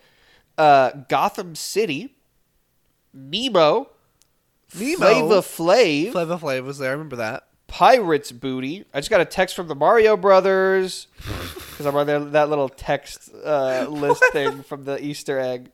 uh, 0.58 0.90
Gotham 1.08 1.54
City, 1.54 2.14
Nemo, 3.14 3.88
Nemo. 4.78 4.96
Flava 4.98 5.40
Flav, 5.42 6.12
Flava 6.12 6.36
Flav 6.38 6.64
was 6.64 6.78
there. 6.78 6.90
I 6.90 6.92
remember 6.92 7.16
that. 7.16 7.47
Pirates 7.68 8.32
Booty. 8.32 8.84
I 8.92 8.98
just 8.98 9.10
got 9.10 9.20
a 9.20 9.24
text 9.24 9.54
from 9.54 9.68
the 9.68 9.74
Mario 9.74 10.16
Brothers 10.16 11.06
because 11.70 11.86
I'm 11.86 11.94
on 11.94 12.06
their, 12.06 12.18
that 12.20 12.48
little 12.48 12.68
text 12.68 13.30
uh, 13.44 13.86
list 13.88 14.24
thing 14.32 14.62
from 14.62 14.84
the 14.84 15.02
Easter 15.02 15.38
egg. 15.38 15.70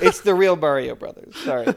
It's 0.00 0.20
the 0.20 0.34
real 0.34 0.56
Mario 0.56 0.94
Brothers. 0.94 1.34
Sorry. 1.36 1.74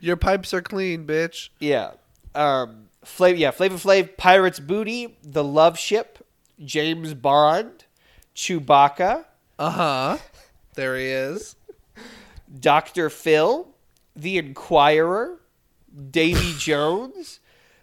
Your 0.00 0.16
pipes 0.16 0.52
are 0.52 0.62
clean, 0.62 1.06
bitch. 1.06 1.50
Yeah. 1.60 1.92
Um, 2.34 2.88
Flav, 3.04 3.38
yeah, 3.38 3.50
Flavor 3.52 3.76
Flav, 3.76 4.16
Pirates 4.16 4.58
Booty, 4.60 5.16
The 5.22 5.44
Love 5.44 5.78
Ship, 5.78 6.18
James 6.64 7.14
Bond, 7.14 7.84
Chewbacca, 8.34 9.26
Uh 9.58 9.70
huh. 9.70 10.18
There 10.74 10.96
he 10.96 11.06
is. 11.06 11.54
Dr. 12.60 13.10
Phil, 13.10 13.68
The 14.16 14.38
Inquirer, 14.38 15.38
Davy 16.10 16.54
Jones, 16.58 17.40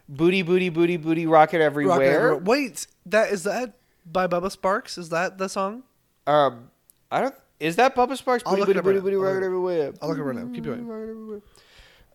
Booty 0.08 0.42
Booty 0.42 0.68
Booty 0.68 0.96
Booty 0.96 1.26
Rocket 1.26 1.58
Rocket 1.58 1.64
Everywhere. 1.64 2.02
Everywhere. 2.02 2.36
Wait, 2.38 2.86
that 3.06 3.30
is 3.32 3.42
that 3.44 3.74
by 4.04 4.26
Bubba 4.26 4.54
Sparxxx? 4.56 4.98
Is 4.98 5.08
that 5.10 5.38
the 5.38 5.48
song? 5.48 5.82
Um, 6.26 6.70
I 7.10 7.20
don't. 7.20 7.34
Is 7.58 7.76
that 7.76 7.94
Bubba 7.96 8.20
Sparxxx? 8.22 8.44
Booty 8.44 8.64
booty 8.64 8.80
booty 8.80 9.00
booty 9.00 9.16
rocket 9.16 9.44
everywhere. 9.44 9.92
I'll 10.00 10.08
look 10.08 10.18
it 10.18 10.22
right 10.22 10.36
now. 10.36 10.52
Keep 10.52 10.64
going. 10.64 11.42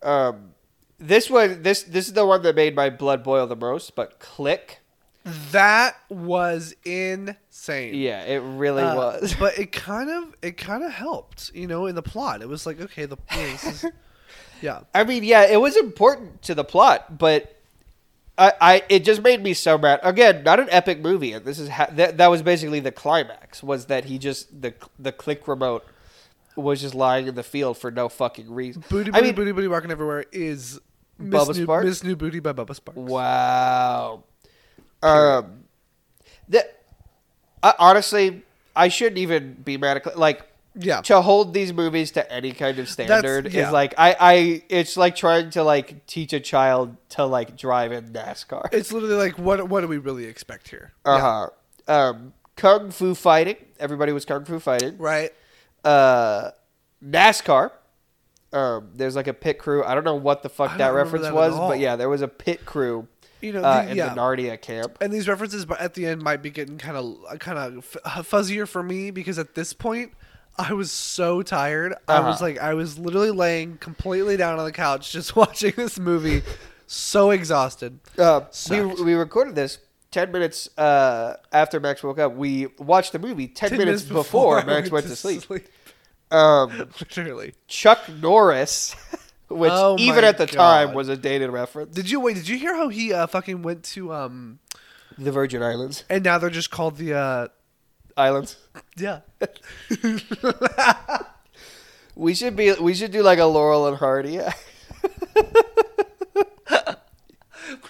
Um, 0.02 0.50
this 0.98 1.28
one, 1.30 1.62
this 1.62 1.82
this 1.82 2.06
is 2.06 2.12
the 2.14 2.24
one 2.26 2.42
that 2.42 2.54
made 2.56 2.74
my 2.74 2.90
blood 2.90 3.22
boil 3.22 3.46
the 3.46 3.56
most. 3.56 3.94
But 3.94 4.18
click, 4.20 4.80
That 5.50 5.96
was 6.08 6.74
insane. 6.84 7.94
yeah, 7.94 8.22
it 8.24 8.38
really 8.40 8.82
Uh, 8.82 8.96
was. 8.96 9.34
but 9.38 9.58
it 9.58 9.72
kind 9.72 10.10
of 10.10 10.34
it 10.42 10.56
kind 10.56 10.82
of 10.84 10.92
helped, 10.92 11.50
you 11.54 11.66
know, 11.66 11.86
in 11.86 11.94
the 11.94 12.02
plot. 12.02 12.40
It 12.42 12.48
was 12.48 12.66
like, 12.66 12.80
okay, 12.80 13.04
the 13.06 13.16
you 13.16 13.64
is, 13.66 13.84
yeah. 14.62 14.80
I 14.94 15.04
mean, 15.04 15.24
yeah, 15.24 15.44
it 15.46 15.60
was 15.60 15.76
important 15.76 16.42
to 16.42 16.54
the 16.54 16.64
plot, 16.64 17.18
but 17.18 17.51
I, 18.38 18.52
I 18.60 18.82
it 18.88 19.04
just 19.04 19.22
made 19.22 19.42
me 19.42 19.54
so 19.54 19.76
mad. 19.76 20.00
Again, 20.02 20.42
not 20.42 20.58
an 20.58 20.68
epic 20.70 21.00
movie, 21.00 21.32
and 21.32 21.44
this 21.44 21.58
is 21.58 21.68
ha- 21.68 21.88
that 21.92 22.16
that 22.16 22.28
was 22.28 22.42
basically 22.42 22.80
the 22.80 22.92
climax. 22.92 23.62
Was 23.62 23.86
that 23.86 24.06
he 24.06 24.18
just 24.18 24.62
the 24.62 24.74
the 24.98 25.12
click 25.12 25.46
remote 25.46 25.84
was 26.56 26.80
just 26.80 26.94
lying 26.94 27.26
in 27.26 27.34
the 27.34 27.42
field 27.42 27.78
for 27.78 27.90
no 27.90 28.08
fucking 28.08 28.52
reason. 28.52 28.84
Booty 28.88 29.10
I 29.10 29.20
booty 29.20 29.26
mean, 29.26 29.34
booty 29.34 29.52
booty 29.52 29.66
rocking 29.68 29.90
everywhere 29.90 30.24
is 30.32 30.80
Miss 31.18 31.42
Bubba 31.42 31.56
New, 31.56 31.66
Sparxxx? 31.66 31.84
Miss 31.84 32.04
New 32.04 32.16
Booty 32.16 32.40
by 32.40 32.52
Bubba 32.52 32.78
Sparxxx. 32.78 32.94
Wow. 32.94 34.24
Um, 35.02 35.64
that 36.48 36.82
I, 37.62 37.74
honestly, 37.78 38.42
I 38.74 38.88
shouldn't 38.88 39.18
even 39.18 39.54
be 39.54 39.76
mad 39.76 39.98
at 39.98 40.18
like 40.18 40.46
Yeah. 40.74 41.02
to 41.02 41.20
hold 41.20 41.52
these 41.52 41.72
movies 41.72 42.12
to 42.12 42.32
any 42.32 42.52
kind 42.52 42.78
of 42.78 42.88
standard 42.88 43.52
yeah. 43.52 43.66
is 43.66 43.72
like 43.72 43.94
I, 43.98 44.16
I 44.18 44.62
it's 44.68 44.96
like 44.96 45.14
trying 45.16 45.50
to 45.50 45.62
like 45.62 46.06
teach 46.06 46.32
a 46.32 46.40
child 46.40 46.96
to 47.10 47.26
like 47.26 47.56
drive 47.56 47.92
in 47.92 48.12
NASCAR. 48.12 48.72
It's 48.72 48.92
literally 48.92 49.16
like 49.16 49.38
what 49.38 49.68
what 49.68 49.82
do 49.82 49.88
we 49.88 49.98
really 49.98 50.24
expect 50.24 50.70
here? 50.70 50.92
Uh 51.04 51.20
huh. 51.20 51.48
Um, 51.92 52.32
kung 52.56 52.90
fu 52.90 53.14
fighting. 53.14 53.56
Everybody 53.78 54.12
was 54.12 54.24
kung 54.24 54.44
fu 54.44 54.58
fighting. 54.58 54.96
Right. 54.98 55.30
Uh, 55.84 56.52
NASCAR. 57.04 57.72
Um, 58.52 58.90
there's 58.94 59.16
like 59.16 59.26
a 59.26 59.34
pit 59.34 59.58
crew. 59.58 59.82
I 59.82 59.94
don't 59.94 60.04
know 60.04 60.14
what 60.14 60.42
the 60.42 60.48
fuck 60.48 60.76
that 60.78 60.90
reference 60.90 61.24
that 61.24 61.34
was, 61.34 61.56
but 61.56 61.78
yeah, 61.78 61.96
there 61.96 62.08
was 62.08 62.20
a 62.20 62.28
pit 62.28 62.66
crew 62.66 63.08
You 63.40 63.54
know, 63.54 63.62
uh, 63.62 63.86
in 63.88 63.96
yeah. 63.96 64.10
the 64.10 64.20
Narnia 64.20 64.60
camp. 64.60 64.98
and 65.00 65.10
these 65.12 65.26
references, 65.26 65.64
but 65.64 65.80
at 65.80 65.94
the 65.94 66.06
end, 66.06 66.22
might 66.22 66.42
be 66.42 66.50
getting 66.50 66.76
kind 66.76 66.96
of 66.96 67.38
kind 67.40 67.58
of 67.58 67.96
f- 68.04 68.26
fuzzier 68.28 68.68
for 68.68 68.82
me 68.82 69.10
because 69.10 69.38
at 69.38 69.54
this 69.54 69.72
point, 69.72 70.12
I 70.58 70.72
was 70.74 70.92
so 70.92 71.42
tired. 71.42 71.94
I 72.08 72.20
was 72.20 72.36
Uh-huh. 72.36 72.44
like, 72.44 72.58
I 72.58 72.74
was 72.74 72.98
literally 72.98 73.30
laying 73.30 73.78
completely 73.78 74.36
down 74.36 74.58
on 74.58 74.64
the 74.64 74.72
couch 74.72 75.10
just 75.12 75.34
watching 75.36 75.72
this 75.76 75.98
movie, 75.98 76.42
so 76.86 77.30
exhausted. 77.30 77.98
Uh, 78.18 78.42
we, 78.70 78.82
we 79.02 79.14
recorded 79.14 79.54
this 79.54 79.78
10 80.10 80.30
minutes 80.30 80.68
uh, 80.78 81.36
after 81.52 81.80
Max 81.80 82.02
woke 82.02 82.18
up. 82.18 82.34
We 82.34 82.66
watched 82.78 83.12
the 83.12 83.18
movie 83.18 83.48
10, 83.48 83.70
10 83.70 83.78
minutes, 83.78 84.02
before, 84.02 84.60
I 84.60 84.64
Max 84.64 84.90
went 84.90 85.06
to 85.06 85.16
sleep. 85.16 85.42
sleep. 85.42 85.66
Um, 86.30 86.88
Literally. 87.00 87.54
Chuck 87.66 88.00
Norris, 88.20 88.94
which 89.48 89.70
Oh 89.72 89.96
even 89.98 90.24
at 90.24 90.38
the 90.38 90.46
time 90.46 90.92
was 90.94 91.08
a 91.08 91.16
dated 91.16 91.50
reference. 91.50 91.94
Did 91.94 92.10
you 92.10 92.20
wait? 92.20 92.36
Did 92.36 92.48
you 92.48 92.58
hear 92.58 92.74
how 92.74 92.88
he 92.88 93.12
uh, 93.12 93.26
fucking 93.26 93.62
went 93.62 93.84
to 93.84 94.12
um? 94.14 94.58
The 95.18 95.30
Virgin 95.32 95.62
Islands. 95.62 96.04
And 96.08 96.24
now 96.24 96.38
they're 96.38 96.48
just 96.50 96.70
called 96.70 96.96
the 96.96 97.14
uh. 97.14 97.48
Islands. 98.16 98.56
Yeah. 98.96 99.20
We 102.14 102.34
should 102.34 102.56
be. 102.56 102.72
We 102.72 102.94
should 102.94 103.10
do 103.10 103.22
like 103.22 103.38
a 103.38 103.46
Laurel 103.46 103.86
and 103.86 103.96
Hardy. 103.96 104.38
we 104.38 104.44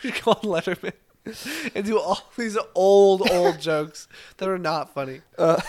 should 0.00 0.14
call 0.14 0.36
Letterman. 0.36 0.92
And 1.74 1.84
do 1.84 2.00
all 2.00 2.20
these 2.36 2.58
old, 2.74 3.30
old 3.30 3.60
jokes 3.60 4.08
that 4.38 4.48
are 4.48 4.58
not 4.58 4.92
funny. 4.92 5.20
Uh, 5.38 5.60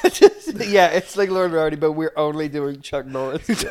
yeah, 0.55 0.87
it's 0.87 1.15
like 1.15 1.29
Laurel 1.29 1.45
and 1.45 1.53
Hardy, 1.53 1.75
but 1.75 1.91
we're 1.91 2.13
only 2.15 2.47
doing 2.47 2.81
Chuck 2.81 3.05
Norris. 3.05 3.65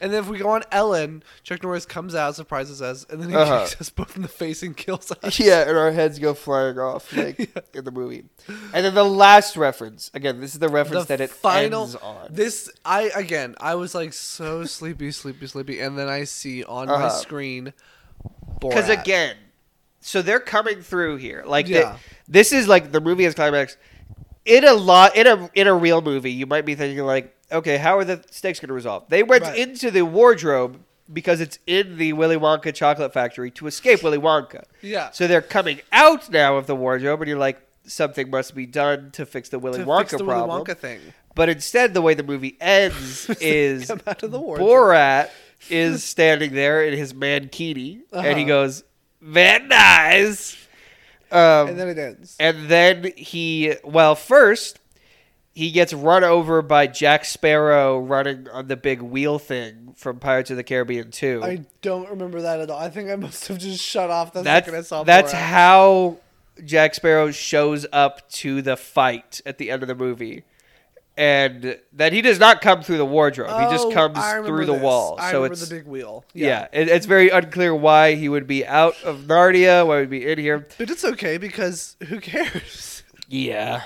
And 0.00 0.12
then 0.12 0.22
if 0.24 0.28
we 0.28 0.38
go 0.38 0.50
on 0.50 0.62
Ellen, 0.72 1.22
Chuck 1.42 1.62
Norris 1.62 1.84
comes 1.86 2.14
out, 2.14 2.34
surprises 2.36 2.80
us, 2.80 3.04
and 3.10 3.20
then 3.22 3.30
he 3.30 3.36
Uh-huh. 3.36 3.60
kicks 3.66 3.80
us 3.80 3.90
both 3.90 4.16
in 4.16 4.22
the 4.22 4.28
face 4.28 4.62
and 4.62 4.76
kills 4.76 5.12
us. 5.22 5.38
yeah, 5.40 5.68
and 5.68 5.76
our 5.76 5.90
heads 5.92 6.18
go 6.18 6.34
flying 6.34 6.78
off 6.78 7.12
like 7.16 7.38
in 7.74 7.84
the 7.84 7.90
movie. 7.90 8.24
And 8.72 8.84
then 8.84 8.94
the 8.94 9.04
last 9.04 9.56
reference. 9.56 10.10
Again, 10.14 10.40
this 10.40 10.52
is 10.54 10.58
the 10.60 10.68
reference 10.68 11.06
that 11.06 11.20
it 11.20 11.30
final 11.30 11.82
ends 11.84 11.96
on. 11.96 12.28
this 12.30 12.70
I 12.84 13.10
again 13.14 13.54
I 13.60 13.74
was 13.74 13.94
like 13.94 14.12
so 14.12 14.64
sleepy, 14.64 15.10
sleepy, 15.12 15.46
sleepy, 15.46 15.80
and 15.80 15.98
then 15.98 16.08
I 16.08 16.24
see 16.24 16.64
on 16.64 16.86
my 16.88 16.94
Uh-huh. 16.94 17.08
screen 17.10 17.72
Because 18.60 18.88
again, 18.88 19.36
so 20.00 20.22
they're 20.22 20.40
coming 20.40 20.80
through 20.82 21.16
here. 21.16 21.42
Like 21.46 21.66
they- 21.66 21.90
this 22.28 22.52
is 22.52 22.68
like 22.68 22.92
the 22.92 23.00
movie 23.00 23.24
has 23.24 23.34
climax. 23.34 23.76
In 24.44 24.64
a 24.64 24.72
lot 24.72 25.14
in 25.16 25.26
a 25.28 25.50
in 25.54 25.66
a 25.68 25.74
real 25.74 26.00
movie, 26.02 26.32
you 26.32 26.46
might 26.46 26.64
be 26.64 26.74
thinking 26.74 27.04
like, 27.04 27.36
okay, 27.52 27.76
how 27.78 27.98
are 27.98 28.04
the 28.04 28.22
stakes 28.30 28.60
going 28.60 28.68
to 28.68 28.74
resolve? 28.74 29.04
They 29.08 29.22
went 29.22 29.44
Right. 29.44 29.58
into 29.58 29.90
the 29.90 30.02
wardrobe 30.02 30.80
because 31.12 31.40
it's 31.40 31.58
in 31.66 31.98
the 31.98 32.12
Willy 32.14 32.36
Wonka 32.36 32.74
chocolate 32.74 33.12
factory 33.12 33.50
to 33.52 33.66
escape 33.66 34.02
Willy 34.02 34.18
Wonka. 34.18 34.64
Yeah. 34.80 35.10
So 35.10 35.26
they're 35.26 35.42
coming 35.42 35.80
out 35.92 36.30
now 36.30 36.56
of 36.56 36.66
the 36.66 36.74
wardrobe, 36.76 37.20
and 37.20 37.28
you're 37.28 37.38
like, 37.38 37.60
something 37.84 38.30
must 38.30 38.54
be 38.54 38.64
done 38.66 39.10
to 39.12 39.26
fix 39.26 39.48
the 39.48 39.58
Willy 39.58 39.80
to 39.80 39.84
Wonka 39.84 39.98
fix 40.00 40.12
the 40.12 40.24
Willy 40.24 40.38
problem. 40.38 40.64
Wonka 40.64 40.76
thing. 40.76 41.00
But 41.34 41.48
instead, 41.48 41.94
the 41.94 42.02
way 42.02 42.14
the 42.14 42.22
movie 42.22 42.56
ends 42.60 43.28
is 43.40 43.86
come 43.88 44.00
out 44.06 44.22
of 44.22 44.30
the. 44.30 44.38
Borat 44.38 45.30
is 45.70 46.04
standing 46.04 46.52
there 46.54 46.84
in 46.84 46.96
his 46.96 47.12
mankini, 47.14 48.00
and 48.12 48.36
he 48.38 48.44
Uh-huh. 48.44 48.48
goes, 48.48 48.84
"Van 49.20 49.68
nice." 49.68 50.56
Um, 51.30 51.68
And 51.68 51.78
then 51.80 51.88
it 51.88 51.98
ends. 51.98 52.36
and 52.38 52.68
then 52.68 53.12
he, 53.16 53.74
well, 53.84 54.14
first 54.14 54.78
he 55.54 55.70
gets 55.70 55.92
run 55.92 56.24
over 56.24 56.62
by 56.62 56.86
Jack 56.86 57.24
Sparrow 57.24 57.98
running 57.98 58.48
on 58.48 58.68
the 58.68 58.76
big 58.76 59.02
wheel 59.02 59.38
thing 59.38 59.94
from 59.96 60.18
Pirates 60.18 60.50
of 60.50 60.56
the 60.56 60.64
Caribbean 60.64 61.10
2. 61.10 61.42
I 61.44 61.64
don't 61.82 62.08
remember 62.08 62.40
that 62.42 62.60
at 62.60 62.70
all. 62.70 62.78
I 62.78 62.88
think 62.88 63.10
I 63.10 63.16
must 63.16 63.48
have 63.48 63.58
just 63.58 63.82
shut 63.84 64.08
off 64.10 64.32
the 64.32 64.42
that's 64.42 64.66
second 64.66 64.78
I 64.78 64.82
saw 64.82 65.02
that's 65.04 65.32
Borat. 65.32 65.36
how 65.36 66.16
Jack 66.64 66.94
Sparrow 66.94 67.30
shows 67.30 67.86
up 67.92 68.28
to 68.30 68.62
the 68.62 68.76
fight 68.76 69.40
at 69.44 69.58
the 69.58 69.70
end 69.70 69.82
of 69.82 69.88
the 69.88 69.94
movie. 69.94 70.44
And 71.14 71.78
that 71.92 72.14
he 72.14 72.22
does 72.22 72.38
not 72.38 72.62
come 72.62 72.80
through 72.82 72.96
the 72.96 73.04
wardrobe. 73.04 73.50
he 73.50 73.70
just 73.70 73.88
Oh, 73.88 73.92
comes 73.92 74.46
through 74.46 74.64
the 74.64 74.72
this. 74.72 74.82
wall. 74.82 75.16
I 75.18 75.30
so 75.30 75.36
remember 75.42 75.52
it's 75.52 75.68
the 75.68 75.74
big 75.74 75.86
wheel. 75.86 76.24
yeah, 76.32 76.68
it, 76.72 76.88
it's 76.88 77.04
very 77.04 77.28
unclear 77.28 77.74
why 77.74 78.14
he 78.14 78.30
would 78.30 78.46
be 78.46 78.66
out 78.66 78.94
of 79.04 79.20
Narnia, 79.26 79.86
why 79.86 79.96
he 79.96 80.00
would 80.00 80.10
be 80.10 80.26
in 80.26 80.38
here. 80.38 80.66
But 80.78 80.88
it's 80.88 81.04
okay 81.04 81.36
because 81.36 81.96
who 82.08 82.18
cares? 82.18 83.02
Yeah. 83.28 83.82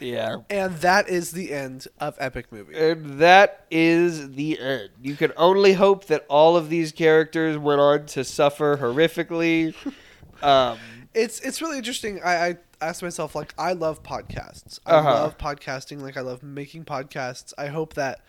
Yeah. 0.00 0.38
And 0.50 0.76
that 0.78 1.08
is 1.08 1.32
the 1.32 1.52
end 1.52 1.86
of 2.00 2.16
Epic 2.18 2.52
Movie. 2.52 2.76
And 2.78 3.18
that 3.20 3.66
is 3.70 4.30
the 4.32 4.58
end. 4.58 4.90
You 5.02 5.16
can 5.16 5.32
only 5.36 5.72
hope 5.74 6.06
that 6.06 6.24
all 6.28 6.56
of 6.56 6.68
these 6.68 6.92
characters 6.92 7.58
went 7.58 7.80
on 7.80 8.06
to 8.06 8.24
suffer 8.24 8.76
horrifically. 8.76 9.74
Um, 10.40 10.78
It's 11.14 11.40
it's 11.40 11.60
really 11.60 11.78
interesting. 11.78 12.20
I, 12.22 12.46
I 12.50 12.56
asked 12.80 13.02
myself 13.02 13.34
like 13.34 13.52
I 13.58 13.72
love 13.72 14.04
podcasts. 14.04 14.78
I 14.86 14.92
Uh-huh. 14.92 15.12
love 15.14 15.36
podcasting. 15.38 16.00
Like 16.00 16.16
I 16.16 16.20
love 16.20 16.44
making 16.44 16.84
podcasts. 16.84 17.52
I 17.58 17.66
hope 17.66 17.94
that 17.94 18.20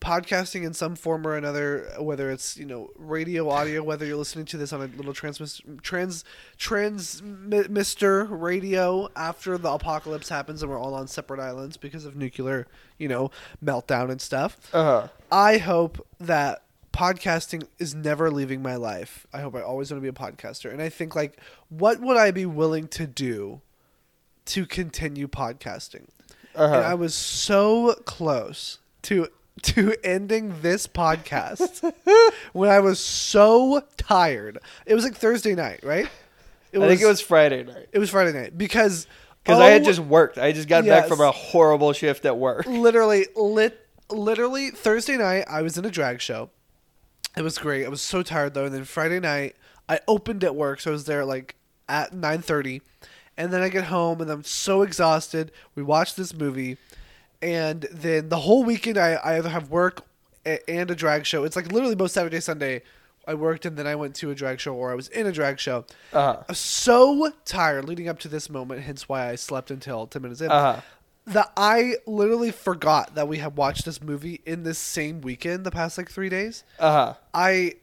podcasting 0.00 0.64
in 0.64 0.74
some 0.74 0.94
form 0.94 1.26
or 1.26 1.36
another, 1.36 1.92
whether 1.98 2.30
it's 2.30 2.56
you 2.56 2.66
know 2.66 2.90
radio, 2.96 3.48
audio, 3.48 3.82
whether 3.82 4.04
you're 4.04 4.16
listening 4.16 4.44
to 4.46 4.56
this 4.56 4.72
on 4.72 4.82
a 4.82 4.86
little 4.96 5.12
transmis 5.12 5.60
trans 5.82 6.24
transmister 6.58 8.24
radio 8.24 9.08
after 9.16 9.58
the 9.58 9.70
apocalypse 9.70 10.28
happens 10.28 10.62
and 10.62 10.70
we're 10.70 10.80
all 10.80 10.94
on 10.94 11.06
separate 11.06 11.40
islands 11.40 11.76
because 11.76 12.04
of 12.04 12.16
nuclear 12.16 12.66
you 12.98 13.08
know 13.08 13.30
meltdown 13.64 14.10
and 14.10 14.20
stuff. 14.20 14.58
uh-huh. 14.72 15.08
I 15.30 15.58
hope 15.58 16.06
that 16.20 16.62
podcasting 16.92 17.66
is 17.78 17.94
never 17.94 18.30
leaving 18.30 18.62
my 18.62 18.76
life. 18.76 19.26
I 19.32 19.40
hope 19.40 19.54
I 19.54 19.60
always 19.60 19.90
want 19.90 20.02
to 20.02 20.02
be 20.02 20.08
a 20.08 20.12
podcaster. 20.12 20.72
And 20.72 20.80
I 20.80 20.88
think 20.88 21.14
like 21.14 21.38
what 21.68 22.00
would 22.00 22.16
I 22.16 22.30
be 22.30 22.46
willing 22.46 22.88
to 22.88 23.06
do 23.06 23.60
to 24.46 24.64
continue 24.66 25.28
podcasting? 25.28 26.06
Uh-huh. 26.54 26.74
And 26.74 26.84
I 26.84 26.94
was 26.94 27.14
so 27.14 27.94
close 28.06 28.78
to 29.02 29.28
to 29.62 29.94
ending 30.04 30.60
this 30.62 30.86
podcast 30.86 31.92
when 32.52 32.70
I 32.70 32.80
was 32.80 33.00
so 33.00 33.82
tired. 33.96 34.58
It 34.84 34.94
was 34.94 35.04
like 35.04 35.14
Thursday 35.14 35.54
night, 35.54 35.80
right? 35.82 36.08
It 36.72 36.78
I 36.78 36.88
think 36.88 37.00
it 37.00 37.06
was 37.06 37.20
Friday 37.20 37.62
night. 37.64 37.88
it 37.92 37.98
was 37.98 38.10
Friday 38.10 38.32
night 38.38 38.58
because 38.58 39.06
Because 39.42 39.60
I 39.60 39.68
had 39.70 39.82
oh, 39.82 39.84
just 39.84 40.00
worked. 40.00 40.36
I 40.38 40.52
just 40.52 40.68
got 40.68 40.84
back 40.84 41.06
from 41.08 41.20
a 41.20 41.30
horrible 41.30 41.92
shift 41.92 42.24
at 42.26 42.36
work. 42.36 42.66
literally 42.66 43.26
lit 43.34 43.86
literally 44.10 44.70
Thursday 44.70 45.16
night 45.16 45.44
I 45.48 45.62
was 45.62 45.78
in 45.78 45.84
a 45.84 45.90
drag 45.90 46.20
show. 46.20 46.50
It 47.36 47.42
was 47.42 47.58
great. 47.58 47.84
I 47.84 47.88
was 47.88 48.02
so 48.02 48.22
tired 48.22 48.54
though, 48.54 48.64
and 48.66 48.74
then 48.74 48.84
Friday 48.84 49.20
night 49.20 49.56
I 49.88 50.00
opened 50.08 50.42
at 50.44 50.54
work, 50.54 50.80
so 50.80 50.90
I 50.90 50.92
was 50.92 51.04
there 51.04 51.24
like 51.24 51.54
at 51.88 52.12
nine 52.12 52.42
thirty, 52.42 52.82
and 53.36 53.52
then 53.52 53.62
I 53.62 53.68
get 53.68 53.84
home 53.84 54.20
and 54.20 54.30
I'm 54.30 54.44
so 54.44 54.82
exhausted. 54.82 55.52
We 55.74 55.82
watch 55.82 56.14
this 56.14 56.34
movie, 56.34 56.76
and 57.42 57.82
then 57.92 58.28
the 58.28 58.38
whole 58.38 58.64
weekend 58.64 58.98
I, 58.98 59.12
I 59.14 59.36
either 59.38 59.48
have 59.48 59.70
work 59.70 60.02
and 60.44 60.90
a 60.90 60.94
drag 60.94 61.26
show. 61.26 61.44
It's 61.44 61.56
like 61.56 61.72
literally 61.72 61.94
both 61.96 62.10
Saturday 62.12 62.40
Sunday. 62.40 62.82
I 63.28 63.34
worked 63.34 63.66
and 63.66 63.76
then 63.76 63.88
I 63.88 63.96
went 63.96 64.14
to 64.16 64.30
a 64.30 64.34
drag 64.36 64.60
show 64.60 64.72
or 64.74 64.92
I 64.92 64.94
was 64.94 65.08
in 65.08 65.26
a 65.26 65.32
drag 65.32 65.58
show. 65.58 65.84
Uh-huh. 66.12 66.36
I 66.40 66.44
was 66.48 66.58
so 66.58 67.32
tired 67.44 67.84
leading 67.84 68.08
up 68.08 68.20
to 68.20 68.28
this 68.28 68.48
moment, 68.48 68.82
hence 68.82 69.08
why 69.08 69.28
I 69.28 69.34
slept 69.34 69.70
until 69.72 70.06
ten 70.06 70.22
minutes 70.22 70.40
in 70.40 70.50
Uh-huh. 70.52 70.80
that 71.26 71.50
I 71.56 71.96
literally 72.06 72.52
forgot 72.52 73.16
that 73.16 73.26
we 73.26 73.38
had 73.38 73.56
watched 73.56 73.84
this 73.84 74.00
movie 74.00 74.40
in 74.46 74.62
this 74.62 74.78
same 74.78 75.20
weekend 75.22 75.64
the 75.64 75.72
past 75.72 75.98
like 75.98 76.08
three 76.08 76.28
days. 76.28 76.62
Uh-huh. 76.78 77.14
I 77.34 77.74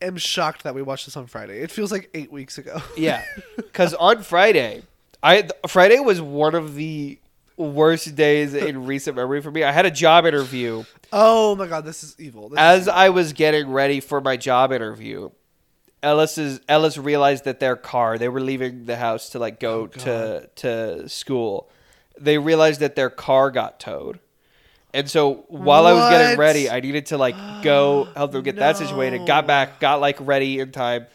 am 0.00 0.16
shocked 0.16 0.62
that 0.64 0.74
we 0.74 0.80
watched 0.80 1.04
this 1.04 1.16
on 1.18 1.26
Friday. 1.26 1.60
It 1.60 1.70
feels 1.70 1.92
like 1.92 2.08
eight 2.14 2.32
weeks 2.32 2.56
ago. 2.56 2.80
Yeah. 2.96 3.22
Because 3.56 3.92
on 3.92 4.22
Friday, 4.22 4.82
I 5.22 5.42
th- 5.42 5.52
Friday 5.68 5.98
was 6.00 6.22
one 6.22 6.54
of 6.54 6.74
the 6.76 7.18
worst 7.56 8.14
days 8.14 8.54
in 8.54 8.84
recent 8.86 9.16
memory 9.16 9.40
for 9.40 9.50
me. 9.50 9.64
I 9.64 9.72
had 9.72 9.86
a 9.86 9.90
job 9.90 10.26
interview. 10.26 10.84
oh 11.12 11.56
my 11.56 11.66
god, 11.66 11.84
this 11.84 12.02
is 12.04 12.14
evil. 12.18 12.48
This 12.50 12.58
As 12.58 12.82
is 12.82 12.88
I 12.88 13.08
was 13.10 13.32
getting 13.32 13.70
ready 13.70 14.00
for 14.00 14.20
my 14.20 14.36
job 14.36 14.72
interview, 14.72 15.30
Ellis's 16.02 16.60
Ellis 16.68 16.98
realized 16.98 17.44
that 17.44 17.58
their 17.60 17.76
car, 17.76 18.18
they 18.18 18.28
were 18.28 18.40
leaving 18.40 18.84
the 18.84 18.96
house 18.96 19.30
to 19.30 19.38
like 19.38 19.58
go 19.60 19.82
Oh, 19.82 19.86
to 19.86 20.50
to 20.56 21.08
school. 21.08 21.70
They 22.18 22.38
realized 22.38 22.80
that 22.80 22.96
their 22.96 23.10
car 23.10 23.50
got 23.50 23.80
towed. 23.80 24.20
And 24.94 25.10
so 25.10 25.44
while 25.48 25.86
I 25.86 25.92
was 25.92 26.08
getting 26.10 26.38
ready, 26.38 26.70
I 26.70 26.80
needed 26.80 27.06
to 27.06 27.18
like 27.18 27.34
go 27.62 28.04
help 28.16 28.32
them 28.32 28.42
get 28.42 28.56
that 28.56 28.76
situated. 28.78 29.26
Got 29.26 29.46
back, 29.46 29.80
got 29.80 30.00
like 30.00 30.16
ready 30.20 30.58
in 30.60 30.72
time, 30.72 31.06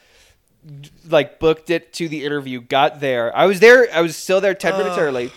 like 1.10 1.40
booked 1.40 1.70
it 1.72 1.92
to 1.94 2.08
the 2.08 2.24
interview, 2.24 2.62
got 2.62 3.00
there. 3.00 3.36
I 3.36 3.46
was 3.48 3.60
there, 3.60 3.88
I 3.92 4.02
was 4.02 4.16
still 4.16 4.42
there 4.42 4.54
10 4.54 4.78
minutes 4.78 4.98
early. 4.98 5.32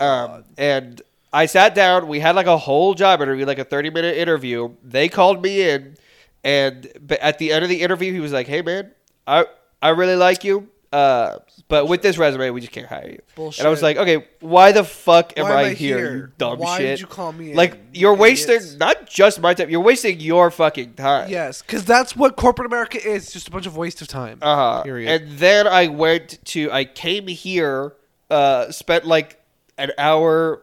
Um, 0.00 0.44
and 0.56 1.02
I 1.32 1.46
sat 1.46 1.74
down. 1.74 2.08
We 2.08 2.20
had 2.20 2.34
like 2.34 2.46
a 2.46 2.56
whole 2.58 2.94
job 2.94 3.20
interview, 3.20 3.44
like 3.46 3.58
a 3.58 3.64
30 3.64 3.90
minute 3.90 4.16
interview. 4.16 4.74
They 4.82 5.08
called 5.08 5.42
me 5.42 5.68
in. 5.68 5.96
And 6.44 6.90
but 7.00 7.18
at 7.20 7.38
the 7.38 7.52
end 7.52 7.64
of 7.64 7.68
the 7.68 7.82
interview, 7.82 8.12
he 8.12 8.20
was 8.20 8.32
like, 8.32 8.46
"Hey 8.46 8.62
man, 8.62 8.92
I 9.26 9.46
I 9.82 9.88
really 9.90 10.16
like 10.16 10.44
you. 10.44 10.68
Uh, 10.90 11.38
but 11.68 11.86
with 11.86 12.00
this 12.00 12.16
resume, 12.16 12.48
we 12.48 12.60
just 12.62 12.72
can't 12.72 12.86
hire 12.86 13.10
you. 13.10 13.18
Bullshit. 13.36 13.58
And 13.60 13.66
I 13.66 13.70
was 13.70 13.82
like, 13.82 13.98
okay, 13.98 14.24
why 14.40 14.72
the 14.72 14.82
fuck 14.84 15.34
am 15.38 15.44
Why 15.44 15.50
I, 15.50 15.60
am 15.64 15.66
I 15.66 15.74
here, 15.74 15.98
here? 15.98 16.16
you 16.16 16.28
dumb 16.38 16.58
Why 16.58 16.78
shit? 16.78 16.86
did 16.86 17.00
you 17.00 17.06
call 17.06 17.30
me 17.32 17.52
Like 17.52 17.74
in, 17.74 17.80
you're 17.92 18.14
you 18.14 18.18
wasting 18.18 18.78
not 18.78 19.06
just 19.06 19.38
my 19.38 19.52
time, 19.52 19.68
you're 19.68 19.82
wasting 19.82 20.18
your 20.18 20.50
fucking 20.50 20.94
time. 20.94 21.28
Yes, 21.28 21.60
because 21.60 21.84
that's 21.84 22.16
what 22.16 22.36
corporate 22.36 22.64
America 22.64 23.06
is. 23.06 23.30
Just 23.30 23.48
a 23.48 23.50
bunch 23.50 23.66
of 23.66 23.76
waste 23.76 24.00
of 24.00 24.08
time. 24.08 24.38
Uh 24.40 24.56
huh. 24.56 24.82
Period. 24.82 25.10
And 25.10 25.38
then 25.38 25.66
I 25.66 25.88
went 25.88 26.38
to, 26.46 26.72
I 26.72 26.86
came 26.86 27.26
here, 27.26 27.92
uh, 28.30 28.70
spent 28.70 29.06
like 29.06 29.37
an 29.78 29.92
hour 29.96 30.62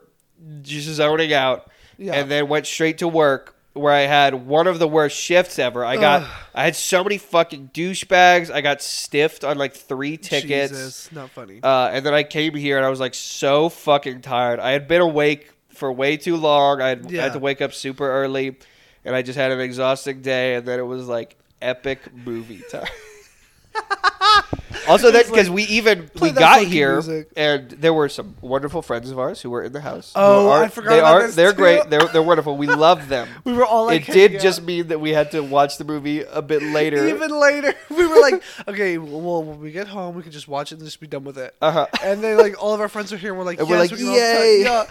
just 0.61 0.88
zoning 0.88 1.34
out, 1.34 1.70
Yeah. 1.97 2.13
and 2.13 2.30
then 2.30 2.47
went 2.47 2.68
straight 2.68 2.97
to 2.99 3.07
work 3.07 3.53
where 3.74 3.91
I 3.93 4.01
had 4.01 4.34
one 4.47 4.68
of 4.68 4.80
the 4.80 4.88
worst 4.88 5.18
shifts 5.18 5.59
ever. 5.59 5.84
I 5.84 5.97
got, 5.97 6.22
Ugh. 6.24 6.30
I 6.53 6.63
had 6.63 6.76
so 6.78 7.03
many 7.03 7.18
fucking 7.18 7.72
douchebags. 7.74 8.49
I 8.49 8.61
got 8.61 8.82
stiffed 8.82 9.43
on 9.43 9.57
like 9.57 9.74
three 9.74 10.16
tickets. 10.18 10.72
Jesus, 10.72 11.11
not 11.11 11.30
funny. 11.32 11.59
Uh, 11.61 11.89
and 11.91 12.05
then 12.05 12.13
I 12.13 12.24
came 12.24 12.53
here 12.55 12.78
and 12.78 12.86
I 12.86 12.89
was 12.89 12.99
like 13.01 13.13
so 13.13 13.68
fucking 13.70 14.22
tired. 14.22 14.59
I 14.61 14.72
had 14.72 14.88
been 14.88 15.01
awake 15.01 15.51
for 15.70 15.91
way 15.91 16.16
too 16.16 16.38
long. 16.38 16.82
I 16.82 16.89
had, 16.89 17.05
I 17.05 17.09
Yeah. 17.09 17.22
had 17.24 17.34
to 17.34 17.39
wake 17.39 17.61
up 17.61 17.74
super 17.74 18.09
early, 18.09 18.55
and 19.03 19.13
I 19.13 19.22
just 19.22 19.38
had 19.38 19.51
an 19.51 19.59
exhausting 19.59 20.22
day. 20.22 20.55
And 20.55 20.66
then 20.66 20.80
it 20.80 20.84
was 20.86 21.07
like 21.07 21.36
epic 21.61 21.99
movie 22.13 22.61
time. 22.72 22.88
also, 24.88 25.11
that 25.15 25.25
because 25.27 25.49
we 25.49 25.63
even 25.63 26.09
we 26.21 26.29
that 26.31 26.39
got 26.39 26.63
here, 26.63 26.93
music. 26.93 27.31
and 27.36 27.71
there 27.71 27.93
were 27.93 28.09
some 28.09 28.36
wonderful 28.41 28.81
friends 28.81 29.09
of 29.11 29.19
ours 29.19 29.41
who 29.41 29.49
were 29.49 29.63
in 29.63 29.73
the 29.73 29.81
house. 29.81 30.13
who 30.13 30.19
Oh, 30.21 30.49
I 30.51 30.67
forgot 30.67 30.89
They 30.91 30.99
about 30.99 31.13
are. 31.15 31.25
this 31.27 31.36
they're 31.36 31.51
too. 31.51 31.57
great. 31.57 31.89
They're 31.89 32.07
they're 32.07 32.21
wonderful. 32.23 32.57
We 32.57 32.67
love 32.67 33.07
them. 33.09 33.27
we 33.43 33.53
were 33.53 33.65
all 33.65 33.86
like, 33.86 34.07
it 34.09 34.13
did 34.13 34.31
hanging 34.31 34.43
just 34.43 34.59
out. 34.61 34.65
mean 34.65 34.88
that 34.88 34.99
we 34.99 35.11
had 35.11 35.31
to 35.31 35.41
watch 35.41 35.77
the 35.77 35.83
movie 35.83 36.21
a 36.21 36.41
bit 36.41 36.61
later. 36.79 37.07
Even 37.07 37.31
later, 37.39 37.73
we 37.89 38.05
were 38.05 38.19
like, 38.19 38.41
okay, 38.67 38.97
well, 38.97 39.43
when 39.43 39.59
we 39.59 39.71
get 39.71 39.88
home, 39.88 40.15
we 40.15 40.23
can 40.23 40.31
just 40.31 40.47
watch 40.47 40.71
it 40.71 40.75
and 40.75 40.86
just 40.86 40.99
be 40.99 41.07
done 41.07 41.23
with 41.23 41.38
it. 41.38 41.55
Uh-huh. 41.61 41.88
And 42.03 42.23
then, 42.23 42.38
like, 42.38 42.61
all 42.61 42.73
of 42.73 42.81
our 42.81 42.89
friends 42.89 43.11
are 43.13 43.17
here, 43.17 43.31
and 43.31 43.39
we're 43.39 43.45
like, 43.45 43.59
And 43.59 43.69
we're 43.69 43.77
like, 43.79 43.91
we 43.91 43.97
can 43.97 44.07
all 44.07 44.13
talk- 44.13 44.19
yay. 44.19 44.61
yeah. 44.63 44.86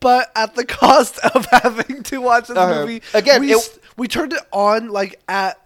But 0.00 0.30
at 0.36 0.54
the 0.54 0.64
cost 0.64 1.18
of 1.18 1.46
having 1.46 2.02
to 2.04 2.18
watch 2.20 2.48
this 2.48 2.56
Uh-huh. 2.56 2.80
movie, 2.82 3.02
Again, 3.14 3.40
we, 3.40 3.52
it- 3.52 3.78
we 3.96 4.08
turned 4.08 4.32
it 4.32 4.40
on 4.52 4.88
like 4.88 5.20
at 5.28 5.58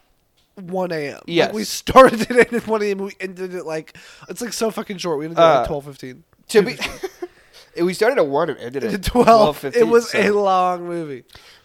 1 0.57 0.93
a.m. 0.93 1.21
Yes. 1.27 1.47
Like, 1.49 1.55
we 1.55 1.65
started 1.65 2.31
it 2.31 2.53
at 2.55 2.67
1 2.67 2.83
a.m. 2.83 2.99
We 2.99 3.13
ended 3.21 3.55
it 3.55 3.65
like 3.67 3.97
it's 4.29 4.41
like 4.41 4.53
so 4.53 4.71
fucking 4.71 4.99
short. 4.99 5.19
We 5.19 5.25
ended 5.27 5.39
it 5.39 5.43
at 5.43 5.55
Uh, 5.57 5.59
like 5.61 5.67
12, 5.69 5.85
15. 5.85 6.25
to 6.49 6.63
be, 6.63 6.77
we 7.83 7.95
started 7.95 8.19
at 8.19 8.27
one 8.27 8.51
and 8.51 8.59
ended 8.59 8.85
at 8.95 9.03
12. 9.03 9.27
12, 9.27 9.57
15, 9.57 9.83
it 9.83 9.87
was 9.87 10.11
so- 10.11 10.19
a 10.21 10.31
long 10.33 10.87
movie. 10.87 11.25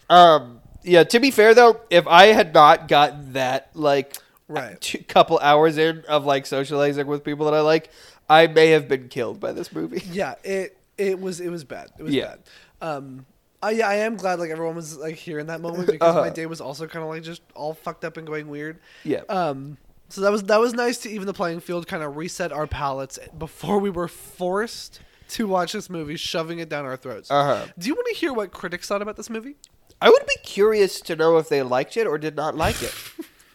Um. 0.10 0.62
Yeah. 0.84 1.04
To 1.04 1.20
be 1.20 1.30
fair, 1.32 1.54
though, 1.54 1.82
if 1.90 2.08
I 2.08 2.28
had 2.28 2.54
not 2.54 2.88
gotten 2.88 3.34
that 3.34 3.70
like 3.76 4.16
Right. 4.48 4.80
two, 4.82 4.98
couple 5.04 5.38
hours 5.40 5.78
in 5.78 6.04
of 6.08 6.26
like 6.26 6.46
socializing 6.48 7.06
with 7.06 7.24
people 7.24 7.46
that 7.46 7.54
I 7.54 7.60
like, 7.62 7.92
I 8.28 8.48
may 8.48 8.70
have 8.70 8.88
been 8.88 9.08
killed 9.10 9.40
by 9.40 9.52
this 9.52 9.72
movie. 9.72 10.02
Yeah, 10.12 10.36
it 10.44 10.76
it 10.98 11.20
was 11.20 11.40
it 11.40 11.50
was 11.50 11.64
bad. 11.64 11.90
It 12.00 12.04
was 12.04 12.14
Yeah. 12.16 12.28
bad. 12.28 12.40
Um, 12.82 13.26
I 13.62 13.72
yeah, 13.72 13.88
I 13.90 13.96
am 13.96 14.16
glad 14.16 14.40
like 14.40 14.50
everyone 14.52 14.76
was 14.76 14.98
like 14.98 15.16
here 15.16 15.40
in 15.40 15.48
that 15.48 15.62
moment 15.62 15.88
because 15.92 16.10
Uh-huh. 16.16 16.22
my 16.22 16.30
day 16.30 16.46
was 16.46 16.62
also 16.62 16.88
kind 16.88 17.04
of 17.04 17.10
like 17.10 17.24
just 17.24 17.42
all 17.56 17.74
fucked 17.74 18.06
up 18.06 18.18
and 18.18 18.26
going 18.26 18.48
weird. 18.48 18.80
Yeah. 19.04 19.22
Um, 19.30 19.78
so 20.10 20.22
that 20.22 20.32
was 20.32 20.44
that 20.44 20.60
was 20.60 20.74
nice 20.74 20.98
to 21.00 21.10
even 21.10 21.28
the 21.28 21.34
playing 21.34 21.60
field 21.60 21.88
kind 21.88 22.02
of 22.04 22.16
reset 22.18 22.52
our 22.52 22.68
palates 22.68 23.20
before 23.38 23.80
we 23.80 23.90
were 23.90 24.08
forced 24.08 25.02
to 25.30 25.46
watch 25.48 25.74
this 25.74 25.90
movie, 25.90 26.16
shoving 26.16 26.58
it 26.60 26.70
down 26.70 26.86
our 26.86 26.98
throats. 26.98 27.30
Uh-huh. 27.30 27.68
Do 27.78 27.88
you 27.88 27.94
want 27.94 28.08
to 28.08 28.16
hear 28.16 28.34
what 28.34 28.52
critics 28.52 28.88
thought 28.88 29.02
about 29.04 29.16
this 29.18 29.30
movie? 29.30 29.56
I 30.02 30.10
would 30.10 30.26
be 30.26 30.36
curious 30.44 31.02
to 31.02 31.16
know 31.16 31.38
if 31.38 31.50
they 31.50 31.62
liked 31.62 31.98
it 31.98 32.08
or 32.08 32.18
did 32.18 32.36
not 32.36 32.56
like 32.56 32.82
it. 32.82 32.94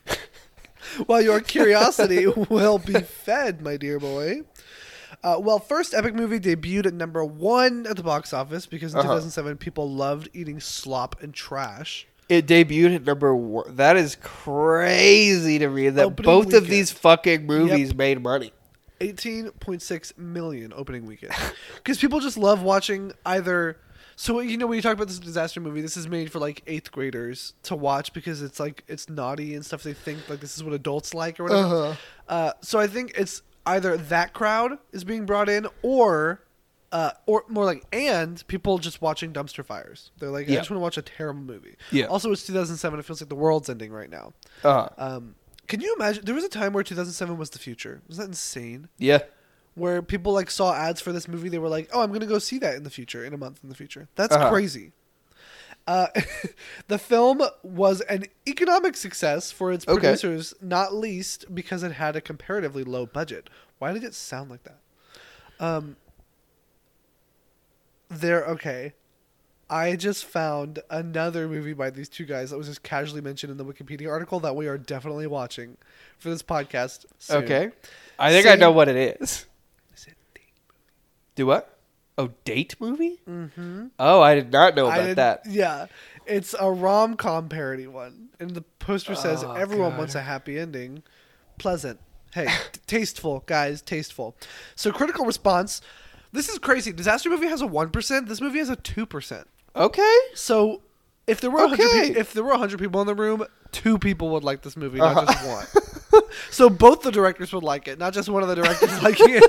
Well, 1.08 1.20
your 1.20 1.40
curiosity 1.54 2.26
will 2.26 2.78
be 2.78 3.00
fed, 3.00 3.60
my 3.62 3.76
dear 3.76 3.98
boy. 3.98 4.42
Uh, 5.22 5.38
well, 5.40 5.58
first 5.58 5.94
epic 5.94 6.14
movie 6.14 6.40
debuted 6.40 6.86
at 6.86 6.94
number 6.94 7.24
one 7.24 7.86
at 7.86 7.96
the 7.96 8.02
box 8.02 8.32
office 8.32 8.66
because 8.66 8.92
in 8.94 9.00
Uh-huh. 9.00 9.08
2007 9.08 9.56
people 9.58 9.90
loved 9.90 10.28
eating 10.34 10.60
slop 10.60 11.22
and 11.22 11.32
trash. 11.34 12.06
It 12.28 12.46
debuted 12.46 12.94
at 12.94 13.04
number 13.04 13.34
one. 13.34 13.76
That 13.76 13.96
is 13.96 14.16
crazy 14.22 15.58
to 15.58 15.68
me 15.68 15.90
that 15.90 16.06
Opening 16.06 16.24
both 16.24 16.52
of 16.54 16.66
these 16.68 16.90
fucking 16.90 17.46
movies 17.46 17.88
Yep. 17.88 17.96
made 17.96 18.22
money. 18.22 18.52
18.6 19.00 20.16
million 20.16 20.72
opening 20.74 21.06
weekend. 21.06 21.32
Because 21.76 21.98
people 21.98 22.20
just 22.20 22.38
love 22.38 22.62
watching 22.62 23.12
either. 23.26 23.76
So, 24.16 24.38
you 24.40 24.56
know, 24.56 24.66
when 24.68 24.76
you 24.76 24.82
talk 24.82 24.94
about 24.94 25.08
this 25.08 25.18
disaster 25.18 25.60
movie, 25.60 25.80
this 25.82 25.96
is 25.96 26.06
made 26.08 26.30
for 26.32 26.38
like 26.38 26.62
eighth 26.66 26.92
graders 26.92 27.52
to 27.64 27.74
watch 27.74 28.12
because 28.12 28.40
it's 28.42 28.60
like, 28.60 28.84
it's 28.88 29.08
naughty 29.10 29.54
and 29.54 29.66
stuff. 29.66 29.82
They 29.82 29.92
think 29.92 30.28
like 30.30 30.40
this 30.40 30.56
is 30.56 30.62
what 30.64 30.72
adults 30.72 31.12
like 31.14 31.38
or 31.40 31.44
whatever. 31.44 31.66
Uh-huh. 31.66 31.94
uh 32.28 32.52
so 32.62 32.78
I 32.78 32.86
think 32.86 33.12
it's 33.18 33.42
either 33.66 33.96
that 33.96 34.32
crowd 34.32 34.78
is 34.92 35.04
being 35.04 35.26
brought 35.26 35.48
in 35.48 35.66
or. 35.82 36.40
Uh, 36.92 37.10
or 37.26 37.42
more 37.48 37.64
like, 37.64 37.82
and 37.92 38.46
people 38.46 38.78
just 38.78 39.02
watching 39.02 39.32
dumpster 39.32 39.64
fires. 39.64 40.12
They're 40.20 40.30
like, 40.30 40.48
I 40.48 40.52
Yeah. 40.52 40.58
just 40.58 40.70
want 40.70 40.76
to 40.78 40.82
watch 40.82 40.96
a 40.96 41.02
terrible 41.02 41.40
movie. 41.40 41.74
Yeah. 41.90 42.04
Also, 42.04 42.30
it's 42.30 42.46
2007. 42.46 43.00
It 43.00 43.04
feels 43.04 43.20
like 43.20 43.28
the 43.28 43.34
world's 43.34 43.68
ending 43.68 43.90
right 43.90 44.08
now. 44.08 44.32
Uh, 44.62 44.88
Um, 44.96 45.34
can 45.66 45.80
you 45.80 45.92
imagine? 45.96 46.24
There 46.24 46.36
was 46.36 46.44
a 46.44 46.48
time 46.48 46.72
where 46.72 46.84
2007 46.84 47.36
was 47.36 47.50
the 47.50 47.58
future. 47.58 48.00
Was 48.06 48.18
that 48.18 48.28
insane? 48.28 48.90
yeah. 48.98 49.18
where 49.74 50.02
people 50.02 50.32
like 50.32 50.52
saw 50.52 50.72
ads 50.72 51.00
for 51.00 51.10
this 51.10 51.26
movie 51.26 51.48
they 51.48 51.58
were 51.58 51.68
like 51.68 51.90
oh 51.92 52.00
i'm 52.00 52.12
gonna 52.12 52.26
go 52.26 52.38
see 52.38 52.58
that 52.60 52.76
in 52.76 52.84
the 52.84 52.90
future 52.90 53.24
in 53.24 53.34
a 53.34 53.36
month 53.36 53.58
in 53.64 53.68
the 53.70 53.74
future 53.74 54.06
that's 54.14 54.32
Uh-huh. 54.32 54.48
crazy 54.48 54.92
uh, 55.86 56.06
the 56.88 56.98
film 56.98 57.42
was 57.62 58.00
an 58.02 58.24
economic 58.48 58.96
success 58.96 59.50
for 59.50 59.70
its 59.72 59.84
Okay. 59.86 59.98
producers 60.00 60.54
not 60.60 60.94
least 60.94 61.54
because 61.54 61.82
it 61.82 61.92
had 61.92 62.16
a 62.16 62.20
comparatively 62.20 62.84
low 62.84 63.04
budget 63.06 63.50
why 63.78 63.92
did 63.92 64.02
it 64.04 64.14
sound 64.14 64.50
like 64.50 64.62
that 64.64 64.78
um 65.60 65.96
there 68.08 68.44
okay 68.46 68.92
i 69.70 69.96
just 69.96 70.24
found 70.24 70.78
another 70.90 71.48
movie 71.48 71.72
by 71.72 71.90
these 71.90 72.08
two 72.08 72.24
guys 72.24 72.50
that 72.50 72.58
was 72.58 72.66
just 72.66 72.82
casually 72.82 73.20
mentioned 73.20 73.50
in 73.50 73.56
the 73.56 73.64
wikipedia 73.64 74.08
article 74.10 74.40
that 74.40 74.54
we 74.54 74.66
are 74.66 74.78
definitely 74.78 75.26
watching 75.26 75.76
for 76.18 76.30
this 76.30 76.42
podcast 76.42 77.04
soon. 77.18 77.44
Okay. 77.44 77.70
I 78.18 78.30
think 78.30 78.46
I 78.46 78.54
know 78.56 78.70
what 78.70 78.88
it 78.88 78.96
is. 79.20 79.46
Is 79.94 80.06
it 80.06 80.14
date 80.34 80.42
Do 81.34 81.46
what? 81.46 81.73
Oh, 82.16 82.30
date 82.44 82.76
movie? 82.80 83.20
Mm-hmm. 83.28 83.86
Oh, 83.98 84.20
I 84.22 84.34
did 84.36 84.52
not 84.52 84.76
know 84.76 84.86
about 84.86 85.16
that. 85.16 85.42
Yeah, 85.48 85.86
it's 86.26 86.54
a 86.58 86.70
rom 86.70 87.16
com 87.16 87.48
parody 87.48 87.86
one, 87.88 88.28
and 88.38 88.50
the 88.52 88.62
poster 88.78 89.14
says 89.16 89.42
Oh, 89.42 89.52
everyone 89.52 89.90
God. 89.90 89.98
wants 89.98 90.14
a 90.14 90.20
happy 90.22 90.58
ending, 90.58 91.02
pleasant. 91.58 91.98
Hey, 92.32 92.46
t- 92.72 92.80
tasteful 92.86 93.42
guys, 93.46 93.82
tasteful. 93.82 94.36
So 94.76 94.92
critical 94.92 95.24
response. 95.24 95.80
This 96.32 96.48
is 96.48 96.58
crazy. 96.58 96.92
Disaster 96.92 97.30
movie 97.30 97.46
has 97.48 97.60
a 97.60 97.66
one 97.66 97.90
percent. 97.90 98.28
This 98.28 98.40
movie 98.40 98.58
has 98.58 98.68
a 98.68 98.76
two 98.76 99.06
percent. 99.06 99.46
Okay. 99.76 100.16
So 100.34 100.82
if 101.26 101.40
there 101.40 101.50
were 101.50 101.60
a 101.64 101.68
100 101.68 101.84
Okay. 101.84 102.12
pe- 102.14 102.20
if 102.20 102.32
there 102.32 102.44
were 102.44 102.56
hundred 102.56 102.78
people 102.80 103.00
in 103.00 103.06
the 103.08 103.14
room, 103.14 103.44
two 103.72 103.98
people 103.98 104.30
would 104.30 104.44
like 104.44 104.62
this 104.62 104.76
movie, 104.76 105.00
Uh-huh. 105.00 105.22
not 105.22 105.28
just 105.28 105.48
one. 106.12 106.22
so 106.50 106.68
both 106.70 107.02
the 107.02 107.10
directors 107.10 107.52
would 107.52 107.64
like 107.64 107.88
it, 107.88 107.98
not 107.98 108.12
just 108.14 108.28
one 108.28 108.42
of 108.42 108.48
the 108.48 108.54
directors 108.56 109.02
liking 109.02 109.30
it. 109.30 109.44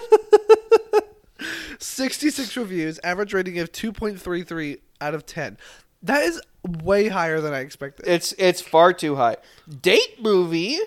66 1.80 2.56
reviews, 2.58 3.00
average 3.04 3.34
rating 3.34 3.60
of 3.60 3.72
2.33 3.72 4.80
out 5.02 5.14
of 5.14 5.26
10. 5.26 5.58
That 6.04 6.24
is 6.24 6.42
way 6.64 7.08
higher 7.08 7.42
than 7.42 7.54
I 7.54 7.60
expected. 7.60 8.08
It's 8.08 8.34
it's 8.38 8.62
far 8.62 8.94
too 8.94 9.16
high. 9.16 9.38
Date 9.82 10.22
movie 10.22 10.78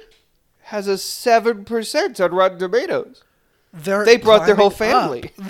has 0.63 0.87
a 0.87 0.99
seven 0.99 1.65
percent 1.65 2.21
on 2.21 2.33
Rotten 2.33 2.59
Tomatoes. 2.59 3.23
They're 3.73 4.05
They 4.05 4.17
brought 4.17 4.47
their 4.47 4.55
whole 4.57 4.71
family. 4.71 5.31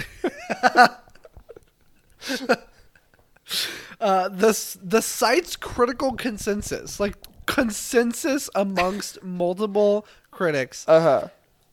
Uh, 4.01 4.29
the 4.29 4.77
the 4.83 5.01
site's 5.03 5.57
critical 5.57 6.13
consensus, 6.13 7.01
like 7.01 7.17
consensus 7.47 8.49
amongst 8.55 9.21
multiple 9.25 10.07
critics, 10.31 10.85
Uh 10.87 11.01
huh. 11.01 11.29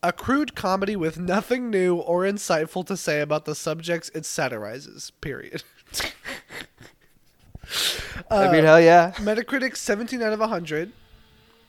A 0.08 0.12
crude 0.12 0.56
comedy 0.56 0.95
with 0.95 1.20
nothing 1.20 1.70
new 1.70 1.95
or 1.97 2.22
insightful 2.22 2.86
to 2.86 2.95
say 2.95 3.22
about 3.22 3.45
the 3.45 3.56
subjects 3.56 4.10
it 4.14 4.24
satirizes. 4.26 5.12
Period. 5.22 5.64
I 8.30 8.51
mean, 8.51 8.64
hell 8.64 8.80
yeah. 8.80 9.12
Metacritic 9.18 9.76
17 9.76 10.22
out 10.22 10.34
of 10.34 10.39
100. 10.39 10.91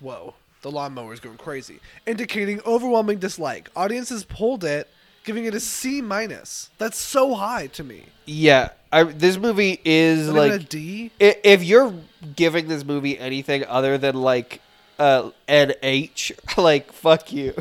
Whoa, 0.01 0.35
the 0.63 0.71
lawnmower's 0.71 1.21
going 1.21 1.39
crazy, 1.39 1.81
indicating 2.07 2.61
overwhelming 2.67 3.19
dislike. 3.19 3.71
Audiences 3.75 4.25
pulled 4.25 4.63
it, 4.65 4.89
giving 5.25 5.47
it 5.47 5.55
a 5.55 5.61
C 5.61 6.03
minus. 6.03 6.71
That's 6.79 6.99
so 6.99 7.35
high 7.35 7.69
to 7.69 7.83
me. 7.85 8.05
Yeah. 8.27 8.71
I, 8.93 9.05
this 9.05 9.37
movie 9.39 9.81
is 9.85 10.29
Not 10.29 10.37
even 10.37 10.51
like 10.53 10.61
a 10.61 10.65
D. 10.65 11.11
i- 11.21 11.37
if 11.43 11.65
you're 11.65 11.93
giving 12.37 12.69
this 12.69 12.85
movie 12.85 13.19
anything 13.19 13.65
other 13.65 13.99
than 13.99 14.15
like 14.17 14.61
uh, 14.99 15.31
an 15.49 15.73
H, 15.83 16.33
like 16.59 16.93
fuck 16.93 17.33
you. 17.33 17.55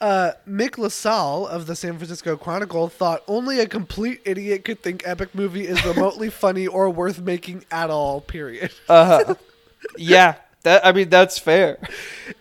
Uh, 0.00 0.32
Mick 0.46 0.76
LaSalle 0.76 1.46
of 1.46 1.66
the 1.66 1.74
San 1.74 1.96
Francisco 1.96 2.36
Chronicle 2.36 2.88
thought 2.88 3.22
only 3.26 3.60
a 3.60 3.66
complete 3.66 4.20
idiot 4.26 4.64
could 4.64 4.82
think 4.82 5.02
epic 5.06 5.34
movie 5.34 5.66
is 5.66 5.84
remotely 5.86 6.28
funny 6.30 6.66
or 6.66 6.90
worth 6.90 7.20
making 7.20 7.64
at 7.70 7.88
all. 7.88 8.20
Period. 8.20 8.72
Uh 8.88 9.24
huh. 9.24 9.34
yeah, 9.96 10.34
That 10.64 10.84
I 10.84 10.92
mean, 10.92 11.08
that's 11.08 11.38
fair. 11.38 11.78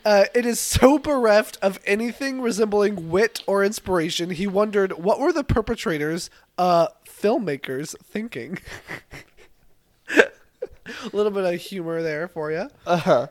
Uh, 0.03 0.25
it 0.33 0.45
is 0.45 0.59
so 0.59 0.99
bereft 0.99 1.57
of 1.61 1.79
anything 1.85 2.41
resembling 2.41 3.09
wit 3.09 3.41
or 3.47 3.63
inspiration. 3.63 4.31
He 4.31 4.47
wondered 4.47 4.93
what 4.93 5.19
were 5.19 5.31
the 5.31 5.43
perpetrators, 5.43 6.29
uh, 6.57 6.87
filmmakers, 7.07 7.95
thinking. 8.03 8.59
A 10.87 11.15
little 11.15 11.31
bit 11.31 11.45
of 11.51 11.59
humor 11.59 12.01
there 12.03 12.27
for 12.27 12.51
you. 12.51 12.69
Uh-huh. 12.85 13.27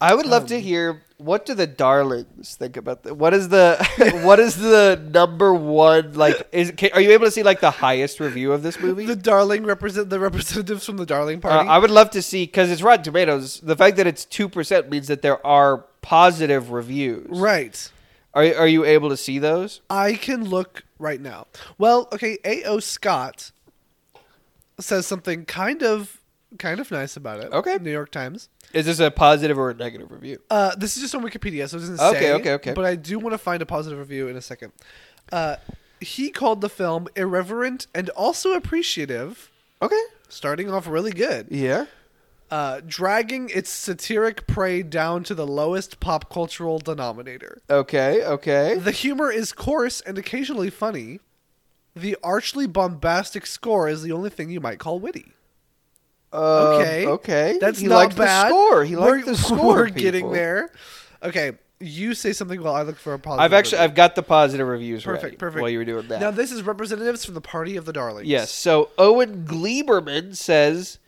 I 0.00 0.14
would 0.14 0.26
love 0.26 0.42
Um, 0.42 0.48
to 0.48 0.60
hear 0.60 1.02
what 1.18 1.46
do 1.46 1.54
the 1.54 1.66
darlings 1.66 2.54
think 2.56 2.76
about 2.76 3.04
that. 3.04 3.14
What 3.16 3.32
is 3.32 3.48
the 3.48 3.78
what 4.24 4.38
is 4.38 4.56
the 4.56 5.00
number 5.10 5.54
one 5.54 6.12
like? 6.12 6.46
Is 6.52 6.72
can, 6.76 6.90
are 6.92 7.00
you 7.00 7.12
able 7.12 7.24
to 7.24 7.30
see 7.30 7.42
like 7.42 7.60
the 7.60 7.70
highest 7.70 8.20
review 8.20 8.52
of 8.52 8.62
this 8.62 8.78
movie? 8.78 9.06
The 9.06 9.16
Darling 9.16 9.64
represent 9.64 10.10
the 10.10 10.20
representatives 10.20 10.84
from 10.84 10.98
the 10.98 11.06
Darling 11.06 11.38
Uh, 11.38 11.48
Party. 11.48 11.68
I 11.68 11.78
would 11.78 11.90
love 11.90 12.10
to 12.10 12.20
see 12.20 12.44
because 12.44 12.70
it's 12.70 12.82
Rotten 12.82 13.04
Tomatoes. 13.04 13.60
The 13.60 13.76
fact 13.76 13.96
that 13.96 14.06
it's 14.06 14.26
two 14.26 14.48
percent 14.50 14.90
means 14.90 15.06
that 15.08 15.22
there 15.22 15.44
are 15.46 15.86
positive 16.02 16.70
reviews. 16.70 17.28
right. 17.30 17.90
Are 18.34 18.44
are 18.54 18.68
you 18.68 18.84
able 18.84 19.08
to 19.08 19.16
see 19.16 19.38
those? 19.38 19.80
I 19.88 20.12
can 20.12 20.44
look 20.44 20.84
right 20.98 21.22
now. 21.22 21.46
Well, 21.78 22.06
okay, 22.12 22.36
A.O. 22.44 22.80
Scott 22.80 23.50
says 24.78 25.06
something 25.06 25.46
kind 25.46 25.82
of 25.82 26.20
kind 26.58 26.80
of 26.80 26.90
nice 26.90 27.16
about 27.16 27.40
it. 27.40 27.50
Okay. 27.52 27.78
New 27.80 27.90
York 27.90 28.10
Times. 28.10 28.50
Is 28.76 28.84
this 28.86 29.00
a 29.00 29.10
positive 29.10 29.58
or 29.58 29.70
a 29.70 29.74
negative 29.74 30.10
review? 30.12 30.38
Uh, 30.50 30.74
this 30.76 30.96
is 30.96 31.02
just 31.02 31.14
on 31.14 31.22
Wikipedia, 31.22 31.68
so 31.68 31.78
it 31.78 31.80
doesn't 31.80 32.00
Okay, 32.00 32.20
say. 32.20 32.32
okay, 32.34 32.52
okay. 32.52 32.72
But 32.74 32.84
I 32.84 32.94
do 32.94 33.18
want 33.18 33.32
to 33.32 33.38
find 33.38 33.62
a 33.62 33.66
positive 33.66 33.98
review 33.98 34.28
in 34.28 34.36
a 34.36 34.42
second. 34.42 34.72
Uh, 35.32 35.56
he 36.00 36.30
called 36.30 36.60
the 36.60 36.68
film 36.68 37.08
irreverent 37.16 37.86
and 37.94 38.10
also 38.10 38.52
appreciative, 38.52 39.50
Okay. 39.80 40.00
starting 40.28 40.70
off 40.70 40.86
really 40.86 41.10
good, 41.12 41.46
Yeah. 41.50 41.86
uh, 42.50 42.80
dragging 42.86 43.48
its 43.48 43.70
satiric 43.70 44.46
prey 44.46 44.82
down 44.82 45.24
to 45.24 45.34
the 45.34 45.46
lowest 45.46 45.98
pop 45.98 46.30
cultural 46.30 46.78
denominator. 46.78 47.62
Okay. 47.70 48.22
Okay. 48.24 48.74
The 48.76 48.92
humor 48.92 49.30
is 49.32 49.52
coarse 49.52 50.02
and 50.02 50.18
occasionally 50.18 50.68
funny. 50.70 51.20
The 51.94 52.16
archly 52.22 52.66
bombastic 52.66 53.46
score 53.46 53.88
is 53.88 54.02
the 54.02 54.12
only 54.12 54.28
thing 54.28 54.50
you 54.50 54.60
might 54.60 54.78
call 54.78 55.00
witty. 55.00 55.32
Um, 56.36 56.80
Okay. 56.80 57.06
okay. 57.06 57.58
That's 57.60 57.78
he 57.80 57.86
not 57.86 58.14
bad. 58.16 58.46
the 58.46 58.48
score. 58.48 58.84
He 58.84 58.96
liked 58.96 59.26
we're, 59.26 59.32
the 59.32 59.36
score. 59.42 59.74
We're 59.74 59.88
getting 59.88 60.32
there. 60.32 60.70
Okay, 61.22 61.52
you 61.80 62.14
say 62.14 62.32
something 62.32 62.62
while 62.62 62.74
I 62.74 62.82
look 62.82 62.96
for 62.96 63.14
a 63.14 63.18
positive. 63.18 63.40
I've 63.44 63.52
actually 63.52 63.78
review. 63.78 63.84
I've 63.90 63.94
got 63.94 64.14
the 64.14 64.22
positive 64.22 64.66
reviews 64.66 65.02
perfect, 65.04 65.22
ready 65.24 65.36
perfect. 65.36 65.60
while 65.62 65.70
you 65.70 65.78
were 65.78 65.84
doing 65.84 66.08
that. 66.08 66.20
Now 66.20 66.30
this 66.30 66.52
is 66.52 66.62
representatives 66.62 67.24
from 67.24 67.34
the 67.34 67.40
Party 67.40 67.76
of 67.76 67.84
the 67.86 67.92
Darlings. 67.92 68.28
Yes. 68.28 68.50
So 68.52 68.90
Owen 68.98 69.44
Gleiberman 69.46 70.36
says, 70.36 70.98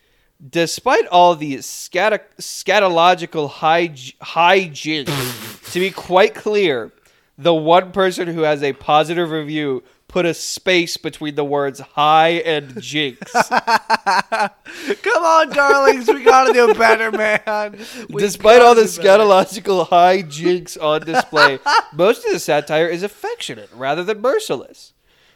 despite 0.47 1.05
all 1.07 1.35
the 1.35 1.61
scat- 1.61 2.35
scatological 2.37 3.49
hij- 3.51 4.15
hijinks, 4.21 5.71
to 5.71 5.79
be 5.79 5.91
quite 5.91 6.33
clear, 6.35 6.91
the 7.37 7.53
one 7.53 7.91
person 7.91 8.27
who 8.27 8.41
has 8.41 8.61
a 8.63 8.73
positive 8.73 9.31
review 9.31 9.83
put 10.09 10.25
a 10.25 10.33
space 10.33 10.97
between 10.97 11.35
the 11.35 11.45
words 11.45 11.79
"high" 11.79 12.41
and 12.43 12.81
"jinx." 12.81 13.31
Come 13.31 15.23
on, 15.23 15.49
darlings, 15.51 16.07
we 16.07 16.23
gotta 16.23 16.51
do 16.51 16.73
better, 16.73 17.11
man. 17.11 17.79
We 18.09 18.21
Despite 18.21 18.61
all 18.61 18.75
the 18.75 18.81
scatological 18.83 19.87
high 19.87 20.21
do 20.21 20.27
better. 20.27 20.33
scatological 20.33 20.69
hijinks 20.75 20.83
on 20.83 21.01
display, 21.05 21.59
most 21.93 22.25
of 22.25 22.33
the 22.33 22.39
satire 22.39 22.87
is 22.87 23.03
affectionate 23.03 23.69
rather 23.73 24.03
than 24.03 24.19
merciless. 24.21 24.93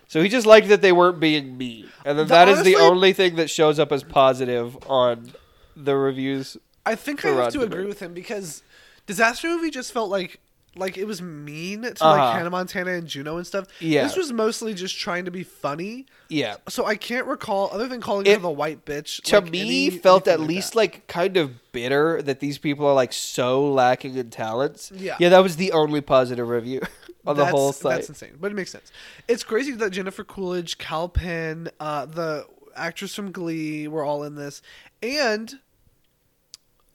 So 0.07 0.21
he 0.21 0.29
just 0.29 0.45
liked 0.45 0.67
that 0.67 0.81
they 0.81 0.91
weren't 0.91 1.19
being 1.19 1.57
mean, 1.57 1.89
and 2.05 2.19
then 2.19 2.27
The- 2.27 2.33
that 2.33 2.49
is 2.49 2.63
the 2.63 2.75
only 2.75 3.13
thing 3.13 3.35
that 3.37 3.49
shows 3.49 3.79
up 3.79 3.91
as 3.91 4.03
positive 4.03 4.77
on 4.89 5.31
the 5.75 5.95
reviews. 5.95 6.57
I 6.85 6.95
think 6.95 7.23
I 7.23 7.29
have 7.29 7.53
to 7.53 7.61
agree 7.61 7.85
with 7.85 7.99
him 8.01 8.13
because 8.13 8.61
Disaster 9.07 9.47
Movie 9.47 9.71
just 9.71 9.91
felt 9.93 10.09
like 10.09 10.39
like 10.75 10.97
it 10.97 11.05
was 11.05 11.21
mean 11.21 11.83
to 11.83 11.89
Uh-huh. 11.89 12.07
like 12.09 12.35
Hannah 12.37 12.49
Montana 12.49 12.91
and 12.91 13.07
Juno 13.07 13.37
and 13.37 13.45
stuff. 13.45 13.67
Yeah. 13.79 14.03
This 14.03 14.15
was 14.15 14.31
mostly 14.31 14.73
just 14.73 14.97
trying 14.97 15.25
to 15.25 15.31
be 15.31 15.43
funny. 15.43 16.05
Yeah, 16.29 16.55
So 16.67 16.85
I 16.85 16.95
can't 16.95 17.27
recall 17.27 17.69
other 17.71 17.87
than 17.87 18.01
calling 18.01 18.25
It- 18.25 18.33
her 18.33 18.39
the 18.39 18.49
white 18.49 18.85
bitch. 18.85 19.21
to 19.23 19.39
like, 19.39 19.51
me, 19.51 19.61
any- 19.87 19.89
felt 19.91 20.27
at 20.27 20.39
least 20.39 20.71
that. 20.71 20.77
like 20.77 21.07
kind 21.07 21.37
of 21.37 21.71
bitter 21.71 22.21
that 22.23 22.39
these 22.39 22.57
people 22.57 22.87
are 22.87 22.93
like 22.95 23.13
so 23.13 23.71
lacking 23.71 24.15
in 24.15 24.29
talents. 24.31 24.91
Yeah. 24.95 25.15
yeah, 25.19 25.29
that 25.29 25.43
was 25.43 25.57
the 25.57 25.71
only 25.73 26.01
positive 26.01 26.47
review 26.49 26.81
on 27.27 27.35
the 27.35 27.43
That's- 27.43 27.51
whole 27.51 27.71
site. 27.71 27.97
That's 27.97 28.09
insane, 28.09 28.37
but 28.41 28.51
it 28.51 28.55
makes 28.55 28.71
sense. 28.71 28.91
It's 29.27 29.43
crazy 29.43 29.73
that 29.73 29.91
Jennifer 29.91 30.23
Coolidge, 30.23 30.79
Kal 30.79 31.07
Penn, 31.07 31.69
uh, 31.79 32.05
the 32.07 32.47
actress 32.75 33.13
from 33.13 33.31
Glee 33.31 33.87
were 33.87 34.03
all 34.03 34.23
in 34.23 34.33
this, 34.33 34.63
and 35.03 35.59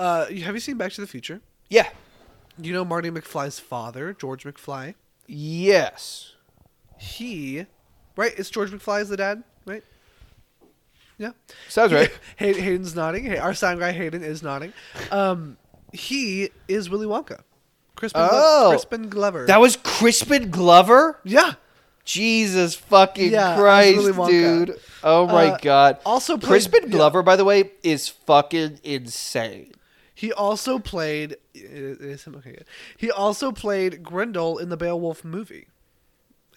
uh, 0.00 0.26
have 0.26 0.54
you 0.54 0.60
seen 0.60 0.76
Back 0.76 0.92
to 0.92 1.00
the 1.00 1.06
Future? 1.06 1.40
Yeah. 1.68 1.88
You 2.60 2.72
know 2.72 2.84
Marty 2.84 3.10
McFly's 3.10 3.58
father, 3.60 4.12
George 4.12 4.44
McFly. 4.44 4.94
Yes. 5.26 6.32
He, 6.98 7.66
right? 8.16 8.32
It's 8.36 8.50
George 8.50 8.70
McFly 8.70 9.02
is 9.02 9.08
the 9.08 9.16
dad, 9.16 9.44
right? 9.66 9.84
Yeah. 11.18 11.30
Sounds 11.68 11.92
right. 11.92 12.10
Hay- 12.36 12.60
Hayden's 12.60 12.94
nodding. 12.94 13.24
Hey, 13.24 13.38
our 13.38 13.54
sound 13.54 13.78
guy 13.80 13.92
Hayden 13.92 14.22
is 14.24 14.42
nodding. 14.42 14.72
Um, 15.10 15.56
he 15.92 16.50
is 16.66 16.90
Willy 16.90 17.06
Wonka. 17.06 17.40
Crispin, 17.96 18.20
Glo- 18.28 18.30
Oh. 18.32 18.68
Crispin 18.70 19.08
Glover. 19.08 19.46
That 19.46 19.60
was 19.60 19.76
Crispin 19.76 20.50
Glover. 20.50 21.20
yeah. 21.24 21.54
Jesus 22.04 22.74
fucking 22.74 23.32
Yeah, 23.32 23.54
Christ, 23.58 24.16
dude! 24.30 24.80
Oh 25.04 25.26
my 25.26 25.48
Uh, 25.48 25.58
god! 25.60 25.98
also 26.06 26.38
played- 26.38 26.48
Crispin 26.48 26.84
yeah. 26.84 26.88
Glover, 26.88 27.22
by 27.22 27.36
the 27.36 27.44
way, 27.44 27.72
is 27.82 28.08
fucking 28.08 28.80
insane. 28.82 29.72
He 30.18 30.32
also 30.32 30.80
played. 30.80 31.36
Is 31.54 32.24
him? 32.24 32.34
Okay, 32.34 32.50
good. 32.50 32.64
He 32.96 33.08
also 33.08 33.52
played 33.52 34.02
Grendel 34.02 34.58
in 34.58 34.68
the 34.68 34.76
Beowulf 34.76 35.24
movie, 35.24 35.68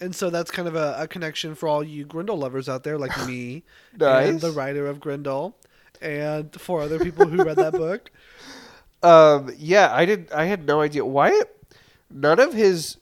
and 0.00 0.16
so 0.16 0.30
that's 0.30 0.50
kind 0.50 0.66
of 0.66 0.74
a, 0.74 0.96
a 0.98 1.06
connection 1.06 1.54
for 1.54 1.68
all 1.68 1.84
you 1.84 2.04
Grendel 2.04 2.36
lovers 2.36 2.68
out 2.68 2.82
there, 2.82 2.98
like 2.98 3.16
me, 3.24 3.62
Nice. 3.96 4.28
and 4.28 4.40
the 4.40 4.50
writer 4.50 4.88
of 4.88 4.98
Grendel, 4.98 5.54
and 6.00 6.52
four 6.60 6.82
other 6.82 6.98
people 6.98 7.26
who 7.28 7.44
read 7.44 7.56
that 7.56 7.72
book. 7.72 8.10
Um, 9.04 9.52
yeah, 9.58 9.92
I 9.92 10.04
did. 10.04 10.30
I 10.32 10.44
had 10.44 10.64
no 10.64 10.80
idea 10.80 11.04
why. 11.04 11.42
None 12.08 12.38
of 12.38 12.52
his 12.52 12.98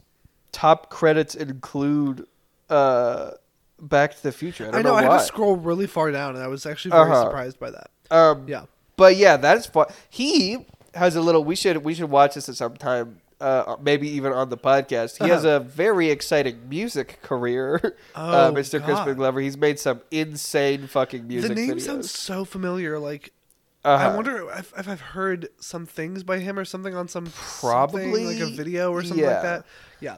top 0.50 0.88
credits 0.88 1.34
include 1.34 2.26
uh, 2.70 3.32
Back 3.78 4.16
to 4.16 4.22
the 4.22 4.32
Future. 4.32 4.70
I 4.72 4.78
I, 4.78 4.82
know. 4.82 4.90
know, 4.92 4.94
I 4.94 5.02
had 5.02 5.18
to 5.18 5.24
scroll 5.24 5.56
really 5.56 5.86
far 5.86 6.10
down, 6.10 6.36
and 6.36 6.42
I 6.42 6.46
was 6.48 6.64
actually 6.64 6.92
very 6.92 7.02
Uh-huh. 7.10 7.24
surprised 7.24 7.60
by 7.60 7.70
that. 7.72 7.90
Um, 8.10 8.48
Yeah. 8.48 8.62
But 9.00 9.16
yeah, 9.16 9.36
that's 9.38 9.64
fun. 9.66 9.86
He 10.10 10.66
has 10.94 11.16
a 11.16 11.22
little. 11.22 11.42
We 11.42 11.56
should 11.56 11.78
we 11.78 11.94
should 11.94 12.10
watch 12.10 12.34
this 12.34 12.48
at 12.50 12.56
some 12.56 12.76
time. 12.76 13.20
Uh, 13.40 13.76
maybe 13.80 14.06
even 14.06 14.34
on 14.34 14.50
the 14.50 14.56
podcast. 14.58 15.16
He 15.16 15.26
has 15.30 15.46
Uh-huh. 15.46 15.56
a 15.56 15.60
very 15.60 16.10
exciting 16.10 16.68
music 16.68 17.18
career. 17.22 17.96
Oh, 18.14 18.20
uh, 18.30 18.50
Mr. 18.52 18.76
Crispin 18.84 19.14
God. 19.14 19.16
Glover. 19.16 19.40
He's 19.40 19.56
made 19.56 19.78
some 19.78 20.02
insane 20.10 20.86
fucking 20.86 21.26
music. 21.26 21.48
the 21.48 21.54
name 21.54 21.70
videos. 21.76 21.80
sounds 21.80 22.10
so 22.10 22.44
familiar. 22.44 22.98
Like 22.98 23.32
Uh-huh. 23.82 24.08
I 24.10 24.14
wonder 24.14 24.50
if, 24.58 24.74
if 24.76 24.86
I've 24.86 25.00
heard 25.16 25.48
some 25.58 25.86
things 25.86 26.22
by 26.22 26.38
him 26.38 26.58
or 26.58 26.66
something 26.66 26.94
on 26.94 27.08
some 27.08 27.32
Probably, 27.60 28.26
like 28.26 28.40
a 28.42 28.54
video 28.54 28.92
or 28.92 29.02
something 29.02 29.24
yeah. 29.24 29.32
like 29.32 29.42
that. 29.42 29.64
Yeah, 30.00 30.16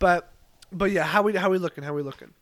but 0.00 0.32
but 0.72 0.90
yeah, 0.90 1.04
how 1.04 1.22
we 1.22 1.34
how 1.36 1.50
we 1.50 1.58
looking? 1.58 1.84
How 1.84 1.94
we 1.94 2.02
looking? 2.02 2.32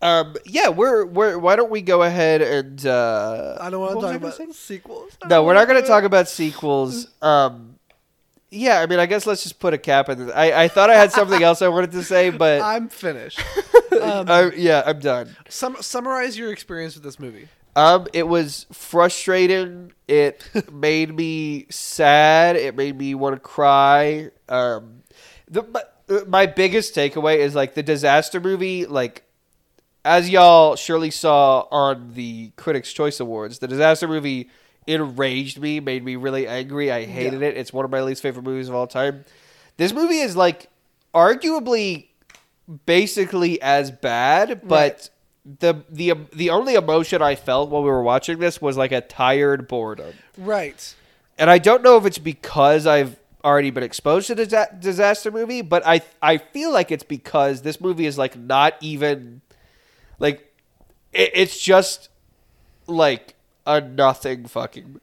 Um, 0.00 0.36
yeah, 0.44 0.68
we're 0.68 1.04
we're. 1.04 1.38
Why 1.38 1.56
don't 1.56 1.70
we 1.70 1.82
go 1.82 2.02
ahead 2.02 2.40
and? 2.40 2.86
Uh, 2.86 3.58
I 3.60 3.70
don't 3.70 3.80
want 3.80 4.00
to 4.00 4.06
talk 4.06 4.14
about 4.14 4.34
say? 4.34 4.50
sequels. 4.52 5.16
No, 5.28 5.42
we're 5.42 5.54
not 5.54 5.66
going 5.66 5.80
to 5.82 5.88
talk 5.88 6.04
about 6.04 6.28
sequels. 6.28 7.08
Um, 7.20 7.78
yeah, 8.50 8.80
I 8.80 8.86
mean, 8.86 8.98
I 8.98 9.06
guess 9.06 9.26
let's 9.26 9.42
just 9.42 9.58
put 9.58 9.74
a 9.74 9.78
cap 9.78 10.08
in. 10.08 10.26
This. 10.26 10.34
I 10.34 10.64
I 10.64 10.68
thought 10.68 10.88
I 10.90 10.94
had 10.94 11.12
something 11.12 11.42
else 11.42 11.62
I 11.62 11.68
wanted 11.68 11.92
to 11.92 12.02
say, 12.02 12.30
but 12.44 12.62
I'm 12.62 12.88
finished. 12.88 13.40
um, 14.00 14.30
I, 14.30 14.52
yeah, 14.56 14.82
I'm 14.86 15.00
done. 15.00 15.36
sum, 15.48 15.76
summarize 15.80 16.38
your 16.38 16.52
experience 16.52 16.94
with 16.94 17.04
this 17.04 17.18
movie. 17.18 17.48
Um, 17.76 18.08
it 18.12 18.26
was 18.26 18.66
frustrating. 18.72 19.92
It 20.08 20.48
made 20.72 21.14
me 21.14 21.66
sad. 21.70 22.56
It 22.56 22.74
made 22.74 22.96
me 22.96 23.14
want 23.14 23.36
to 23.36 23.40
cry. 23.40 24.30
Um, 24.48 25.02
the 25.48 25.62
my, 25.62 25.82
my 26.26 26.46
biggest 26.46 26.94
takeaway 26.94 27.38
is 27.38 27.54
like 27.54 27.74
the 27.74 27.82
disaster 27.82 28.40
movie. 28.40 28.86
Like, 28.86 29.24
as 30.08 30.30
y'all 30.30 30.74
surely 30.74 31.10
saw 31.10 31.66
on 31.70 32.14
the 32.14 32.50
Critics' 32.56 32.94
Choice 32.94 33.20
Awards, 33.20 33.58
the 33.58 33.68
disaster 33.68 34.08
movie 34.08 34.48
enraged 34.86 35.60
me, 35.60 35.80
made 35.80 36.02
me 36.02 36.16
really 36.16 36.48
angry. 36.48 36.90
I 36.90 37.04
hated 37.04 37.42
it. 37.42 37.58
It's 37.58 37.74
one 37.74 37.84
of 37.84 37.90
my 37.90 38.00
least 38.00 38.22
favorite 38.22 38.42
movies 38.42 38.70
of 38.70 38.74
all 38.74 38.86
time. 38.86 39.26
This 39.76 39.92
movie 39.92 40.20
is 40.20 40.34
like 40.34 40.70
arguably 41.14 42.06
basically 42.86 43.60
as 43.60 43.90
bad, 43.90 44.66
but 44.66 45.10
the 45.44 45.84
the 45.90 46.14
the 46.32 46.48
only 46.50 46.74
emotion 46.74 47.20
I 47.20 47.34
felt 47.34 47.68
while 47.68 47.82
we 47.82 47.90
were 47.90 48.02
watching 48.02 48.38
this 48.38 48.62
was 48.62 48.78
like 48.78 48.92
a 48.92 49.02
tired 49.02 49.68
boredom. 49.68 50.14
Right. 50.38 50.94
And 51.36 51.50
I 51.50 51.58
don't 51.58 51.82
know 51.82 51.98
if 51.98 52.06
it's 52.06 52.18
because 52.18 52.86
I've 52.86 53.20
already 53.44 53.70
been 53.70 53.84
exposed 53.84 54.28
to 54.28 54.34
the 54.34 54.68
disaster 54.80 55.30
movie, 55.30 55.60
but 55.60 55.86
I 55.86 56.00
I 56.22 56.38
feel 56.38 56.72
like 56.72 56.90
it's 56.90 57.04
because 57.04 57.60
this 57.60 57.78
movie 57.78 58.06
is 58.06 58.16
like 58.16 58.38
not 58.38 58.72
even 58.80 59.42
like 60.18 60.54
it, 61.12 61.30
it's 61.34 61.58
just 61.60 62.08
like 62.86 63.34
a 63.66 63.80
nothing 63.80 64.46
fucking 64.46 64.86
movie. 64.86 65.00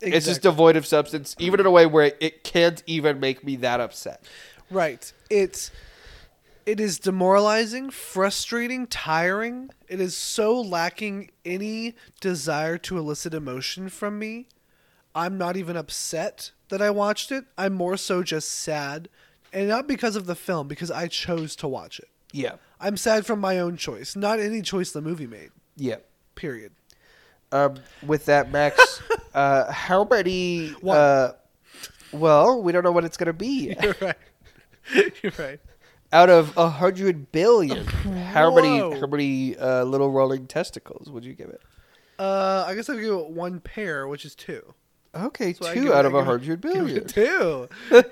It's 0.00 0.26
just 0.26 0.42
devoid 0.42 0.76
of 0.76 0.84
substance, 0.84 1.36
even 1.38 1.60
in 1.60 1.66
a 1.66 1.70
way 1.70 1.86
where 1.86 2.12
it 2.20 2.42
can't 2.42 2.82
even 2.86 3.20
make 3.20 3.44
me 3.44 3.56
that 3.56 3.80
upset. 3.80 4.24
Right. 4.68 5.12
It's 5.30 5.70
it 6.64 6.80
is 6.80 6.98
demoralizing, 6.98 7.90
frustrating, 7.90 8.86
tiring. 8.86 9.70
It 9.88 10.00
is 10.00 10.16
so 10.16 10.60
lacking 10.60 11.30
any 11.44 11.94
desire 12.20 12.78
to 12.78 12.98
elicit 12.98 13.34
emotion 13.34 13.88
from 13.88 14.18
me. 14.18 14.46
I'm 15.14 15.36
not 15.36 15.56
even 15.56 15.76
upset 15.76 16.52
that 16.68 16.80
I 16.80 16.90
watched 16.90 17.30
it. 17.32 17.44
I'm 17.58 17.74
more 17.74 17.96
so 17.96 18.22
just 18.22 18.48
sad. 18.48 19.08
And 19.52 19.68
not 19.68 19.86
because 19.86 20.16
of 20.16 20.26
the 20.26 20.34
film, 20.34 20.68
because 20.68 20.90
I 20.90 21.08
chose 21.08 21.54
to 21.56 21.68
watch 21.68 21.98
it. 21.98 22.08
Yeah. 22.32 22.54
I'm 22.80 22.96
sad 22.96 23.24
from 23.26 23.38
my 23.40 23.58
own 23.58 23.76
choice, 23.76 24.16
not 24.16 24.40
any 24.40 24.60
choice 24.62 24.90
the 24.92 25.00
movie 25.02 25.26
made. 25.26 25.50
Yeah. 25.76 25.96
Period. 26.34 26.72
Um, 27.52 27.74
with 28.04 28.24
that, 28.26 28.50
Max, 28.50 29.00
uh, 29.34 29.70
how 29.70 30.04
many? 30.04 30.74
Uh, 30.86 31.32
well, 32.12 32.62
we 32.62 32.72
don't 32.72 32.82
know 32.82 32.92
what 32.92 33.04
it's 33.04 33.16
going 33.16 33.26
to 33.26 33.32
be. 33.32 33.76
You're 33.82 33.96
right. 34.00 34.16
You're 35.22 35.32
right. 35.38 35.60
Out 36.14 36.28
of 36.28 36.56
a 36.58 36.68
hundred 36.68 37.30
billion, 37.32 37.86
how 37.86 38.54
many? 38.54 38.78
How 38.78 39.06
many 39.06 39.56
uh, 39.56 39.84
little 39.84 40.10
rolling 40.10 40.46
testicles 40.46 41.10
would 41.10 41.24
you 41.24 41.32
give 41.34 41.48
it? 41.48 41.60
Uh, 42.18 42.64
I 42.66 42.74
guess 42.74 42.90
I'll 42.90 42.96
give 42.96 43.12
it 43.12 43.30
one 43.30 43.60
pair, 43.60 44.06
which 44.08 44.24
is 44.26 44.34
two. 44.34 44.74
Okay, 45.14 45.52
So 45.54 45.72
two 45.72 45.82
give 45.84 45.90
it- 45.90 45.94
out 45.94 46.04
of 46.06 46.14
a 46.14 46.24
hundred 46.24 46.60
billion. 46.60 47.06
two. 47.06 47.68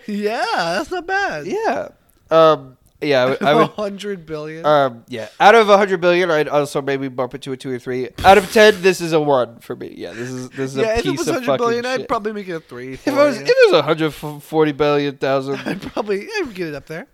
yeah, 0.07 0.45
that's 0.55 0.91
not 0.91 1.07
bad. 1.07 1.47
Yeah. 1.47 1.89
Um. 2.31 2.77
Yeah. 3.03 3.23
I 3.23 3.27
would. 3.31 3.43
I 3.43 3.51
A 3.53 3.57
would 3.57 3.71
hundred 3.71 4.27
billion. 4.27 4.65
um. 4.67 5.05
Yeah. 5.09 5.29
Out 5.39 5.55
of 5.55 5.69
a 5.69 5.77
hundred 5.77 6.01
billion, 6.01 6.31
I'd 6.31 6.49
also 6.49 6.83
maybe 6.83 7.09
bump 7.09 7.35
it 7.35 7.43
to 7.43 7.53
a 7.53 7.57
two 7.57 7.71
or 7.73 7.79
three. 7.79 8.09
Out 8.25 8.39
of 8.39 8.53
ten, 8.53 8.81
this 8.83 9.01
is 9.01 9.13
a 9.13 9.21
one 9.21 9.59
for 9.61 9.75
me. 9.77 9.95
Yeah. 9.97 10.13
This 10.13 10.31
is 10.31 10.51
this 10.51 10.71
is 10.73 10.77
yeah, 10.77 10.95
a 10.95 10.97
if 10.99 11.03
piece 11.05 11.13
it 11.13 11.19
was 11.19 11.29
of 11.29 11.35
hundred 11.35 11.47
fucking 11.47 11.59
billion, 11.67 11.85
shit. 11.85 12.01
I'd 12.03 12.09
probably 12.09 12.33
make 12.33 12.49
it 12.49 12.53
a 12.53 12.61
three. 12.61 12.95
if 12.95 13.07
it 13.07 13.15
was 13.15 13.37
if 13.37 13.49
it 13.49 13.57
was 13.71 13.79
a 13.79 13.83
hundred 13.83 14.11
forty 14.13 14.73
billion 14.73 15.17
thousand, 15.17 15.57
I'd 15.67 15.81
probably 15.83 16.27
I'd 16.39 16.55
get 16.55 16.69
it 16.69 16.75
up 16.75 16.87
there. 16.87 17.07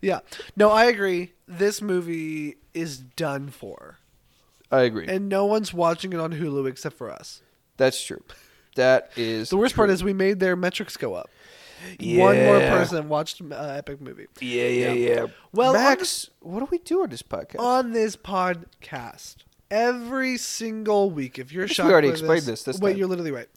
Yeah. 0.00 0.20
No, 0.56 0.70
I 0.70 0.84
agree. 0.86 1.32
This 1.46 1.80
movie 1.82 2.56
is 2.72 2.98
done 2.98 3.48
for, 3.50 3.98
I 4.70 4.82
agree. 4.82 5.06
and 5.06 5.28
no 5.28 5.44
one's 5.46 5.72
watching 5.74 6.12
it 6.12 6.20
on 6.20 6.32
Hulu 6.32 6.66
except 6.68 6.96
for 6.96 7.10
us. 7.10 7.42
That's 7.76 8.02
true. 8.02 8.22
That 8.76 9.10
is 9.16 9.50
The 9.50 9.56
worst 9.56 9.76
part 9.76 9.88
is 9.90 10.02
we 10.02 10.12
made 10.12 10.40
their 10.40 10.56
metrics 10.56 10.96
go 10.96 11.14
up. 11.14 11.30
One 12.00 12.36
more 12.44 12.58
person 12.60 13.08
watched 13.08 13.40
uh, 13.42 13.54
Epic 13.54 14.00
Movie. 14.00 14.26
Yeah, 14.40 14.66
yeah, 14.66 14.92
yeah. 14.92 15.26
Well, 15.52 15.70
on 15.70 15.74
Max, 15.74 16.30
what 16.40 16.60
do 16.60 16.68
we 16.70 16.78
do 16.78 17.02
on 17.02 17.10
this 17.10 17.22
podcast? 17.22 17.60
on 17.60 17.92
this 17.92 18.16
podcast 18.16 19.36
every 19.70 20.36
single 20.36 21.10
week. 21.10 21.38
If 21.38 21.52
you're 21.52 21.68
shocked, 21.68 21.90
already 21.90 22.08
by 22.08 22.12
explained 22.12 22.42
this, 22.42 22.62
this 22.62 22.78
wait, 22.78 22.92
time. 22.92 22.98
you're 22.98 23.08
literally 23.08 23.32
right. 23.32 23.48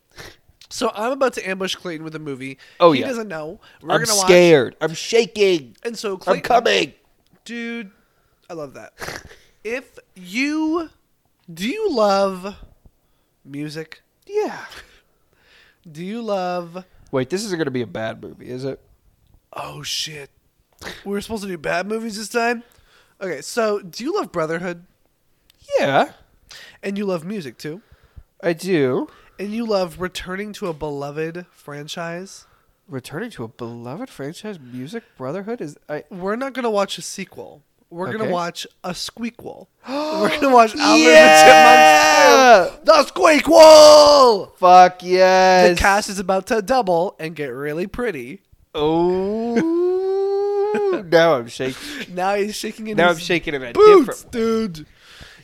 So 0.70 0.92
I'm 0.94 1.14
about 1.14 1.34
to 1.34 1.50
ambush 1.50 1.76
Clayton 1.76 2.04
with 2.04 2.16
a 2.16 2.20
movie. 2.20 2.58
Oh, 2.80 2.92
he 2.92 3.00
yeah. 3.00 3.08
doesn't 3.08 3.30
know. 3.30 3.60
We're 3.82 3.96
I'm 3.96 4.04
gonna 4.04 4.18
watch. 4.18 4.28
scared. 4.28 4.76
I'm 4.82 4.94
shaking. 4.94 5.78
And 5.84 5.98
so 5.98 6.20
I'm 6.28 6.42
coming. 6.42 6.94
dude. 7.46 7.92
I 8.50 8.54
love 8.54 8.74
that. 8.74 8.94
if 9.64 9.98
you 10.16 10.90
do 11.54 11.68
you 11.68 11.92
love 11.92 12.56
music? 13.46 14.02
Yeah. 14.26 14.66
Do 15.90 16.04
you 16.04 16.22
love? 16.22 16.84
Wait, 17.12 17.30
this 17.30 17.44
isn't 17.46 17.58
going 17.58 17.66
to 17.66 17.72
be 17.72 17.82
a 17.82 17.88
bad 17.88 18.22
movie, 18.22 18.50
is 18.50 18.66
it? 18.66 18.80
Oh 19.54 19.82
shit! 19.82 20.30
We 21.06 21.12
were 21.12 21.22
supposed 21.22 21.44
to 21.44 21.50
do 21.50 21.58
bad 21.58 21.88
movies 21.88 22.18
this 22.18 22.30
time. 22.30 22.64
Okay, 23.22 23.42
so 23.42 23.80
do 23.80 24.04
you 24.04 24.14
love 24.14 24.32
Brotherhood? 24.32 24.86
Yeah, 25.80 26.12
And 26.82 26.98
you 26.98 27.06
love 27.06 27.26
music 27.26 27.58
too? 27.58 27.82
I 28.42 28.54
do. 28.54 29.08
And 29.40 29.54
you 29.54 29.66
love 29.66 30.00
returning 30.00 30.54
to 30.54 30.68
a 30.68 30.74
beloved 30.74 31.46
franchise? 31.52 32.46
Returning 32.88 33.30
to 33.32 33.44
a 33.44 33.48
beloved 33.48 34.10
franchise, 34.10 34.60
Music 34.60 35.04
Brotherhood 35.18 35.60
is. 35.60 35.78
I. 35.90 36.06
We're 36.10 36.38
not 36.38 36.54
gonna 36.54 36.70
watch 36.70 36.98
a 36.98 37.02
sequel. 37.02 37.64
We're 37.90 38.10
Okay. 38.10 38.18
gonna 38.18 38.32
watch 38.32 38.68
a 38.84 38.90
squeakquel. 38.92 39.68
We're 39.88 40.30
gonna 40.42 40.54
watch 40.54 40.76
Alvin 40.76 41.08
and 41.08 42.66
the 42.66 42.74
Chipmunks 42.82 42.82
2. 42.82 42.86
The 42.86 43.12
squeakquel. 43.44 44.58
Fuck 44.58 45.04
yes. 45.04 45.78
The 45.78 45.82
cast 45.82 46.10
is 46.10 46.20
about 46.20 46.48
to 46.48 46.62
double 46.62 47.16
and 47.20 47.36
get 47.36 47.48
really 47.48 47.88
pretty. 47.88 48.42
Oh. 48.76 49.56
now 51.10 51.36
I'm 51.36 51.48
shaking. 51.48 52.14
Now 52.14 52.36
he's 52.36 52.56
shaking 52.56 52.88
in 52.88 52.98
Now 52.98 53.10
I'm 53.10 53.18
shaking 53.18 53.54
in 53.54 53.64
a 53.64 53.72
boots, 53.72 54.24
different. 54.24 54.32
dude. 54.32 54.86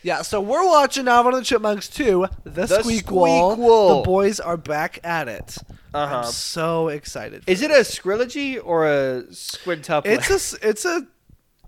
Yeah, 0.05 0.21
so 0.21 0.41
we're 0.41 0.65
watching 0.65 1.07
Alvin 1.07 1.33
and 1.33 1.43
the 1.43 1.45
Chipmunks 1.45 1.87
2, 1.87 2.27
The, 2.43 2.49
The 2.65 2.79
Squeakquel. 2.79 3.55
Squeakquel. 3.57 4.01
The 4.01 4.05
boys 4.05 4.41
are 4.41 4.57
back 4.57 4.99
at 5.05 5.29
it. 5.29 5.57
Uh-huh. 5.93 6.17
I'm 6.17 6.25
so 6.25 6.89
excited. 6.89 7.43
Is 7.47 7.61
it 7.61 7.71
a 7.71 7.85
scrilogy 7.85 8.59
or 8.59 8.85
a 8.85 9.33
squid 9.33 9.83
squintuplet? 9.83 10.05
It's 10.29 10.53
a 10.55 10.67
it's 10.69 10.83
a 10.85 11.07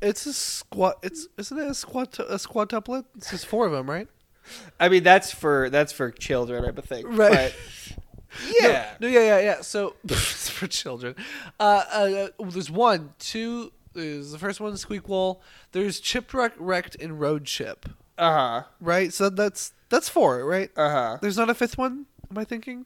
it's 0.05 0.25
a 0.25 0.33
squat. 0.33 0.99
It's 1.03 1.27
isn't 1.37 1.57
it 1.57 1.67
a 1.67 1.73
squat 1.73 2.19
a 2.19 2.35
squatuplet? 2.35 3.05
It's 3.17 3.31
just 3.31 3.45
four 3.45 3.65
of 3.65 3.71
them, 3.71 3.89
right? 3.89 4.07
I 4.79 4.89
mean, 4.89 5.03
that's 5.03 5.31
for 5.31 5.69
that's 5.69 5.91
for 5.91 6.11
children, 6.11 6.65
I 6.65 6.81
think. 6.81 7.07
Right. 7.09 7.53
Yeah. 8.59 8.95
No, 8.99 9.07
yeah, 9.07 9.21
yeah, 9.21 9.39
yeah. 9.39 9.61
So 9.61 9.95
it's 10.03 10.49
for 10.49 10.67
children. 10.67 11.15
Uh, 11.57 11.83
uh, 11.89 12.27
uh, 12.37 12.49
there's 12.49 12.69
one, 12.69 13.13
two. 13.17 13.71
There's 13.93 14.33
the 14.33 14.37
first 14.37 14.59
one, 14.59 14.73
Squeakquel. 14.73 15.39
There's 15.71 16.01
Chipwreck, 16.01 16.51
Wrecked, 16.57 16.97
and 16.99 17.17
Road 17.17 17.45
Chip. 17.45 17.87
Uh 18.17 18.33
huh. 18.33 18.63
Right. 18.81 19.13
So 19.13 19.29
that's 19.29 19.71
that's 19.87 20.09
four, 20.09 20.43
right? 20.43 20.69
Uh 20.75 20.89
huh. 20.89 21.17
There's 21.21 21.37
not 21.37 21.49
a 21.49 21.53
fifth 21.53 21.77
one. 21.77 22.07
Am 22.29 22.37
I 22.37 22.43
thinking? 22.43 22.85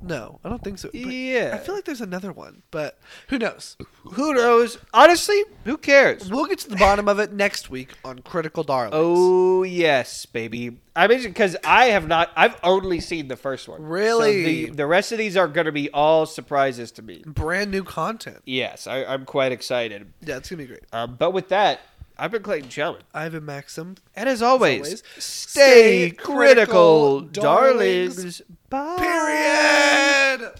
No, 0.00 0.38
I 0.44 0.48
don't 0.48 0.62
think 0.62 0.78
so. 0.78 0.88
But 0.92 1.00
Yeah. 1.00 1.50
I 1.54 1.58
feel 1.58 1.74
like 1.74 1.84
there's 1.84 2.00
another 2.00 2.32
one, 2.32 2.62
but 2.70 2.98
who 3.28 3.38
knows? 3.38 3.76
Who 4.12 4.32
knows? 4.34 4.78
Honestly, 4.94 5.42
who 5.64 5.76
cares? 5.76 6.30
We'll 6.30 6.46
get 6.46 6.60
to 6.60 6.68
the 6.70 6.76
bottom 6.76 7.08
of 7.08 7.18
it 7.18 7.32
next 7.32 7.68
week 7.68 7.90
on 8.04 8.20
Critical 8.20 8.62
Darlings. 8.62 8.92
Oh 8.96 9.64
yes, 9.64 10.24
baby. 10.26 10.78
I 10.94 11.06
mean, 11.08 11.22
because 11.22 11.56
I 11.64 11.86
have 11.86 12.06
not. 12.08 12.30
I've 12.36 12.56
only 12.62 13.00
seen 13.00 13.28
the 13.28 13.36
first 13.36 13.68
one. 13.68 13.82
Really? 13.82 14.42
So 14.66 14.70
the 14.70 14.76
the 14.76 14.86
rest 14.86 15.12
of 15.12 15.18
these 15.18 15.36
are 15.36 15.48
going 15.48 15.66
to 15.66 15.72
be 15.72 15.90
all 15.90 16.26
surprises 16.26 16.92
to 16.92 17.02
me. 17.02 17.22
brand 17.26 17.70
new 17.70 17.82
content. 17.84 18.38
Yes, 18.46 18.86
I, 18.86 19.04
I'm 19.04 19.24
quite 19.24 19.52
excited. 19.52 20.12
Yeah, 20.20 20.36
it's 20.36 20.48
gonna 20.48 20.62
be 20.62 20.66
great. 20.66 20.84
Um, 20.92 21.16
but 21.18 21.32
with 21.32 21.48
that, 21.48 21.80
I've 22.18 22.32
been 22.32 22.42
Clayton 22.42 22.68
Chellman. 22.68 23.02
Ivan 23.14 23.44
Maxim. 23.44 23.94
And 24.16 24.28
as 24.28 24.42
always, 24.42 24.80
always, 24.80 25.02
stay 25.18 26.08
stay 26.08 26.10
critical, 26.10 26.34
critical, 26.36 27.20
darlings. 27.20 28.16
darlings. 28.16 28.42
Bye. 28.68 28.96
Period. 28.98 30.52